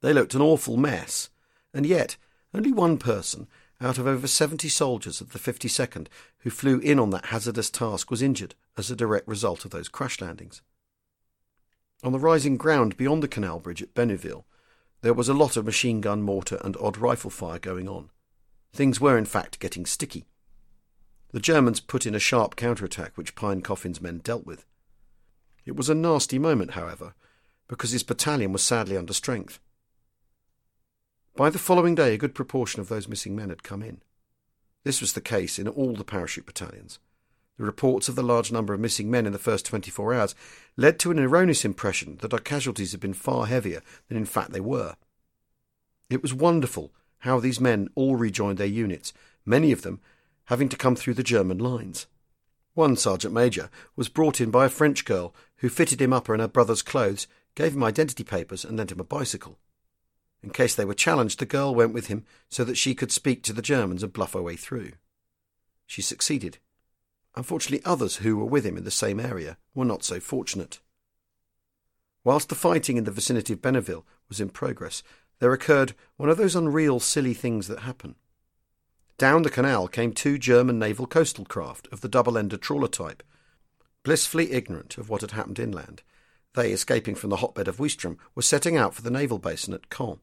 They 0.00 0.12
looked 0.12 0.34
an 0.34 0.40
awful 0.40 0.76
mess, 0.76 1.28
and 1.74 1.84
yet 1.84 2.16
only 2.54 2.72
one 2.72 2.98
person 2.98 3.48
out 3.80 3.98
of 3.98 4.06
over 4.06 4.26
70 4.26 4.68
soldiers 4.68 5.20
of 5.20 5.32
the 5.32 5.38
52nd 5.40 6.06
who 6.38 6.50
flew 6.50 6.78
in 6.78 7.00
on 7.00 7.10
that 7.10 7.26
hazardous 7.26 7.68
task 7.68 8.10
was 8.10 8.22
injured 8.22 8.54
as 8.76 8.90
a 8.90 8.96
direct 8.96 9.26
result 9.26 9.64
of 9.64 9.72
those 9.72 9.88
crash 9.88 10.20
landings. 10.20 10.62
On 12.04 12.12
the 12.12 12.18
rising 12.18 12.56
ground 12.56 12.96
beyond 12.96 13.24
the 13.24 13.28
canal 13.28 13.58
bridge 13.58 13.82
at 13.82 13.94
Bénouville, 13.94 14.44
there 15.02 15.14
was 15.14 15.28
a 15.28 15.34
lot 15.34 15.56
of 15.56 15.64
machine 15.64 16.00
gun, 16.00 16.22
mortar, 16.22 16.60
and 16.64 16.76
odd 16.76 16.96
rifle 16.96 17.30
fire 17.30 17.58
going 17.58 17.88
on. 17.88 18.10
Things 18.72 19.00
were, 19.00 19.18
in 19.18 19.24
fact, 19.24 19.60
getting 19.60 19.86
sticky. 19.86 20.26
The 21.32 21.40
Germans 21.40 21.80
put 21.80 22.06
in 22.06 22.14
a 22.14 22.20
sharp 22.20 22.56
counterattack 22.56 23.16
which 23.16 23.34
Pine 23.34 23.60
Coffin's 23.60 24.00
men 24.00 24.18
dealt 24.18 24.46
with. 24.46 24.64
It 25.66 25.76
was 25.76 25.90
a 25.90 25.94
nasty 25.94 26.38
moment, 26.38 26.72
however, 26.72 27.14
because 27.68 27.90
his 27.90 28.02
battalion 28.02 28.52
was 28.52 28.62
sadly 28.62 28.96
under 28.96 29.12
strength. 29.12 29.60
By 31.36 31.50
the 31.50 31.58
following 31.58 31.94
day, 31.94 32.14
a 32.14 32.18
good 32.18 32.34
proportion 32.34 32.80
of 32.80 32.88
those 32.88 33.08
missing 33.08 33.36
men 33.36 33.50
had 33.50 33.62
come 33.62 33.82
in. 33.82 34.00
This 34.84 35.00
was 35.00 35.12
the 35.12 35.20
case 35.20 35.58
in 35.58 35.68
all 35.68 35.94
the 35.94 36.04
parachute 36.04 36.46
battalions. 36.46 36.98
The 37.58 37.64
reports 37.64 38.08
of 38.08 38.14
the 38.14 38.22
large 38.22 38.50
number 38.50 38.72
of 38.72 38.80
missing 38.80 39.10
men 39.10 39.26
in 39.26 39.32
the 39.32 39.38
first 39.38 39.66
24 39.66 40.14
hours 40.14 40.34
led 40.76 40.98
to 41.00 41.10
an 41.10 41.18
erroneous 41.18 41.64
impression 41.64 42.16
that 42.22 42.32
our 42.32 42.38
casualties 42.38 42.92
had 42.92 43.00
been 43.00 43.14
far 43.14 43.46
heavier 43.46 43.82
than 44.08 44.16
in 44.16 44.24
fact 44.24 44.52
they 44.52 44.60
were. 44.60 44.96
It 46.08 46.22
was 46.22 46.32
wonderful 46.32 46.92
how 47.20 47.40
these 47.40 47.60
men 47.60 47.88
all 47.94 48.16
rejoined 48.16 48.58
their 48.58 48.66
units, 48.66 49.12
many 49.44 49.72
of 49.72 49.82
them 49.82 50.00
having 50.44 50.68
to 50.68 50.76
come 50.76 50.96
through 50.96 51.14
the 51.14 51.22
German 51.22 51.58
lines. 51.58 52.06
One 52.74 52.96
sergeant 52.96 53.34
major 53.34 53.70
was 53.96 54.08
brought 54.08 54.40
in 54.40 54.50
by 54.50 54.66
a 54.66 54.70
French 54.70 55.04
girl 55.04 55.34
who 55.56 55.68
fitted 55.68 56.00
him 56.00 56.12
up 56.12 56.28
in 56.28 56.40
her 56.40 56.48
brother's 56.48 56.82
clothes, 56.82 57.26
gave 57.54 57.74
him 57.74 57.82
identity 57.82 58.24
papers, 58.24 58.64
and 58.64 58.76
lent 58.76 58.92
him 58.92 59.00
a 59.00 59.04
bicycle. 59.04 59.58
In 60.42 60.50
case 60.50 60.74
they 60.74 60.84
were 60.84 60.94
challenged, 60.94 61.40
the 61.40 61.46
girl 61.46 61.74
went 61.74 61.92
with 61.92 62.06
him 62.06 62.24
so 62.48 62.62
that 62.64 62.76
she 62.76 62.94
could 62.94 63.10
speak 63.10 63.42
to 63.42 63.52
the 63.52 63.62
Germans 63.62 64.02
and 64.02 64.12
bluff 64.12 64.34
her 64.34 64.42
way 64.42 64.56
through. 64.56 64.92
She 65.86 66.02
succeeded. 66.02 66.58
Unfortunately, 67.34 67.84
others 67.84 68.16
who 68.16 68.36
were 68.36 68.44
with 68.44 68.64
him 68.64 68.76
in 68.76 68.84
the 68.84 68.90
same 68.90 69.18
area 69.18 69.58
were 69.74 69.84
not 69.84 70.04
so 70.04 70.20
fortunate. 70.20 70.80
Whilst 72.24 72.48
the 72.48 72.54
fighting 72.54 72.96
in 72.96 73.04
the 73.04 73.10
vicinity 73.10 73.54
of 73.54 73.62
Bénouville 73.62 74.04
was 74.28 74.40
in 74.40 74.50
progress, 74.50 75.02
there 75.38 75.52
occurred 75.52 75.94
one 76.16 76.28
of 76.28 76.36
those 76.36 76.56
unreal, 76.56 77.00
silly 77.00 77.34
things 77.34 77.68
that 77.68 77.80
happen. 77.80 78.14
Down 79.18 79.42
the 79.42 79.50
canal 79.50 79.88
came 79.88 80.12
two 80.12 80.38
German 80.38 80.78
naval 80.78 81.06
coastal 81.06 81.44
craft 81.44 81.88
of 81.90 82.00
the 82.00 82.08
double-ended 82.08 82.62
trawler 82.62 82.88
type. 82.88 83.22
Blissfully 84.04 84.52
ignorant 84.52 84.96
of 84.96 85.08
what 85.08 85.22
had 85.22 85.32
happened 85.32 85.58
inland, 85.58 86.02
they, 86.54 86.72
escaping 86.72 87.14
from 87.14 87.30
the 87.30 87.36
hotbed 87.36 87.68
of 87.68 87.78
Ouistreham, 87.78 88.16
were 88.34 88.42
setting 88.42 88.76
out 88.76 88.94
for 88.94 89.02
the 89.02 89.10
naval 89.10 89.38
basin 89.38 89.74
at 89.74 89.90
Caen. 89.90 90.20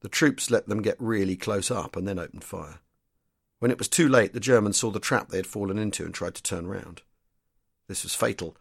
The 0.00 0.08
troops 0.08 0.50
let 0.50 0.66
them 0.66 0.82
get 0.82 0.96
really 0.98 1.36
close 1.36 1.70
up 1.70 1.94
and 1.96 2.08
then 2.08 2.18
opened 2.18 2.44
fire. 2.44 2.80
When 3.58 3.70
it 3.70 3.78
was 3.78 3.88
too 3.88 4.08
late, 4.08 4.32
the 4.32 4.40
Germans 4.40 4.78
saw 4.78 4.90
the 4.90 4.98
trap 4.98 5.28
they 5.28 5.36
had 5.36 5.46
fallen 5.46 5.78
into 5.78 6.04
and 6.04 6.14
tried 6.14 6.34
to 6.36 6.42
turn 6.42 6.66
round. 6.66 7.02
This 7.86 8.02
was 8.02 8.14
fatal. 8.14 8.56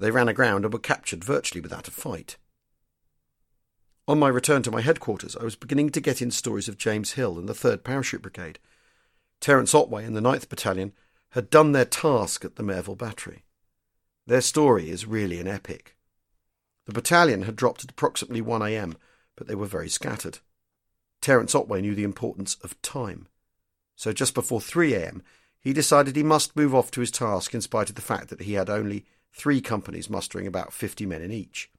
They 0.00 0.10
ran 0.10 0.28
aground 0.28 0.64
and 0.64 0.72
were 0.72 0.80
captured 0.80 1.22
virtually 1.22 1.60
without 1.60 1.86
a 1.86 1.92
fight. 1.92 2.36
On 4.10 4.18
my 4.18 4.26
return 4.26 4.64
to 4.64 4.72
my 4.72 4.80
headquarters, 4.80 5.36
I 5.36 5.44
was 5.44 5.54
beginning 5.54 5.90
to 5.90 6.00
get 6.00 6.20
in 6.20 6.32
stories 6.32 6.66
of 6.66 6.76
James 6.76 7.12
Hill 7.12 7.38
and 7.38 7.48
the 7.48 7.52
3rd 7.52 7.84
Parachute 7.84 8.22
Brigade. 8.22 8.58
Terence 9.38 9.72
Otway 9.72 10.04
and 10.04 10.16
the 10.16 10.20
9th 10.20 10.48
Battalion 10.48 10.94
had 11.30 11.48
done 11.48 11.70
their 11.70 11.84
task 11.84 12.44
at 12.44 12.56
the 12.56 12.64
Merville 12.64 12.96
Battery. 12.96 13.44
Their 14.26 14.40
story 14.40 14.90
is 14.90 15.06
really 15.06 15.38
an 15.38 15.46
epic. 15.46 15.94
The 16.86 16.92
battalion 16.92 17.42
had 17.42 17.54
dropped 17.54 17.84
at 17.84 17.92
approximately 17.92 18.40
1 18.40 18.62
a.m., 18.62 18.96
but 19.36 19.46
they 19.46 19.54
were 19.54 19.66
very 19.66 19.88
scattered. 19.88 20.40
Terence 21.20 21.54
Otway 21.54 21.80
knew 21.80 21.94
the 21.94 22.02
importance 22.02 22.56
of 22.64 22.82
time 22.82 23.28
so 23.94 24.12
just 24.12 24.34
before 24.34 24.60
3 24.60 24.94
a.m., 24.94 25.22
he 25.60 25.72
decided 25.72 26.16
he 26.16 26.24
must 26.24 26.56
move 26.56 26.74
off 26.74 26.90
to 26.90 27.00
his 27.00 27.12
task 27.12 27.54
in 27.54 27.60
spite 27.60 27.90
of 27.90 27.94
the 27.94 28.02
fact 28.02 28.28
that 28.30 28.40
he 28.40 28.54
had 28.54 28.70
only 28.70 29.04
three 29.30 29.60
companies 29.60 30.10
mustering 30.10 30.48
about 30.48 30.72
50 30.72 31.06
men 31.06 31.22
in 31.22 31.30
each. 31.30 31.70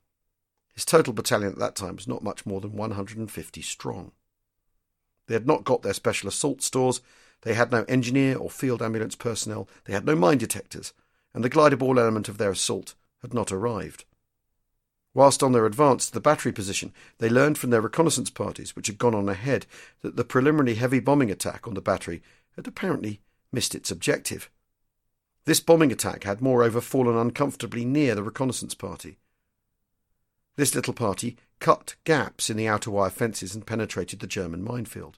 His 0.81 0.85
total 0.87 1.13
battalion 1.13 1.51
at 1.51 1.59
that 1.59 1.75
time 1.75 1.95
was 1.95 2.07
not 2.07 2.23
much 2.23 2.43
more 2.43 2.59
than 2.59 2.75
150 2.75 3.61
strong. 3.61 4.13
They 5.27 5.35
had 5.35 5.45
not 5.45 5.63
got 5.63 5.83
their 5.83 5.93
special 5.93 6.27
assault 6.27 6.63
stores, 6.63 7.01
they 7.41 7.53
had 7.53 7.71
no 7.71 7.83
engineer 7.83 8.35
or 8.35 8.49
field 8.49 8.81
ambulance 8.81 9.15
personnel, 9.15 9.69
they 9.85 9.93
had 9.93 10.07
no 10.07 10.15
mine 10.15 10.39
detectors, 10.39 10.91
and 11.35 11.43
the 11.43 11.49
glider 11.49 11.77
borne 11.77 11.99
element 11.99 12.29
of 12.29 12.39
their 12.39 12.49
assault 12.49 12.95
had 13.21 13.31
not 13.31 13.51
arrived. 13.51 14.05
Whilst 15.13 15.43
on 15.43 15.51
their 15.51 15.67
advance 15.67 16.07
to 16.07 16.13
the 16.13 16.19
battery 16.19 16.51
position, 16.51 16.93
they 17.19 17.29
learned 17.29 17.59
from 17.59 17.69
their 17.69 17.79
reconnaissance 17.79 18.31
parties, 18.31 18.75
which 18.75 18.87
had 18.87 18.97
gone 18.97 19.13
on 19.13 19.29
ahead, 19.29 19.67
that 20.01 20.15
the 20.15 20.25
preliminary 20.25 20.77
heavy 20.77 20.99
bombing 20.99 21.29
attack 21.29 21.67
on 21.67 21.75
the 21.75 21.81
battery 21.81 22.23
had 22.55 22.65
apparently 22.65 23.21
missed 23.51 23.75
its 23.75 23.91
objective. 23.91 24.49
This 25.45 25.59
bombing 25.59 25.91
attack 25.91 26.23
had 26.23 26.41
moreover 26.41 26.81
fallen 26.81 27.15
uncomfortably 27.15 27.85
near 27.85 28.15
the 28.15 28.23
reconnaissance 28.23 28.73
party. 28.73 29.19
This 30.55 30.75
little 30.75 30.93
party 30.93 31.37
cut 31.59 31.95
gaps 32.03 32.49
in 32.49 32.57
the 32.57 32.67
outer 32.67 32.91
wire 32.91 33.09
fences 33.09 33.55
and 33.55 33.65
penetrated 33.65 34.19
the 34.19 34.27
German 34.27 34.63
minefield. 34.63 35.17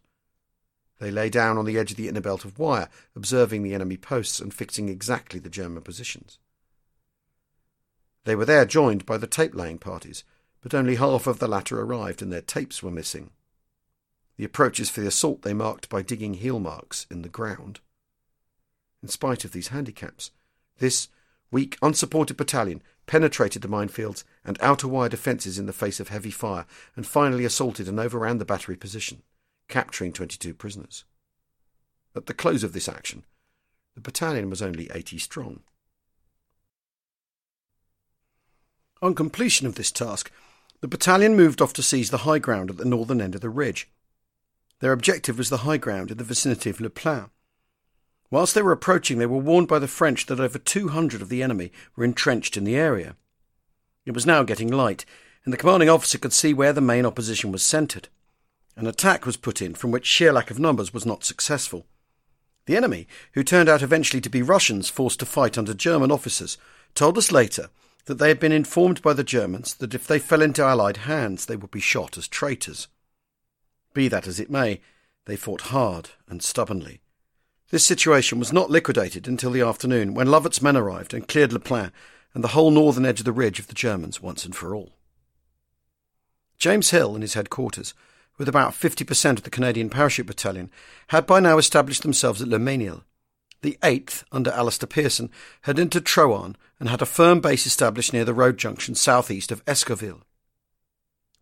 They 1.00 1.12
lay 1.12 1.30
down 1.30 1.58
on 1.58 1.66
the 1.66 1.78
edge 1.78 1.92
of 1.92 1.98
the 1.98 2.08
inner 2.08 2.22
belt 2.22 2.46
of 2.46 2.60
wire, 2.60 2.90
observing 3.16 3.64
the 3.64 3.74
enemy 3.74 3.98
posts 3.98 4.40
and 4.40 4.54
fixing 4.54 4.90
exactly 4.90 5.40
the 5.40 5.50
German 5.50 5.82
positions. 5.84 6.38
They 8.26 8.36
were 8.36 8.46
there 8.46 8.66
joined 8.66 9.06
by 9.06 9.18
the 9.18 9.28
tape 9.28 9.54
laying 9.54 9.80
parties, 9.80 10.24
but 10.62 10.74
only 10.74 10.96
half 10.96 11.28
of 11.28 11.40
the 11.40 11.48
latter 11.48 11.82
arrived 11.82 12.22
and 12.22 12.32
their 12.32 12.42
tapes 12.42 12.82
were 12.82 12.92
missing. 12.92 13.32
The 14.38 14.46
approaches 14.46 14.90
for 14.90 15.02
the 15.02 15.08
assault 15.08 15.42
they 15.42 15.54
marked 15.54 15.90
by 15.90 16.02
digging 16.02 16.36
heel 16.36 16.60
marks 16.60 17.06
in 17.12 17.22
the 17.22 17.30
ground. 17.30 17.82
In 19.02 19.10
spite 19.10 19.44
of 19.44 19.52
these 19.52 19.68
handicaps, 19.68 20.32
this 20.78 21.10
weak, 21.54 21.78
unsupported 21.82 22.36
battalion 22.36 22.82
penetrated 23.06 23.62
the 23.62 23.68
minefields 23.68 24.24
and 24.43 24.58
outer 24.62 24.88
wire 24.88 25.08
defences 25.08 25.60
in 25.60 25.66
the 25.66 25.74
face 25.74 25.99
of 25.99 26.10
heavy 26.10 26.32
fire 26.32 26.66
and 26.95 27.06
finally 27.08 27.45
assaulted 27.45 27.88
and 27.88 27.99
overran 27.99 28.39
the 28.39 28.45
battery 28.45 28.76
position, 28.76 29.22
capturing 29.70 30.12
22 30.12 30.54
prisoners. 30.54 31.06
At 32.16 32.26
the 32.26 32.34
close 32.34 32.64
of 32.64 32.74
this 32.74 32.89
action, 32.89 33.24
the 33.95 34.01
battalion 34.01 34.49
was 34.49 34.62
only 34.62 34.89
80 34.93 35.18
strong. 35.20 35.62
On 39.01 39.14
completion 39.14 39.68
of 39.68 39.76
this 39.76 39.91
task, 39.91 40.32
the 40.82 40.88
battalion 40.88 41.36
moved 41.36 41.62
off 41.62 41.74
to 41.74 41.84
seize 41.84 42.10
the 42.10 42.20
high 42.20 42.39
ground 42.39 42.70
at 42.70 42.78
the 42.78 42.86
northern 42.86 43.22
end 43.22 43.36
of 43.36 43.41
the 43.41 43.49
ridge. 43.49 43.89
Their 44.80 44.91
objective 44.91 45.38
was 45.38 45.49
the 45.49 45.60
high 45.60 45.78
ground 45.78 46.12
in 46.12 46.18
the 46.18 46.24
vicinity 46.24 46.70
of 46.70 46.82
Le 46.82 46.89
Plain. 46.89 47.30
Whilst 48.34 48.56
they 48.56 48.64
were 48.64 48.72
approaching, 48.72 49.20
they 49.20 49.28
were 49.28 49.38
warned 49.38 49.68
by 49.68 49.78
the 49.78 49.88
French 49.88 50.26
that 50.26 50.40
over 50.40 50.58
200 50.58 51.22
of 51.22 51.30
the 51.30 51.44
enemy 51.44 51.72
were 51.96 52.04
entrenched 52.04 52.58
in 52.58 52.64
the 52.64 52.76
area. 52.76 53.16
It 54.08 54.16
was 54.16 54.26
now 54.26 54.42
getting 54.42 54.70
light, 54.70 55.06
and 55.46 55.54
the 55.54 55.58
commanding 55.58 55.88
officer 55.88 56.18
could 56.18 56.34
see 56.34 56.52
where 56.52 56.74
the 56.74 56.82
main 56.82 57.06
opposition 57.06 57.52
was 57.52 57.62
centred. 57.62 58.08
An 58.76 58.88
attack 58.88 59.28
was 59.28 59.38
put 59.38 59.62
in 59.62 59.76
from 59.76 59.92
which 59.92 60.08
sheer 60.08 60.34
lack 60.34 60.50
of 60.50 60.58
numbers 60.58 60.92
was 60.92 61.06
not 61.06 61.24
successful. 61.24 61.86
The 62.66 62.76
enemy, 62.76 63.08
who 63.34 63.44
turned 63.44 63.70
out 63.70 63.84
eventually 63.84 64.22
to 64.22 64.32
be 64.32 64.42
Russians 64.42 64.90
forced 64.90 65.20
to 65.20 65.28
fight 65.28 65.56
under 65.56 65.76
German 65.76 66.12
officers, 66.12 66.58
told 66.96 67.20
us 67.20 67.32
later 67.32 67.70
that 68.06 68.18
they 68.18 68.30
had 68.30 68.40
been 68.40 68.52
informed 68.52 69.04
by 69.04 69.14
the 69.14 69.24
Germans 69.24 69.76
that 69.76 69.94
if 69.94 70.08
they 70.08 70.18
fell 70.18 70.42
into 70.42 70.64
Allied 70.64 70.98
hands 70.98 71.46
they 71.46 71.56
would 71.56 71.70
be 71.70 71.80
shot 71.80 72.18
as 72.18 72.28
traitors. 72.28 72.88
Be 73.94 74.08
that 74.08 74.26
as 74.26 74.40
it 74.40 74.50
may, 74.50 74.82
they 75.26 75.36
fought 75.36 75.70
hard 75.70 76.10
and 76.28 76.42
stubbornly. 76.42 77.03
This 77.74 77.84
situation 77.84 78.38
was 78.38 78.53
not 78.53 78.69
liquidated 78.69 79.28
until 79.28 79.49
the 79.49 79.61
afternoon 79.61 80.13
when 80.13 80.28
Lovat's 80.28 80.61
men 80.61 80.78
arrived 80.78 81.11
and 81.11 81.28
cleared 81.28 81.51
Le 81.51 81.57
Plain 81.57 81.91
and 82.36 82.43
the 82.43 82.49
whole 82.49 82.69
northern 82.69 83.03
edge 83.03 83.19
of 83.19 83.26
the 83.26 83.32
ridge 83.32 83.57
of 83.57 83.65
the 83.65 83.74
Germans 83.74 84.21
once 84.21 84.45
and 84.45 84.55
for 84.55 84.76
all. 84.76 84.91
James 86.59 86.91
Hill 86.91 87.15
and 87.15 87.24
his 87.24 87.34
headquarters, 87.34 87.95
with 88.38 88.47
about 88.47 88.74
50% 88.74 89.38
of 89.38 89.41
the 89.41 89.49
Canadian 89.49 89.89
Parachute 89.89 90.28
Battalion, 90.28 90.69
had 91.07 91.26
by 91.26 91.39
now 91.39 91.57
established 91.57 92.03
themselves 92.03 92.43
at 92.43 92.47
Le 92.47 92.59
Mesnil, 92.59 93.01
the 93.63 93.80
8th, 93.82 94.24
under 94.32 94.51
Alastair 94.51 94.86
Pearson, 94.86 95.32
had 95.63 95.80
entered 95.80 96.05
Troarn 96.05 96.55
and 96.80 96.89
had 96.89 97.01
a 97.01 97.07
firm 97.07 97.41
base 97.41 97.65
established 97.65 98.13
near 98.13 98.24
the 98.24 98.36
road 98.36 98.59
junction 98.59 98.93
southeast 98.93 99.51
of 99.51 99.65
Escoville. 99.65 100.21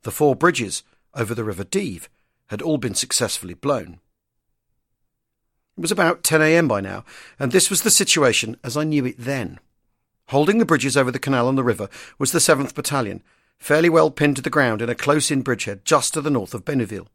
The 0.04 0.12
four 0.12 0.38
bridges 0.38 0.84
over 1.14 1.36
the 1.36 1.44
River 1.44 1.66
Dives 1.66 2.08
had 2.48 2.62
all 2.62 2.78
been 2.78 2.96
successfully 2.96 3.54
blown. 3.54 4.00
It 5.82 5.90
was 5.90 5.92
about 5.92 6.24
10 6.24 6.44
a.m. 6.44 6.68
by 6.68 6.80
now, 6.80 7.04
and 7.40 7.52
this 7.52 7.72
was 7.72 7.82
the 7.82 7.90
situation 7.90 8.56
as 8.64 8.78
I 8.78 8.84
knew 8.84 9.04
it 9.04 9.16
then. 9.18 9.60
Holding 10.28 10.60
the 10.60 10.66
bridges 10.66 10.96
over 10.96 11.10
the 11.10 11.18
canal 11.18 11.50
and 11.50 11.58
the 11.58 11.64
river 11.64 11.90
was 12.20 12.32
the 12.32 12.38
7th 12.38 12.76
Battalion, 12.76 13.24
fairly 13.58 13.90
well 13.90 14.12
pinned 14.12 14.36
to 14.36 14.44
the 14.44 14.52
ground 14.52 14.84
in 14.84 14.92
a 14.92 14.96
close 14.96 15.32
in 15.32 15.42
bridgehead 15.42 15.84
just 15.84 16.14
to 16.14 16.22
the 16.22 16.30
north 16.30 16.54
of 16.54 16.66
Bénouville. 16.66 17.08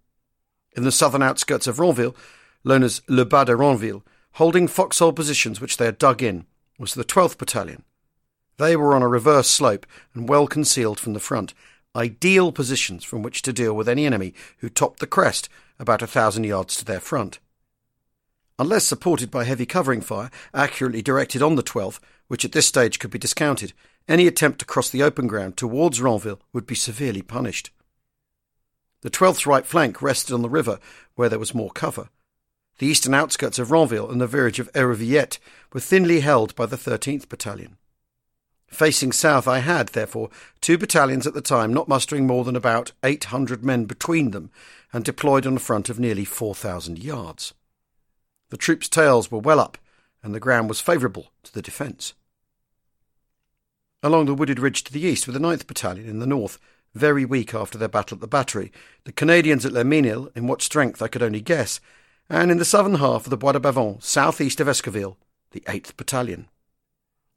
In 0.76 0.82
the 0.82 0.90
southern 0.90 1.22
outskirts 1.22 1.68
of 1.68 1.78
Ranville, 1.78 2.16
known 2.64 2.82
as 2.82 3.02
Le 3.06 3.24
Bas 3.24 3.44
de 3.44 3.54
Ranville, 3.54 4.02
holding 4.32 4.66
foxhole 4.66 5.12
positions 5.12 5.60
which 5.60 5.76
they 5.76 5.84
had 5.84 5.96
dug 5.96 6.20
in, 6.20 6.44
was 6.76 6.94
the 6.94 7.04
12th 7.04 7.38
Battalion. 7.38 7.84
They 8.56 8.74
were 8.74 8.96
on 8.96 9.02
a 9.02 9.06
reverse 9.06 9.48
slope 9.48 9.86
and 10.12 10.28
well 10.28 10.48
concealed 10.48 10.98
from 10.98 11.12
the 11.12 11.20
front, 11.20 11.54
ideal 11.94 12.50
positions 12.50 13.04
from 13.04 13.22
which 13.22 13.42
to 13.42 13.52
deal 13.52 13.76
with 13.76 13.88
any 13.88 14.06
enemy 14.06 14.34
who 14.58 14.68
topped 14.68 14.98
the 14.98 15.06
crest 15.06 15.48
about 15.78 16.02
a 16.02 16.08
thousand 16.08 16.42
yards 16.42 16.76
to 16.78 16.84
their 16.84 16.98
front. 16.98 17.38
Unless 18.58 18.86
supported 18.86 19.30
by 19.30 19.44
heavy 19.44 19.66
covering 19.66 20.00
fire, 20.00 20.30
accurately 20.54 21.02
directed 21.02 21.42
on 21.42 21.56
the 21.56 21.62
12th, 21.62 22.00
which 22.28 22.44
at 22.44 22.52
this 22.52 22.66
stage 22.66 22.98
could 22.98 23.10
be 23.10 23.18
discounted, 23.18 23.72
any 24.08 24.26
attempt 24.26 24.58
to 24.60 24.64
cross 24.64 24.88
the 24.88 25.02
open 25.02 25.26
ground 25.26 25.56
towards 25.56 26.00
Ranville 26.00 26.40
would 26.52 26.66
be 26.66 26.74
severely 26.74 27.22
punished. 27.22 27.70
The 29.02 29.10
12th's 29.10 29.46
right 29.46 29.66
flank 29.66 30.00
rested 30.00 30.32
on 30.34 30.42
the 30.42 30.48
river, 30.48 30.78
where 31.14 31.28
there 31.28 31.38
was 31.38 31.54
more 31.54 31.70
cover, 31.70 32.08
the 32.78 32.86
eastern 32.86 33.14
outskirts 33.14 33.58
of 33.58 33.70
Ranville 33.70 34.10
and 34.10 34.20
the 34.20 34.26
village 34.26 34.58
of 34.58 34.70
Hérouvillette 34.72 35.38
were 35.72 35.80
thinly 35.80 36.20
held 36.20 36.54
by 36.54 36.66
the 36.66 36.76
13th 36.76 37.28
Battalion. 37.28 37.78
Facing 38.68 39.12
south, 39.12 39.48
I 39.48 39.60
had, 39.60 39.88
therefore, 39.88 40.28
two 40.60 40.76
battalions 40.76 41.26
at 41.26 41.32
the 41.32 41.40
time 41.40 41.72
not 41.72 41.88
mustering 41.88 42.26
more 42.26 42.44
than 42.44 42.56
about 42.56 42.92
800 43.02 43.64
men 43.64 43.86
between 43.86 44.32
them 44.32 44.50
and 44.92 45.04
deployed 45.04 45.46
on 45.46 45.56
a 45.56 45.60
front 45.60 45.88
of 45.88 45.98
nearly 45.98 46.24
4,000 46.24 46.98
yards. 46.98 47.54
The 48.50 48.56
troops' 48.56 48.88
tails 48.88 49.30
were 49.30 49.38
well 49.38 49.60
up, 49.60 49.78
and 50.22 50.34
the 50.34 50.40
ground 50.40 50.68
was 50.68 50.80
favourable 50.80 51.32
to 51.42 51.52
the 51.52 51.62
defence. 51.62 52.14
Along 54.02 54.26
the 54.26 54.34
wooded 54.34 54.58
ridge 54.58 54.84
to 54.84 54.92
the 54.92 55.00
east 55.00 55.26
were 55.26 55.32
the 55.32 55.38
9th 55.38 55.66
Battalion 55.66 56.08
in 56.08 56.18
the 56.18 56.26
north, 56.26 56.58
very 56.94 57.24
weak 57.24 57.54
after 57.54 57.76
their 57.76 57.88
battle 57.88 58.16
at 58.16 58.20
the 58.20 58.28
battery, 58.28 58.72
the 59.04 59.12
Canadians 59.12 59.66
at 59.66 59.72
Le 59.72 59.84
Mesnil, 59.84 60.30
in 60.36 60.46
what 60.46 60.62
strength 60.62 61.02
I 61.02 61.08
could 61.08 61.22
only 61.22 61.40
guess, 61.40 61.80
and 62.30 62.50
in 62.50 62.58
the 62.58 62.64
southern 62.64 62.96
half 62.96 63.24
of 63.24 63.30
the 63.30 63.36
Bois 63.36 63.52
de 63.52 63.60
Bavent, 63.60 64.02
southeast 64.02 64.60
of 64.60 64.68
Escoville, 64.68 65.16
the 65.50 65.60
8th 65.60 65.96
Battalion. 65.96 66.48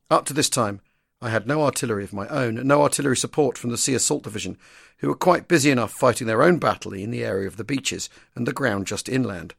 Up 0.09 0.25
to 0.25 0.33
this 0.33 0.49
time, 0.49 0.81
I 1.21 1.29
had 1.29 1.47
no 1.47 1.63
artillery 1.63 2.03
of 2.03 2.13
my 2.13 2.27
own, 2.29 2.57
and 2.57 2.67
no 2.67 2.81
artillery 2.81 3.17
support 3.17 3.57
from 3.57 3.71
the 3.71 3.77
Sea 3.77 3.95
Assault 3.95 4.23
Division, 4.23 4.57
who 4.99 5.07
were 5.07 5.15
quite 5.15 5.47
busy 5.47 5.69
enough 5.69 5.91
fighting 5.91 6.27
their 6.27 6.43
own 6.43 6.57
battle 6.57 6.93
in 6.93 7.11
the 7.11 7.25
area 7.25 7.47
of 7.47 7.57
the 7.57 7.63
beaches 7.63 8.09
and 8.35 8.47
the 8.47 8.53
ground 8.53 8.87
just 8.87 9.09
inland. 9.09 9.53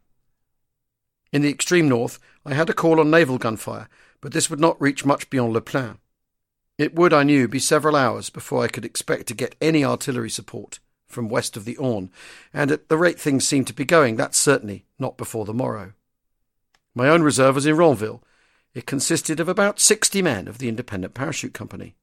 In 1.33 1.43
the 1.43 1.51
extreme 1.51 1.89
north, 1.89 2.19
I 2.45 2.55
had 2.55 2.69
a 2.69 2.75
call 2.75 2.99
on 3.01 3.11
naval 3.11 3.39
gunfire, 3.39 3.89
but 4.21 4.33
this 4.33 4.51
would 4.51 4.61
not 4.61 4.81
reach 4.81 5.05
much 5.05 5.31
beyond 5.31 5.53
Le 5.53 5.61
Plain. 5.61 5.99
It 6.77 6.95
would, 6.95 7.13
I 7.13 7.23
knew, 7.23 7.47
be 7.47 7.59
several 7.59 7.95
hours 7.95 8.31
before 8.31 8.65
I 8.65 8.69
could 8.69 8.85
expect 8.85 9.27
to 9.29 9.35
get 9.35 9.55
any 9.61 9.85
artillery 9.85 10.31
support 10.31 10.79
from 11.07 11.29
west 11.29 11.57
of 11.57 11.65
the 11.65 11.77
Orne, 11.77 12.11
and 12.55 12.71
at 12.71 12.89
the 12.89 12.97
rate 12.97 13.19
things 13.19 13.47
seemed 13.47 13.67
to 13.67 13.75
be 13.75 13.85
going, 13.85 14.17
that's 14.17 14.39
certainly 14.39 14.87
not 14.99 15.17
before 15.17 15.45
the 15.45 15.53
morrow. 15.53 15.93
My 16.95 17.09
own 17.09 17.23
reserve 17.23 17.55
was 17.55 17.67
in 17.67 17.77
Ranville. 17.77 18.23
It 18.75 18.87
consisted 18.87 19.41
of 19.41 19.49
about 19.49 19.81
sixty 19.81 20.23
men 20.23 20.49
of 20.49 20.59
the 20.59 20.69
Independent 20.69 21.15
Parachute 21.15 21.53
Company. 21.53 21.97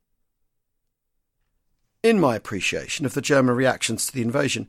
In 2.03 2.19
my 2.19 2.35
appreciation 2.35 3.05
of 3.05 3.13
the 3.13 3.21
German 3.21 3.55
reactions 3.55 4.05
to 4.05 4.13
the 4.13 4.21
invasion, 4.21 4.67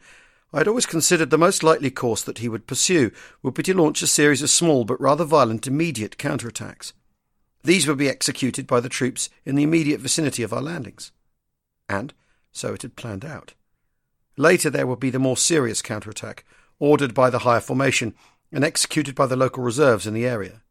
I 0.52 0.58
had 0.58 0.68
always 0.68 0.86
considered 0.86 1.30
the 1.30 1.38
most 1.38 1.62
likely 1.62 1.90
course 1.90 2.22
that 2.22 2.38
he 2.38 2.48
would 2.48 2.66
pursue 2.66 3.10
would 3.42 3.54
be 3.54 3.62
to 3.64 3.74
launch 3.74 4.00
a 4.00 4.06
series 4.06 4.42
of 4.42 4.48
small 4.48 4.84
but 4.84 5.00
rather 5.00 5.24
violent 5.24 5.66
immediate 5.66 6.16
counterattacks. 6.16 6.92
These 7.62 7.86
would 7.86 7.98
be 7.98 8.08
executed 8.08 8.66
by 8.66 8.80
the 8.80 8.88
troops 8.88 9.28
in 9.44 9.56
the 9.56 9.62
immediate 9.62 10.00
vicinity 10.00 10.42
of 10.42 10.52
our 10.52 10.62
landings. 10.62 11.12
And 11.88 12.14
so 12.50 12.72
it 12.72 12.82
had 12.82 12.96
planned 12.96 13.24
out. 13.24 13.52
Later 14.38 14.70
there 14.70 14.86
would 14.86 15.00
be 15.00 15.10
the 15.10 15.18
more 15.18 15.36
serious 15.36 15.82
counterattack, 15.82 16.44
ordered 16.78 17.12
by 17.12 17.28
the 17.28 17.40
higher 17.40 17.60
formation 17.60 18.14
and 18.50 18.64
executed 18.64 19.14
by 19.14 19.26
the 19.26 19.36
local 19.36 19.62
reserves 19.62 20.06
in 20.06 20.14
the 20.14 20.26
area. 20.26 20.62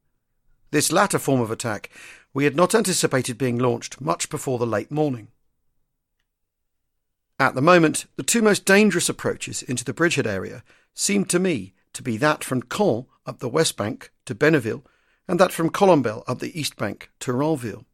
This 0.71 0.91
latter 0.91 1.19
form 1.19 1.39
of 1.39 1.51
attack 1.51 1.91
we 2.33 2.45
had 2.45 2.55
not 2.55 2.73
anticipated 2.73 3.37
being 3.37 3.57
launched 3.57 4.01
much 4.01 4.29
before 4.29 4.57
the 4.57 4.65
late 4.65 4.91
morning. 4.91 5.27
At 7.39 7.53
the 7.53 7.61
moment, 7.61 8.07
the 8.15 8.23
two 8.23 8.41
most 8.41 8.65
dangerous 8.65 9.09
approaches 9.09 9.61
into 9.61 9.83
the 9.83 9.93
bridgehead 9.93 10.25
area 10.25 10.63
seemed 10.93 11.29
to 11.29 11.39
me 11.39 11.73
to 11.93 12.01
be 12.01 12.17
that 12.17 12.43
from 12.43 12.63
Caen 12.63 13.05
up 13.25 13.39
the 13.39 13.49
west 13.49 13.77
bank 13.77 14.11
to 14.25 14.33
Bénouville 14.33 14.83
and 15.27 15.39
that 15.39 15.51
from 15.51 15.69
Colombelles 15.69 16.23
up 16.27 16.39
the 16.39 16.57
east 16.59 16.77
bank 16.77 17.11
to 17.19 17.33
Ranville. 17.33 17.85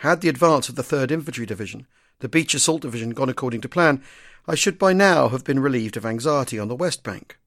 Had 0.00 0.20
the 0.20 0.28
advance 0.28 0.68
of 0.68 0.74
the 0.74 0.82
3rd 0.82 1.10
Infantry 1.10 1.46
Division, 1.46 1.86
the 2.18 2.28
Beach 2.28 2.54
Assault 2.54 2.82
Division, 2.82 3.10
gone 3.10 3.28
according 3.28 3.60
to 3.60 3.68
plan, 3.68 4.02
I 4.48 4.54
should 4.54 4.78
by 4.78 4.92
now 4.92 5.28
have 5.28 5.44
been 5.44 5.60
relieved 5.60 5.96
of 5.96 6.06
anxiety 6.06 6.58
on 6.58 6.68
the 6.68 6.74
west 6.74 7.02
bank. 7.02 7.38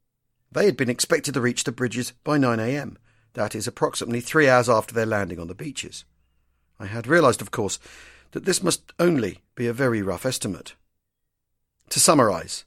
They 0.51 0.65
had 0.65 0.77
been 0.77 0.89
expected 0.89 1.33
to 1.33 1.41
reach 1.41 1.63
the 1.63 1.71
bridges 1.71 2.13
by 2.23 2.37
9 2.37 2.59
a.m., 2.59 2.97
that 3.33 3.53
is, 3.53 3.67
approximately 3.67 4.21
three 4.21 4.49
hours 4.49 4.67
after 4.67 4.93
their 4.93 5.05
landing 5.05 5.39
on 5.39 5.47
the 5.47 5.55
beaches. 5.55 6.05
I 6.79 6.87
had 6.87 7.05
realised, 7.05 7.41
of 7.41 7.51
course, 7.51 7.79
that 8.31 8.45
this 8.45 8.63
must 8.63 8.93
only 8.99 9.39
be 9.55 9.67
a 9.67 9.73
very 9.73 10.01
rough 10.01 10.25
estimate. 10.25 10.75
To 11.89 11.99
summarise, 11.99 12.65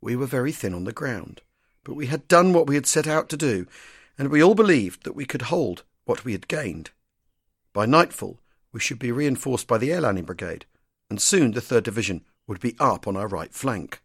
we 0.00 0.16
were 0.16 0.26
very 0.26 0.52
thin 0.52 0.74
on 0.74 0.84
the 0.84 0.92
ground, 0.92 1.40
but 1.84 1.94
we 1.94 2.06
had 2.06 2.28
done 2.28 2.52
what 2.52 2.66
we 2.66 2.74
had 2.74 2.86
set 2.86 3.06
out 3.06 3.28
to 3.28 3.36
do, 3.36 3.66
and 4.18 4.28
we 4.28 4.42
all 4.42 4.54
believed 4.54 5.04
that 5.04 5.14
we 5.14 5.24
could 5.24 5.42
hold 5.42 5.84
what 6.04 6.24
we 6.24 6.32
had 6.32 6.48
gained. 6.48 6.90
By 7.72 7.86
nightfall, 7.86 8.40
we 8.72 8.80
should 8.80 8.98
be 8.98 9.12
reinforced 9.12 9.66
by 9.66 9.78
the 9.78 9.92
Air 9.92 10.00
Landing 10.00 10.24
Brigade, 10.24 10.66
and 11.08 11.20
soon 11.20 11.52
the 11.52 11.60
3rd 11.60 11.84
Division 11.84 12.24
would 12.46 12.60
be 12.60 12.76
up 12.78 13.06
on 13.06 13.16
our 13.16 13.28
right 13.28 13.52
flank. 13.54 14.00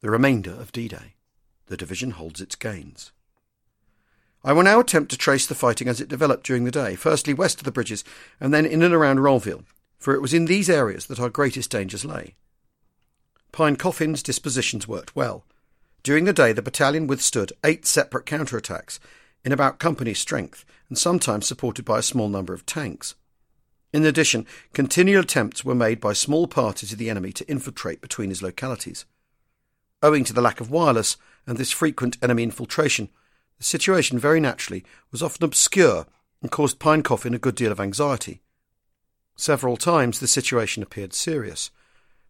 The 0.00 0.10
remainder 0.10 0.52
of 0.52 0.72
D 0.72 0.88
Day. 0.88 1.14
The 1.66 1.76
division 1.76 2.12
holds 2.12 2.40
its 2.40 2.56
gains. 2.56 3.12
I 4.42 4.52
will 4.52 4.62
now 4.62 4.80
attempt 4.80 5.10
to 5.10 5.18
trace 5.18 5.46
the 5.46 5.54
fighting 5.54 5.86
as 5.86 6.00
it 6.00 6.08
developed 6.08 6.46
during 6.46 6.64
the 6.64 6.70
day, 6.70 6.94
firstly 6.96 7.34
west 7.34 7.58
of 7.58 7.64
the 7.64 7.72
bridges, 7.72 8.04
and 8.40 8.54
then 8.54 8.64
in 8.64 8.82
and 8.82 8.94
around 8.94 9.20
Ranville, 9.20 9.64
for 9.98 10.14
it 10.14 10.22
was 10.22 10.32
in 10.32 10.46
these 10.46 10.70
areas 10.70 11.06
that 11.06 11.20
our 11.20 11.28
greatest 11.28 11.70
dangers 11.70 12.04
lay. 12.04 12.34
Pine 13.52 13.76
Coffin's 13.76 14.22
dispositions 14.22 14.88
worked 14.88 15.14
well. 15.14 15.44
During 16.02 16.24
the 16.24 16.32
day, 16.32 16.52
the 16.52 16.62
battalion 16.62 17.06
withstood 17.06 17.52
eight 17.64 17.84
separate 17.84 18.24
counterattacks 18.24 18.98
in 19.44 19.52
about 19.52 19.78
company 19.78 20.14
strength, 20.14 20.64
and 20.88 20.96
sometimes 20.96 21.46
supported 21.46 21.84
by 21.84 21.98
a 21.98 22.02
small 22.02 22.28
number 22.28 22.54
of 22.54 22.66
tanks. 22.66 23.14
In 23.92 24.04
addition, 24.04 24.46
continual 24.72 25.22
attempts 25.22 25.64
were 25.64 25.74
made 25.74 26.00
by 26.00 26.12
small 26.12 26.46
parties 26.46 26.92
of 26.92 26.98
the 26.98 27.10
enemy 27.10 27.32
to 27.32 27.48
infiltrate 27.50 28.00
between 28.00 28.30
his 28.30 28.42
localities. 28.42 29.04
Owing 30.02 30.24
to 30.24 30.32
the 30.32 30.40
lack 30.40 30.60
of 30.60 30.70
wireless 30.70 31.16
and 31.46 31.58
this 31.58 31.72
frequent 31.72 32.16
enemy 32.22 32.42
infiltration, 32.42 33.08
the 33.60 33.64
situation 33.64 34.18
very 34.18 34.40
naturally 34.40 34.82
was 35.12 35.22
often 35.22 35.44
obscure 35.44 36.06
and 36.40 36.50
caused 36.50 36.78
Pine 36.78 37.02
Coffin 37.02 37.34
a 37.34 37.38
good 37.38 37.54
deal 37.54 37.70
of 37.70 37.78
anxiety. 37.78 38.40
Several 39.36 39.76
times 39.76 40.18
the 40.18 40.26
situation 40.26 40.82
appeared 40.82 41.12
serious, 41.12 41.70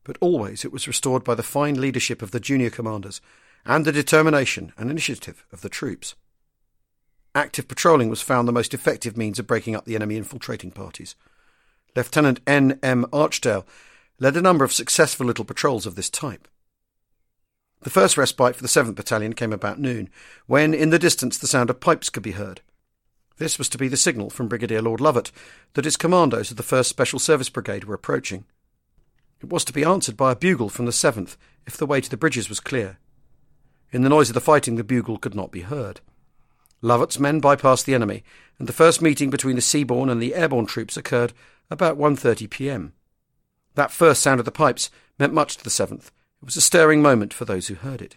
but 0.03 0.18
always 0.20 0.64
it 0.64 0.72
was 0.72 0.89
restored 0.89 1.22
by 1.22 1.37
the 1.37 1.45
fine 1.45 1.81
leadership 1.81 2.20
of 2.20 2.33
the 2.33 2.41
junior 2.41 2.68
commanders 2.68 3.20
and 3.64 3.85
the 3.85 3.93
determination 3.93 4.72
and 4.76 4.91
initiative 4.91 5.45
of 5.53 5.61
the 5.61 5.68
troops. 5.68 6.16
Active 7.33 7.68
patrolling 7.68 8.09
was 8.09 8.20
found 8.20 8.49
the 8.49 8.53
most 8.53 8.74
effective 8.74 9.16
means 9.16 9.39
of 9.39 9.47
breaking 9.47 9.76
up 9.76 9.85
the 9.85 9.95
enemy 9.95 10.16
infiltrating 10.16 10.72
parties. 10.72 11.14
Lieutenant 11.95 12.41
N. 12.45 12.81
M. 12.83 13.07
Archdale 13.12 13.64
led 14.18 14.37
a 14.37 14.43
number 14.43 14.64
of 14.64 14.72
successful 14.72 15.26
little 15.26 15.45
patrols 15.45 15.87
of 15.87 15.95
this 15.95 16.11
type. 16.11 16.49
The 17.83 17.91
first 17.91 18.18
respite 18.18 18.57
for 18.57 18.62
the 18.62 18.68
7th 18.68 18.95
Battalion 18.95 19.33
came 19.33 19.53
about 19.53 19.78
noon, 19.78 20.11
when 20.47 20.74
in 20.74 20.91
the 20.91 20.99
distance 20.99 21.39
the 21.39 21.47
sound 21.47 21.70
of 21.70 21.81
pipes 21.81 22.11
could 22.11 22.22
be 22.22 22.33
heard. 22.33 22.61
This 23.39 23.57
was 23.57 23.70
to 23.70 23.78
be 23.78 23.89
the 23.89 23.97
signal 23.97 24.28
from 24.28 24.49
Brigadier 24.49 24.83
Lord 24.83 25.01
Lovat 25.01 25.31
that 25.72 25.87
his 25.87 25.97
commandos 25.97 26.51
of 26.51 26.59
the 26.59 26.62
1st 26.62 26.87
Special 26.87 27.18
Service 27.18 27.49
Brigade 27.49 27.85
were 27.85 27.95
approaching. 27.95 28.45
It 29.41 29.49
was 29.49 29.64
to 29.64 29.72
be 29.72 29.83
answered 29.83 30.14
by 30.14 30.33
a 30.33 30.37
bugle 30.37 30.68
from 30.68 30.85
the 30.85 30.93
7th 30.93 31.39
if 31.66 31.78
the 31.78 31.87
way 31.87 32.03
to 32.03 32.11
the 32.11 32.18
bridges 32.18 32.51
was 32.51 32.61
clear. 32.61 32.99
In 33.93 34.03
the 34.03 34.11
noise 34.11 34.28
of 34.28 34.35
the 34.35 34.43
fighting, 34.43 34.76
the 34.76 34.85
bugle 34.85 35.16
could 35.16 35.35
not 35.35 35.51
be 35.51 35.62
heard. 35.62 36.01
Lovat's 36.83 37.18
men 37.18 37.41
bypassed 37.41 37.87
the 37.87 37.95
enemy, 37.95 38.22
and 38.59 38.68
the 38.68 38.74
first 38.74 39.01
meeting 39.01 39.31
between 39.31 39.57
the 39.57 39.62
seaborne 39.62 40.11
and 40.11 40.20
the 40.20 40.35
airborne 40.35 40.66
troops 40.66 40.99
occurred 40.99 41.33
about 41.70 41.97
1.30 41.97 42.51
p.m. 42.51 42.93
That 43.74 43.91
first 43.91 44.22
sound 44.22 44.39
of 44.39 44.45
the 44.45 44.53
pipes 44.53 44.91
meant 45.18 45.33
much 45.33 45.57
to 45.57 45.64
the 45.64 45.70
7th, 45.70 46.11
it 46.43 46.47
was 46.47 46.57
a 46.57 46.61
stirring 46.61 47.03
moment 47.03 47.34
for 47.34 47.45
those 47.45 47.68
who 47.68 47.74
heard 47.74 48.01
it. 48.01 48.16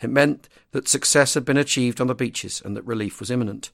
It 0.00 0.10
meant 0.10 0.48
that 0.72 0.88
success 0.88 1.34
had 1.34 1.44
been 1.44 1.56
achieved 1.56 2.00
on 2.00 2.08
the 2.08 2.14
beaches 2.14 2.60
and 2.64 2.76
that 2.76 2.84
relief 2.84 3.20
was 3.20 3.30
imminent. 3.30 3.70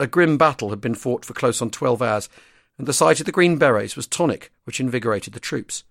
A 0.00 0.06
grim 0.06 0.38
battle 0.38 0.70
had 0.70 0.80
been 0.80 0.94
fought 0.94 1.24
for 1.24 1.34
close 1.34 1.60
on 1.60 1.70
twelve 1.70 2.02
hours, 2.02 2.28
and 2.78 2.86
the 2.86 2.92
sight 2.92 3.20
of 3.20 3.26
the 3.26 3.32
green 3.32 3.58
berets 3.58 3.96
was 3.96 4.06
tonic 4.06 4.50
which 4.64 4.80
invigorated 4.80 5.32
the 5.32 5.40
troops. 5.40 5.84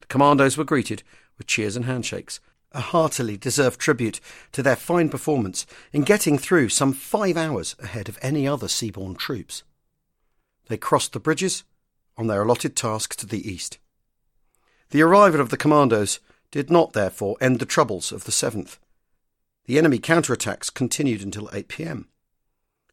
The 0.00 0.06
commandos 0.06 0.56
were 0.56 0.64
greeted 0.64 1.02
with 1.36 1.46
cheers 1.46 1.76
and 1.76 1.84
handshakes, 1.84 2.40
a 2.72 2.80
heartily 2.80 3.36
deserved 3.36 3.80
tribute 3.80 4.20
to 4.52 4.62
their 4.62 4.76
fine 4.76 5.08
performance 5.08 5.66
in 5.92 6.02
getting 6.02 6.38
through 6.38 6.68
some 6.68 6.92
five 6.92 7.36
hours 7.36 7.76
ahead 7.78 8.08
of 8.08 8.18
any 8.22 8.46
other 8.46 8.66
seaborne 8.66 9.16
troops. 9.16 9.62
They 10.68 10.76
crossed 10.76 11.12
the 11.12 11.20
bridges 11.20 11.64
on 12.16 12.26
their 12.26 12.42
allotted 12.42 12.76
task 12.76 13.16
to 13.16 13.26
the 13.26 13.50
east. 13.50 13.78
The 14.90 15.02
arrival 15.02 15.40
of 15.40 15.50
the 15.50 15.56
commandos 15.56 16.20
did 16.50 16.70
not, 16.70 16.92
therefore, 16.92 17.36
end 17.40 17.58
the 17.58 17.66
troubles 17.66 18.12
of 18.12 18.24
the 18.24 18.32
7th. 18.32 18.78
The 19.66 19.78
enemy 19.78 19.98
counterattacks 19.98 20.72
continued 20.72 21.22
until 21.22 21.50
8 21.52 21.68
pm. 21.68 22.08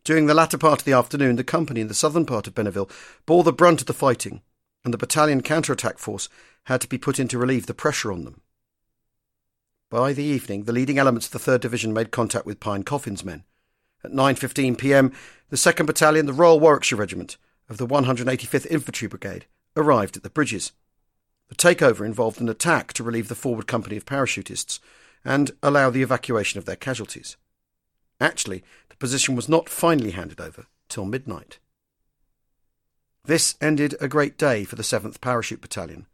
During 0.03 0.25
the 0.25 0.33
latter 0.33 0.57
part 0.57 0.81
of 0.81 0.85
the 0.85 0.93
afternoon, 0.93 1.35
the 1.35 1.43
company 1.43 1.81
in 1.81 1.87
the 1.87 1.93
southern 1.93 2.25
part 2.25 2.47
of 2.47 2.55
Bénouville 2.55 2.91
bore 3.25 3.43
the 3.43 3.53
brunt 3.53 3.79
of 3.81 3.87
the 3.87 3.93
fighting, 3.93 4.41
and 4.83 4.93
the 4.93 4.97
battalion 4.97 5.41
counterattack 5.41 5.97
force 5.97 6.29
had 6.65 6.81
to 6.81 6.89
be 6.89 6.97
put 6.97 7.19
in 7.19 7.27
to 7.29 7.37
relieve 7.37 7.67
the 7.67 7.73
pressure 7.73 8.11
on 8.11 8.25
them. 8.25 8.41
By 9.89 10.11
the 10.13 10.23
evening, 10.23 10.63
the 10.63 10.73
leading 10.73 10.97
elements 10.97 11.27
of 11.27 11.31
the 11.31 11.51
3rd 11.51 11.61
Division 11.61 11.93
made 11.93 12.11
contact 12.11 12.45
with 12.45 12.59
Pine 12.59 12.83
Coffin's 12.83 13.23
men. 13.23 13.43
At 14.03 14.11
9.15 14.11 14.77
pm, 14.77 15.13
the 15.49 15.55
2nd 15.55 15.85
Battalion, 15.85 16.25
the 16.25 16.33
Royal 16.33 16.59
Warwickshire 16.59 16.97
Regiment 16.97 17.37
of 17.69 17.77
the 17.77 17.87
185th 17.87 18.65
Infantry 18.65 19.07
Brigade, 19.07 19.45
arrived 19.77 20.17
at 20.17 20.23
the 20.23 20.29
bridges. 20.29 20.73
The 21.53 21.75
takeover 21.75 22.03
involved 22.03 22.41
an 22.41 22.49
attack 22.49 22.93
to 22.93 23.03
relieve 23.03 23.27
the 23.27 23.35
forward 23.35 23.67
company 23.67 23.95
of 23.95 24.07
parachutists 24.07 24.79
and 25.23 25.51
allow 25.61 25.91
the 25.91 26.01
evacuation 26.01 26.57
of 26.57 26.65
their 26.65 26.75
casualties. 26.75 27.37
Actually, 28.19 28.63
the 28.89 28.95
position 28.95 29.35
was 29.35 29.47
not 29.47 29.69
finally 29.69 30.09
handed 30.09 30.41
over 30.41 30.65
till 30.89 31.05
midnight. 31.05 31.59
This 33.25 33.53
ended 33.61 33.93
a 34.01 34.07
great 34.07 34.35
day 34.35 34.63
for 34.63 34.75
the 34.75 34.81
7th 34.81 35.21
Parachute 35.21 35.61
Battalion. 35.61 36.07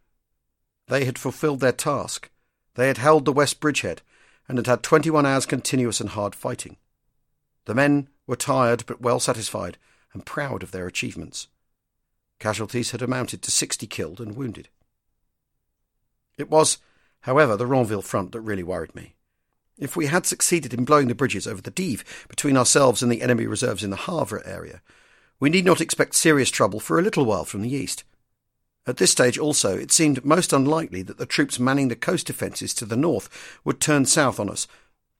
They 0.87 1.05
had 1.05 1.17
fulfilled 1.17 1.61
their 1.61 1.71
task. 1.71 2.29
They 2.75 2.87
had 2.87 2.97
held 2.97 3.23
the 3.23 3.31
West 3.31 3.61
Bridgehead 3.61 4.01
and 4.49 4.57
had 4.57 4.67
had 4.67 4.83
21 4.83 5.25
hours 5.25 5.45
continuous 5.45 6.01
and 6.01 6.09
hard 6.09 6.35
fighting. 6.35 6.75
The 7.63 7.75
men 7.75 8.09
were 8.27 8.35
tired 8.35 8.83
but 8.87 8.99
well 8.99 9.21
satisfied 9.21 9.77
and 10.11 10.25
proud 10.25 10.63
of 10.63 10.71
their 10.71 10.85
achievements. 10.85 11.47
Casualties 12.39 12.91
had 12.91 13.01
amounted 13.01 13.41
to 13.43 13.51
60 13.51 13.87
killed 13.87 14.19
and 14.19 14.35
wounded. 14.35 14.67
It 16.39 16.49
was, 16.49 16.77
however, 17.21 17.57
the 17.57 17.67
Ranville 17.67 18.01
front 18.01 18.31
that 18.31 18.39
really 18.41 18.63
worried 18.63 18.95
me. 18.95 19.15
If 19.77 19.95
we 19.95 20.07
had 20.07 20.25
succeeded 20.25 20.73
in 20.73 20.85
blowing 20.85 21.09
the 21.09 21.15
bridges 21.15 21.45
over 21.45 21.61
the 21.61 21.69
Dives 21.69 22.03
between 22.27 22.57
ourselves 22.57 23.03
and 23.03 23.11
the 23.11 23.21
enemy 23.21 23.45
reserves 23.45 23.83
in 23.83 23.89
the 23.89 23.97
Havre 23.97 24.41
area, 24.45 24.81
we 25.39 25.49
need 25.49 25.65
not 25.65 25.81
expect 25.81 26.15
serious 26.15 26.49
trouble 26.49 26.79
for 26.79 26.97
a 26.97 27.01
little 27.01 27.25
while 27.25 27.45
from 27.45 27.61
the 27.61 27.73
east. 27.73 28.03
At 28.87 28.97
this 28.97 29.11
stage 29.11 29.37
also, 29.37 29.77
it 29.77 29.91
seemed 29.91 30.25
most 30.25 30.51
unlikely 30.53 31.01
that 31.03 31.17
the 31.17 31.25
troops 31.25 31.59
manning 31.59 31.89
the 31.89 31.95
coast 31.95 32.27
defences 32.27 32.73
to 32.75 32.85
the 32.85 32.97
north 32.97 33.29
would 33.63 33.79
turn 33.79 34.05
south 34.05 34.39
on 34.39 34.49
us, 34.49 34.67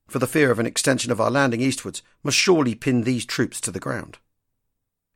for 0.08 0.20
the 0.20 0.28
fear 0.28 0.52
of 0.52 0.60
an 0.60 0.66
extension 0.66 1.12
of 1.12 1.22
our 1.22 1.30
landing 1.30 1.62
eastwards 1.62 2.02
must 2.24 2.38
surely 2.38 2.76
pin 2.76 3.04
these 3.04 3.26
troops 3.26 3.62
to 3.62 3.72
the 3.72 3.80
ground. 3.80 4.18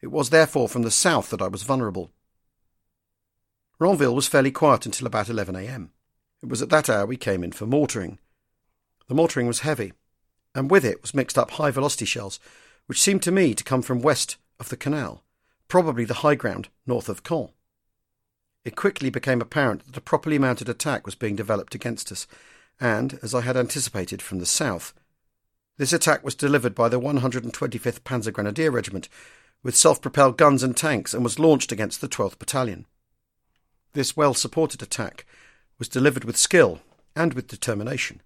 It 0.02 0.12
was 0.12 0.30
therefore 0.30 0.68
from 0.68 0.84
the 0.84 0.92
south 0.92 1.30
that 1.30 1.42
I 1.42 1.48
was 1.48 1.64
vulnerable 1.64 2.12
Ranville 3.80 4.16
was 4.16 4.28
fairly 4.28 4.52
quiet 4.52 4.86
until 4.86 5.08
about 5.08 5.30
11 5.30 5.56
a.m. 5.56 5.92
It 6.42 6.50
was 6.50 6.62
at 6.62 6.70
that 6.70 6.90
hour 6.90 7.06
we 7.06 7.18
came 7.18 7.44
in 7.44 7.52
for 7.52 7.66
mortaring. 7.66 8.20
The 9.08 9.16
mortaring 9.16 9.48
was 9.48 9.62
heavy, 9.62 9.94
and 10.54 10.70
with 10.70 10.86
it 10.86 11.02
was 11.02 11.14
mixed 11.14 11.38
up 11.38 11.52
high 11.52 11.72
velocity 11.72 12.06
shells, 12.06 12.40
which 12.86 13.02
seemed 13.02 13.24
to 13.24 13.32
me 13.32 13.54
to 13.54 13.64
come 13.64 13.82
from 13.82 14.02
west 14.02 14.38
of 14.60 14.70
the 14.70 14.78
canal, 14.78 15.24
probably 15.68 16.06
the 16.06 16.16
high 16.16 16.36
ground 16.36 16.70
north 16.86 17.10
of 17.10 17.24
Caen. 17.24 17.50
It 18.64 18.76
quickly 18.76 19.10
became 19.10 19.42
apparent 19.42 19.86
that 19.86 19.98
a 19.98 20.02
properly 20.02 20.38
mounted 20.38 20.70
attack 20.70 21.06
was 21.06 21.16
being 21.16 21.36
developed 21.36 21.76
against 21.76 22.12
us, 22.12 22.28
and, 22.80 23.20
as 23.22 23.34
I 23.34 23.42
had 23.42 23.58
anticipated, 23.58 24.22
from 24.22 24.40
the 24.40 24.46
south. 24.46 24.94
This 25.78 25.92
attack 25.92 26.24
was 26.24 26.36
delivered 26.36 26.76
by 26.76 26.90
the 26.90 27.00
125th 27.00 28.02
Panzer 28.02 28.32
Grenadier 28.32 28.72
Regiment, 28.72 29.10
with 29.64 29.76
self 29.76 30.02
propelled 30.02 30.38
guns 30.38 30.64
and 30.64 30.78
tanks, 30.78 31.14
and 31.14 31.24
was 31.24 31.40
launched 31.40 31.72
against 31.72 32.00
the 32.00 32.08
12th 32.08 32.38
Battalion. 32.38 32.86
This 33.94 34.18
well 34.18 34.34
supported 34.34 34.82
attack 34.82 35.26
was 35.78 35.88
delivered 35.88 36.24
with 36.24 36.38
skill 36.38 36.82
and 37.16 37.34
with 37.34 37.48
determination. 37.48 38.22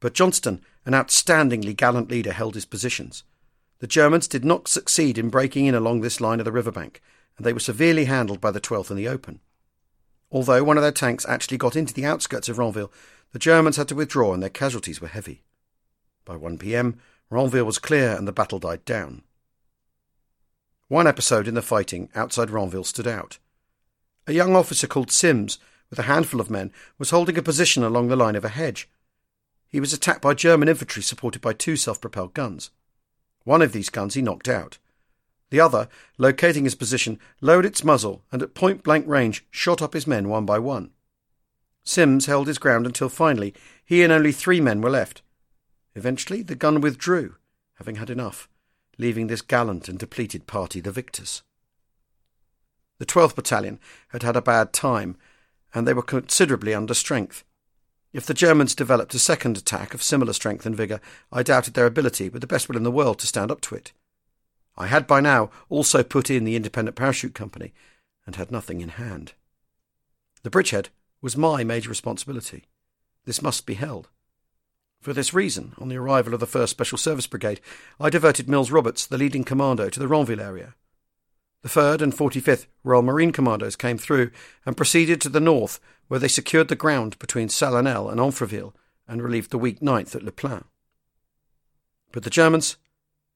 But 0.00 0.14
Johnston, 0.14 0.62
an 0.86 0.94
outstandingly 0.94 1.76
gallant 1.76 2.10
leader, 2.10 2.32
held 2.32 2.54
his 2.54 2.64
positions. 2.64 3.22
The 3.80 3.86
Germans 3.86 4.26
did 4.26 4.44
not 4.44 4.68
succeed 4.68 5.18
in 5.18 5.28
breaking 5.28 5.66
in 5.66 5.74
along 5.74 6.00
this 6.00 6.20
line 6.20 6.38
of 6.38 6.44
the 6.44 6.52
riverbank, 6.52 7.02
and 7.36 7.44
they 7.44 7.52
were 7.52 7.60
severely 7.60 8.06
handled 8.06 8.40
by 8.40 8.50
the 8.50 8.60
12th 8.60 8.90
in 8.90 8.96
the 8.96 9.08
open. 9.08 9.40
Although 10.32 10.64
one 10.64 10.76
of 10.76 10.82
their 10.82 10.92
tanks 10.92 11.26
actually 11.28 11.58
got 11.58 11.76
into 11.76 11.92
the 11.92 12.06
outskirts 12.06 12.48
of 12.48 12.58
Ranville, 12.58 12.92
the 13.32 13.38
Germans 13.38 13.76
had 13.76 13.88
to 13.88 13.94
withdraw 13.94 14.32
and 14.32 14.42
their 14.42 14.50
casualties 14.50 15.00
were 15.00 15.08
heavy. 15.08 15.42
By 16.24 16.36
1 16.36 16.58
pm, 16.58 16.98
Ranville 17.30 17.66
was 17.66 17.78
clear 17.78 18.16
and 18.16 18.26
the 18.26 18.32
battle 18.32 18.58
died 18.58 18.84
down. 18.84 19.22
One 20.88 21.06
episode 21.06 21.46
in 21.46 21.54
the 21.54 21.62
fighting 21.62 22.08
outside 22.14 22.50
Ranville 22.50 22.84
stood 22.84 23.06
out. 23.06 23.38
A 24.30 24.32
young 24.32 24.54
officer 24.54 24.86
called 24.86 25.10
Sims, 25.10 25.58
with 25.90 25.98
a 25.98 26.04
handful 26.04 26.40
of 26.40 26.50
men, 26.50 26.70
was 26.98 27.10
holding 27.10 27.36
a 27.36 27.42
position 27.42 27.82
along 27.82 28.06
the 28.06 28.14
line 28.14 28.36
of 28.36 28.44
a 28.44 28.48
hedge. 28.48 28.88
He 29.66 29.80
was 29.80 29.92
attacked 29.92 30.22
by 30.22 30.34
German 30.34 30.68
infantry 30.68 31.02
supported 31.02 31.42
by 31.42 31.52
two 31.52 31.74
self 31.74 32.00
propelled 32.00 32.32
guns. 32.32 32.70
One 33.42 33.60
of 33.60 33.72
these 33.72 33.88
guns 33.88 34.14
he 34.14 34.22
knocked 34.22 34.46
out. 34.46 34.78
The 35.50 35.58
other, 35.58 35.88
locating 36.16 36.62
his 36.62 36.76
position, 36.76 37.18
lowered 37.40 37.66
its 37.66 37.82
muzzle 37.82 38.22
and 38.30 38.40
at 38.40 38.54
point 38.54 38.84
blank 38.84 39.04
range 39.08 39.44
shot 39.50 39.82
up 39.82 39.94
his 39.94 40.06
men 40.06 40.28
one 40.28 40.46
by 40.46 40.60
one. 40.60 40.92
Sims 41.82 42.26
held 42.26 42.46
his 42.46 42.58
ground 42.58 42.86
until 42.86 43.08
finally 43.08 43.52
he 43.84 44.04
and 44.04 44.12
only 44.12 44.30
three 44.30 44.60
men 44.60 44.80
were 44.80 44.90
left. 44.90 45.22
Eventually 45.96 46.42
the 46.42 46.54
gun 46.54 46.80
withdrew, 46.80 47.34
having 47.78 47.96
had 47.96 48.10
enough, 48.10 48.48
leaving 48.96 49.26
this 49.26 49.42
gallant 49.42 49.88
and 49.88 49.98
depleted 49.98 50.46
party 50.46 50.78
the 50.78 50.92
victors. 50.92 51.42
The 53.00 53.06
12th 53.06 53.34
Battalion 53.34 53.80
had 54.08 54.22
had 54.22 54.36
a 54.36 54.42
bad 54.42 54.74
time, 54.74 55.16
and 55.72 55.88
they 55.88 55.94
were 55.94 56.02
considerably 56.02 56.74
under 56.74 56.92
strength. 56.92 57.44
If 58.12 58.26
the 58.26 58.34
Germans 58.34 58.74
developed 58.74 59.14
a 59.14 59.18
second 59.18 59.56
attack 59.56 59.94
of 59.94 60.02
similar 60.02 60.34
strength 60.34 60.66
and 60.66 60.76
vigour, 60.76 61.00
I 61.32 61.42
doubted 61.42 61.72
their 61.72 61.86
ability, 61.86 62.28
with 62.28 62.42
the 62.42 62.46
best 62.46 62.68
will 62.68 62.76
in 62.76 62.82
the 62.82 62.90
world, 62.90 63.18
to 63.20 63.26
stand 63.26 63.50
up 63.50 63.62
to 63.62 63.74
it. 63.74 63.94
I 64.76 64.86
had 64.86 65.06
by 65.06 65.20
now 65.20 65.50
also 65.70 66.02
put 66.02 66.28
in 66.28 66.44
the 66.44 66.56
Independent 66.56 66.94
Parachute 66.94 67.32
Company, 67.34 67.72
and 68.26 68.36
had 68.36 68.50
nothing 68.50 68.82
in 68.82 68.90
hand. 68.90 69.32
The 70.42 70.50
bridgehead 70.50 70.90
was 71.22 71.38
my 71.38 71.64
major 71.64 71.88
responsibility. 71.88 72.64
This 73.24 73.40
must 73.40 73.64
be 73.64 73.74
held. 73.74 74.10
For 75.00 75.14
this 75.14 75.32
reason, 75.32 75.72
on 75.78 75.88
the 75.88 75.96
arrival 75.96 76.34
of 76.34 76.40
the 76.40 76.46
1st 76.46 76.68
Special 76.68 76.98
Service 76.98 77.26
Brigade, 77.26 77.62
I 77.98 78.10
diverted 78.10 78.46
Mills 78.46 78.70
Roberts, 78.70 79.06
the 79.06 79.16
leading 79.16 79.44
commando, 79.44 79.88
to 79.88 79.98
the 79.98 80.06
Ranville 80.06 80.42
area. 80.42 80.74
The 81.62 81.68
3rd 81.68 82.00
and 82.00 82.12
45th 82.14 82.66
Royal 82.84 83.02
Marine 83.02 83.32
Commandos 83.32 83.76
came 83.76 83.98
through 83.98 84.30
and 84.64 84.76
proceeded 84.76 85.20
to 85.20 85.28
the 85.28 85.40
north, 85.40 85.78
where 86.08 86.18
they 86.18 86.28
secured 86.28 86.68
the 86.68 86.76
ground 86.76 87.18
between 87.18 87.48
Sallenelles 87.48 88.10
and 88.10 88.18
Amfreville 88.18 88.72
and 89.06 89.22
relieved 89.22 89.50
the 89.50 89.58
weak 89.58 89.80
9th 89.80 90.14
at 90.16 90.22
Le 90.22 90.32
Plain. 90.32 90.64
But 92.12 92.22
the 92.22 92.30
Germans 92.30 92.76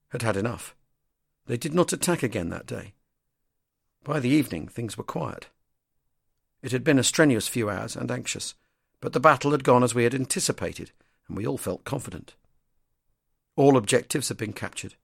had 0.09 0.23
had 0.23 0.37
enough. 0.37 0.75
They 1.47 1.59
did 1.59 1.75
not 1.75 1.93
attack 1.93 2.23
again 2.23 2.49
that 2.49 2.67
day. 2.67 2.95
By 4.05 4.21
the 4.21 4.31
evening, 4.31 4.69
things 4.69 4.97
were 4.97 5.05
quiet. 5.05 5.49
It 6.63 6.73
had 6.73 6.83
been 6.83 6.99
a 6.99 7.05
strenuous 7.05 7.47
few 7.47 7.69
hours 7.69 7.95
and 7.95 8.11
anxious, 8.11 8.55
but 9.01 9.13
the 9.13 9.21
battle 9.21 9.51
had 9.51 9.65
gone 9.65 9.85
as 9.85 9.95
we 9.95 10.05
had 10.05 10.15
anticipated, 10.15 10.93
and 11.29 11.37
we 11.37 11.47
all 11.47 11.59
felt 11.59 11.85
confident. 11.85 12.35
All 13.55 13.77
objectives 13.77 14.29
had 14.29 14.39
been 14.39 14.55
captured, 14.55 14.95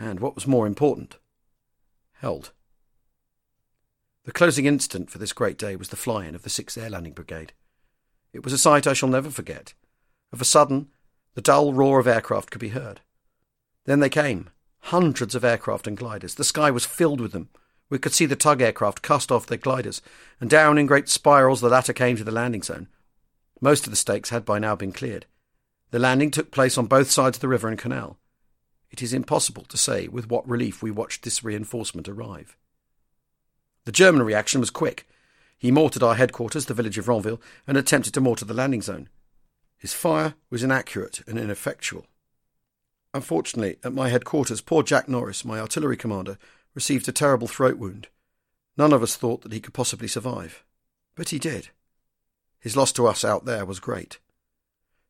and 0.00 0.18
what 0.18 0.34
was 0.34 0.48
more 0.48 0.66
important, 0.66 1.16
held. 2.20 2.52
The 4.24 4.32
closing 4.32 4.66
instant 4.66 5.10
for 5.10 5.18
this 5.18 5.32
great 5.32 5.58
day 5.58 5.76
was 5.76 5.88
the 5.88 5.96
fly 5.96 6.26
in 6.26 6.34
of 6.34 6.42
the 6.42 6.50
6th 6.50 6.80
Air 6.80 6.90
Landing 6.90 7.14
Brigade. 7.14 7.52
It 8.32 8.44
was 8.44 8.52
a 8.52 8.58
sight 8.58 8.86
I 8.86 8.92
shall 8.92 9.08
never 9.08 9.30
forget. 9.30 9.74
Of 10.32 10.40
a 10.40 10.44
sudden, 10.44 10.88
the 11.34 11.40
dull 11.40 11.72
roar 11.72 11.98
of 11.98 12.06
aircraft 12.06 12.50
could 12.50 12.60
be 12.60 12.68
heard. 12.68 13.00
Then 13.86 14.00
they 14.00 14.10
came, 14.10 14.50
hundreds 14.80 15.34
of 15.34 15.44
aircraft 15.44 15.86
and 15.86 15.96
gliders. 15.96 16.34
The 16.34 16.44
sky 16.44 16.70
was 16.70 16.84
filled 16.84 17.20
with 17.20 17.32
them. 17.32 17.48
We 17.88 17.98
could 17.98 18.12
see 18.12 18.26
the 18.26 18.36
tug 18.36 18.60
aircraft 18.60 19.02
cast 19.02 19.32
off 19.32 19.46
their 19.46 19.58
gliders, 19.58 20.00
and 20.40 20.48
down 20.48 20.78
in 20.78 20.86
great 20.86 21.08
spirals 21.08 21.60
the 21.60 21.68
latter 21.68 21.92
came 21.92 22.16
to 22.16 22.24
the 22.24 22.30
landing 22.30 22.62
zone. 22.62 22.88
Most 23.60 23.86
of 23.86 23.90
the 23.90 23.96
stakes 23.96 24.30
had 24.30 24.44
by 24.44 24.58
now 24.58 24.76
been 24.76 24.92
cleared. 24.92 25.26
The 25.90 25.98
landing 25.98 26.30
took 26.30 26.52
place 26.52 26.78
on 26.78 26.86
both 26.86 27.10
sides 27.10 27.38
of 27.38 27.40
the 27.40 27.48
river 27.48 27.68
and 27.68 27.78
canal. 27.78 28.18
It 28.90 29.02
is 29.02 29.12
impossible 29.12 29.64
to 29.64 29.76
say 29.76 30.08
with 30.08 30.28
what 30.28 30.48
relief 30.48 30.82
we 30.82 30.90
watched 30.90 31.22
this 31.22 31.44
reinforcement 31.44 32.08
arrive. 32.08 32.56
The 33.84 33.92
German 33.92 34.22
reaction 34.22 34.60
was 34.60 34.70
quick. 34.70 35.06
He 35.58 35.70
mortared 35.70 36.02
our 36.02 36.14
headquarters, 36.14 36.66
the 36.66 36.74
village 36.74 36.98
of 36.98 37.06
Ranville, 37.06 37.40
and 37.66 37.76
attempted 37.76 38.14
to 38.14 38.20
mortar 38.20 38.44
the 38.44 38.54
landing 38.54 38.82
zone. 38.82 39.08
His 39.78 39.94
fire 39.94 40.34
was 40.50 40.62
inaccurate 40.62 41.20
and 41.26 41.38
ineffectual. 41.38 42.06
Unfortunately, 43.14 43.76
at 43.82 43.92
my 43.92 44.08
headquarters, 44.08 44.60
poor 44.60 44.82
Jack 44.82 45.08
Norris, 45.08 45.44
my 45.44 45.58
artillery 45.58 45.96
commander, 45.96 46.38
received 46.74 47.08
a 47.08 47.12
terrible 47.12 47.48
throat 47.48 47.76
wound. 47.76 48.08
None 48.76 48.92
of 48.92 49.02
us 49.02 49.16
thought 49.16 49.42
that 49.42 49.52
he 49.52 49.60
could 49.60 49.74
possibly 49.74 50.08
survive. 50.08 50.64
But 51.14 51.30
he 51.30 51.38
did. 51.38 51.70
His 52.60 52.76
loss 52.76 52.92
to 52.92 53.06
us 53.06 53.24
out 53.24 53.44
there 53.44 53.64
was 53.64 53.80
great. 53.80 54.18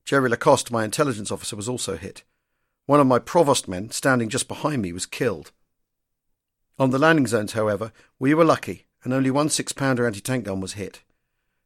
Jerry 0.05 0.29
Lacoste, 0.29 0.71
my 0.71 0.85
intelligence 0.85 1.31
officer, 1.31 1.57
was 1.57 1.69
also 1.69 1.97
hit. 1.97 2.23
One 2.91 2.99
of 2.99 3.07
my 3.07 3.21
provost 3.21 3.69
men, 3.69 3.93
standing 3.93 4.29
just 4.29 4.49
behind 4.49 4.83
me, 4.83 4.93
was 4.93 5.07
killed. 5.07 5.53
On 6.77 6.91
the 6.91 6.99
landing 6.99 7.29
zones, 7.29 7.53
however, 7.53 7.93
we 8.19 8.35
were 8.35 8.45
lucky, 8.45 8.87
and 9.05 9.13
only 9.13 9.31
one 9.31 9.49
six 9.49 9.71
pounder 9.71 10.09
anti 10.09 10.21
tank 10.21 10.47
gun 10.47 10.61
was 10.61 10.73
hit. 10.73 11.01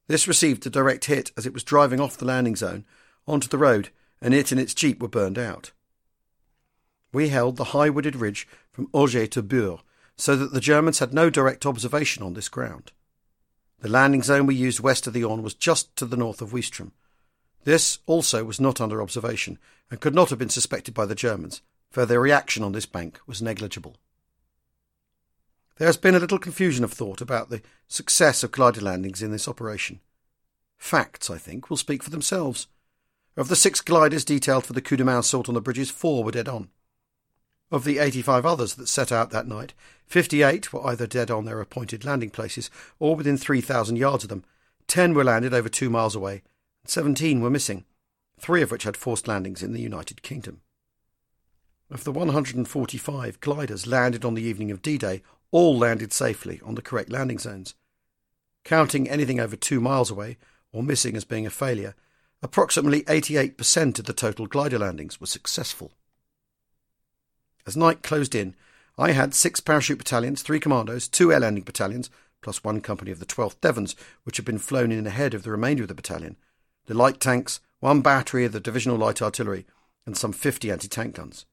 This 0.07 0.29
received 0.29 0.67
a 0.67 0.69
direct 0.69 1.07
hit 1.07 1.33
as 1.35 1.47
it 1.47 1.55
was 1.55 1.65
driving 1.65 1.99
off 1.99 2.19
the 2.19 2.27
landing 2.27 2.57
zone 2.57 2.85
onto 3.27 3.49
the 3.49 3.57
road, 3.57 3.89
and 4.21 4.35
it 4.35 4.53
and 4.53 4.61
its 4.61 4.75
jeep 4.75 5.01
were 5.01 5.09
burned 5.09 5.39
out. 5.39 5.73
We 7.11 7.31
held 7.31 7.57
the 7.57 7.73
high 7.73 7.89
wooded 7.89 8.17
ridge 8.17 8.47
from 8.71 8.89
Hauger 8.89 9.27
to 9.31 9.43
Bure, 9.43 9.81
so 10.19 10.37
that 10.37 10.53
the 10.53 10.61
Germans 10.61 10.99
had 10.99 11.15
no 11.15 11.31
direct 11.31 11.65
observation 11.65 12.23
on 12.23 12.35
this 12.35 12.51
ground. 12.51 12.93
The 13.79 13.89
landing 13.89 14.23
zone 14.23 14.45
we 14.45 14.57
used 14.57 14.81
west 14.81 15.07
of 15.07 15.15
the 15.15 15.25
Orne 15.25 15.43
was 15.43 15.55
just 15.55 15.97
to 15.97 16.05
the 16.05 16.19
north 16.19 16.43
of 16.43 16.51
Ouistreham. 16.51 16.93
This 17.65 17.99
also 18.07 18.45
was 18.45 18.61
not 18.61 18.81
under 18.81 19.03
observation 19.03 19.59
and 19.91 20.01
could 20.01 20.15
not 20.15 20.31
have 20.31 20.39
been 20.39 20.51
suspected 20.51 20.95
by 20.95 21.07
the 21.07 21.15
Germans, 21.15 21.63
for 21.91 22.07
their 22.07 22.21
reaction 22.21 22.63
on 22.63 22.73
this 22.73 22.87
bank 22.87 23.19
was 23.27 23.43
negligible. 23.43 23.97
There 25.77 25.89
has 25.89 25.97
been 25.97 26.15
a 26.15 26.21
little 26.21 26.39
confusion 26.39 26.85
of 26.85 26.93
thought 26.93 27.21
about 27.21 27.51
the 27.51 27.63
success 27.89 28.45
of 28.45 28.53
glider 28.53 28.81
landings 28.81 29.23
in 29.23 29.33
this 29.33 29.49
operation. 29.49 30.01
Facts, 30.79 31.31
I 31.31 31.39
think, 31.39 31.69
will 31.69 31.77
speak 31.77 32.03
for 32.03 32.11
themselves. 32.11 32.69
Of 33.37 33.49
the 33.49 33.57
six 33.57 33.81
gliders 33.81 34.25
detailed 34.25 34.67
for 34.67 34.75
the 34.75 34.83
coup 34.83 34.97
de 34.97 35.05
main 35.05 35.17
assault 35.17 35.49
on 35.49 35.55
the 35.55 35.61
bridges, 35.61 35.91
four 35.91 36.23
were 36.23 36.31
dead 36.31 36.49
on. 36.49 36.69
Of 37.73 37.85
the 37.85 37.99
85 37.99 38.47
others 38.47 38.75
that 38.75 38.89
set 38.89 39.11
out 39.11 39.31
that 39.31 39.49
night, 39.49 39.73
58 40.07 40.73
were 40.73 40.87
either 40.87 41.07
dead 41.07 41.31
on 41.31 41.45
their 41.45 41.61
appointed 41.61 42.05
landing 42.05 42.31
places 42.31 42.71
or 43.01 43.17
within 43.17 43.37
3,000 43.37 43.97
yards 43.97 44.23
of 44.23 44.29
them. 44.29 44.45
Ten 44.87 45.15
were 45.15 45.25
landed 45.25 45.55
over 45.55 45.69
two 45.69 45.91
miles 45.91 46.15
away, 46.15 46.43
17 46.87 47.41
were 47.41 47.51
missing, 47.51 47.85
three 48.39 48.63
of 48.63 48.71
which 48.71 48.85
had 48.85 48.97
forced 48.97 49.29
landings 49.29 49.63
in 49.63 49.73
the 49.73 49.81
United 49.81 50.23
Kingdom. 50.23 50.61
Of 51.91 52.05
the 52.05 52.13
145 52.13 53.41
gliders 53.41 53.87
landed 53.87 54.25
on 54.25 54.35
the 54.35 54.43
evening 54.43 54.71
of 54.71 54.83
D 54.83 54.99
Day, 54.99 55.23
all 55.51 55.79
landed 55.79 56.13
safely 56.13 56.61
on 56.65 56.75
the 56.75 56.83
correct 56.83 57.11
landing 57.11 57.39
zones. 57.39 57.75
Counting 58.65 59.09
anything 59.09 59.39
over 59.39 59.57
two 59.57 59.81
miles 59.81 60.11
away 60.11 60.37
or 60.73 60.83
missing 60.83 61.17
as 61.17 61.25
being 61.25 61.47
a 61.47 61.51
failure, 61.51 61.95
approximately 62.43 63.03
88% 63.05 63.99
of 63.99 64.07
the 64.07 64.13
total 64.13 64.47
glider 64.47 64.79
landings 64.79 65.21
were 65.21 65.27
successful. 65.27 65.93
As 67.67 67.77
night 67.77 68.03
closed 68.03 68.35
in, 68.35 68.55
I 68.99 69.13
had 69.13 69.35
six 69.35 69.61
parachute 69.61 69.99
battalions, 69.99 70.43
three 70.43 70.61
commandos, 70.61 71.09
two 71.09 71.33
air 71.33 71.41
landing 71.41 71.65
battalions, 71.65 72.11
plus 72.43 72.63
one 72.63 72.81
company 72.81 73.11
of 73.11 73.21
the 73.21 73.27
12th 73.27 73.61
Devons, 73.61 73.97
which 74.25 74.37
had 74.37 74.45
been 74.45 74.59
flown 74.59 74.93
in 74.93 75.07
ahead 75.07 75.35
of 75.35 75.43
the 75.43 75.51
remainder 75.51 75.83
of 75.85 75.89
the 75.89 75.95
battalion, 75.95 76.37
the 76.87 76.95
light 76.95 77.21
tanks, 77.21 77.61
one 77.81 78.01
battery 78.01 78.45
of 78.45 78.53
the 78.53 78.61
divisional 78.61 78.97
light 78.97 79.23
artillery, 79.23 79.67
and 80.07 80.17
some 80.17 80.33
50 80.33 80.71
anti 80.71 80.89
tank 80.89 81.15
guns. 81.15 81.47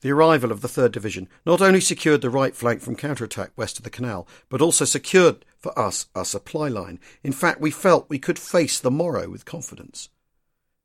The 0.00 0.12
arrival 0.12 0.52
of 0.52 0.60
the 0.60 0.68
3rd 0.68 0.92
Division 0.92 1.28
not 1.44 1.60
only 1.60 1.80
secured 1.80 2.20
the 2.20 2.30
right 2.30 2.54
flank 2.54 2.80
from 2.80 2.94
counterattack 2.94 3.50
west 3.56 3.78
of 3.78 3.84
the 3.84 3.90
canal, 3.90 4.28
but 4.48 4.62
also 4.62 4.84
secured 4.84 5.44
for 5.58 5.76
us 5.76 6.06
our 6.14 6.24
supply 6.24 6.68
line. 6.68 7.00
In 7.24 7.32
fact, 7.32 7.60
we 7.60 7.72
felt 7.72 8.08
we 8.08 8.20
could 8.20 8.38
face 8.38 8.78
the 8.78 8.92
morrow 8.92 9.28
with 9.28 9.44
confidence. 9.44 10.08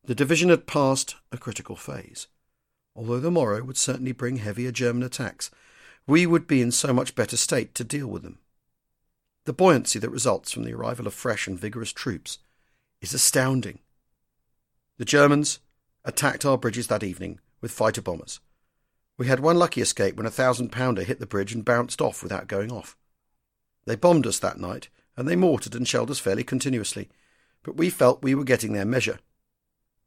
The 0.04 0.16
division 0.16 0.50
had 0.50 0.66
passed 0.66 1.16
a 1.32 1.38
critical 1.38 1.76
phase 1.76 2.28
although 2.96 3.20
the 3.20 3.32
morrow 3.32 3.64
would 3.64 3.78
certainly 3.78 4.12
bring 4.12 4.38
heavier 4.38 4.72
German 4.72 5.04
attacks, 5.04 5.50
we 6.06 6.26
would 6.26 6.48
be 6.48 6.62
in 6.62 6.72
so 6.72 6.94
much 6.94 7.16
better 7.16 7.38
state 7.38 7.74
to 7.76 7.84
deal 7.84 8.08
with 8.08 8.24
them. 8.24 8.40
The 9.46 9.54
buoyancy 9.54 10.00
that 10.00 10.10
results 10.10 10.52
from 10.52 10.64
the 10.64 10.74
arrival 10.74 11.08
of 11.08 11.14
fresh 11.14 11.48
and 11.48 11.60
vigorous 11.60 11.92
troops 11.92 12.40
is 13.04 13.14
astounding. 13.14 13.80
The 14.98 15.06
Germans 15.06 15.60
attacked 16.06 16.46
our 16.46 16.58
bridges 16.58 16.88
that 16.88 17.04
evening 17.04 17.40
with 17.60 17.72
fighter 17.72 18.02
bombers. 18.02 18.40
We 19.18 19.28
had 19.28 19.42
one 19.42 19.60
lucky 19.60 19.82
escape 19.82 20.16
when 20.16 20.26
a 20.26 20.32
thousand 20.32 20.72
pounder 20.72 21.04
hit 21.04 21.20
the 21.20 21.28
bridge 21.28 21.54
and 21.54 21.66
bounced 21.66 22.02
off 22.02 22.24
without 22.24 22.48
going 22.48 22.72
off. 22.72 22.98
They 23.86 23.98
bombed 23.98 24.26
us 24.26 24.40
that 24.40 24.58
night, 24.58 24.88
and 25.18 25.28
they 25.28 25.36
mortared 25.36 25.76
and 25.76 25.88
shelled 25.88 26.10
us 26.10 26.20
fairly 26.20 26.46
continuously, 26.46 27.10
but 27.62 27.76
we 27.76 27.90
felt 27.90 28.24
we 28.24 28.34
were 28.34 28.46
getting 28.46 28.72
their 28.72 28.86
measure. 28.86 29.20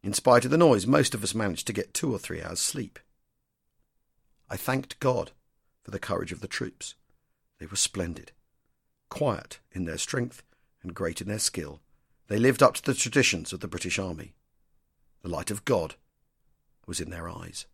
In 0.03 0.14
spite 0.14 0.47
of 0.47 0.51
the 0.51 0.57
noise, 0.57 0.86
most 0.86 1.14
of 1.14 1.22
us 1.22 1.34
managed 1.34 1.66
to 1.66 1.74
get 1.74 1.92
two 1.92 2.12
or 2.12 2.18
three 2.18 2.42
hours' 2.42 2.61
sleep. 2.61 2.99
I 4.49 4.57
thanked 4.57 4.99
God 5.01 5.32
for 5.82 5.90
the 5.90 5.99
courage 5.99 6.32
of 6.32 6.40
the 6.40 6.49
troops. 6.49 6.94
They 7.59 7.66
were 7.66 7.76
splendid. 7.76 8.32
Quiet 9.11 9.61
in 9.72 9.84
their 9.84 9.99
strength 9.99 10.42
and 10.82 10.94
great 10.94 11.20
in 11.20 11.28
their 11.28 11.38
skill, 11.38 11.80
they 12.29 12.39
lived 12.39 12.62
up 12.62 12.74
to 12.74 12.83
the 12.83 12.95
traditions 12.95 13.53
of 13.53 13.61
the 13.61 13.68
British 13.68 13.99
Army. 13.99 14.35
The 15.22 15.29
light 15.29 15.51
of 15.51 15.64
God 15.64 15.95
was 16.87 17.01
in 17.01 17.11
their 17.11 17.29
eyes. 17.29 17.66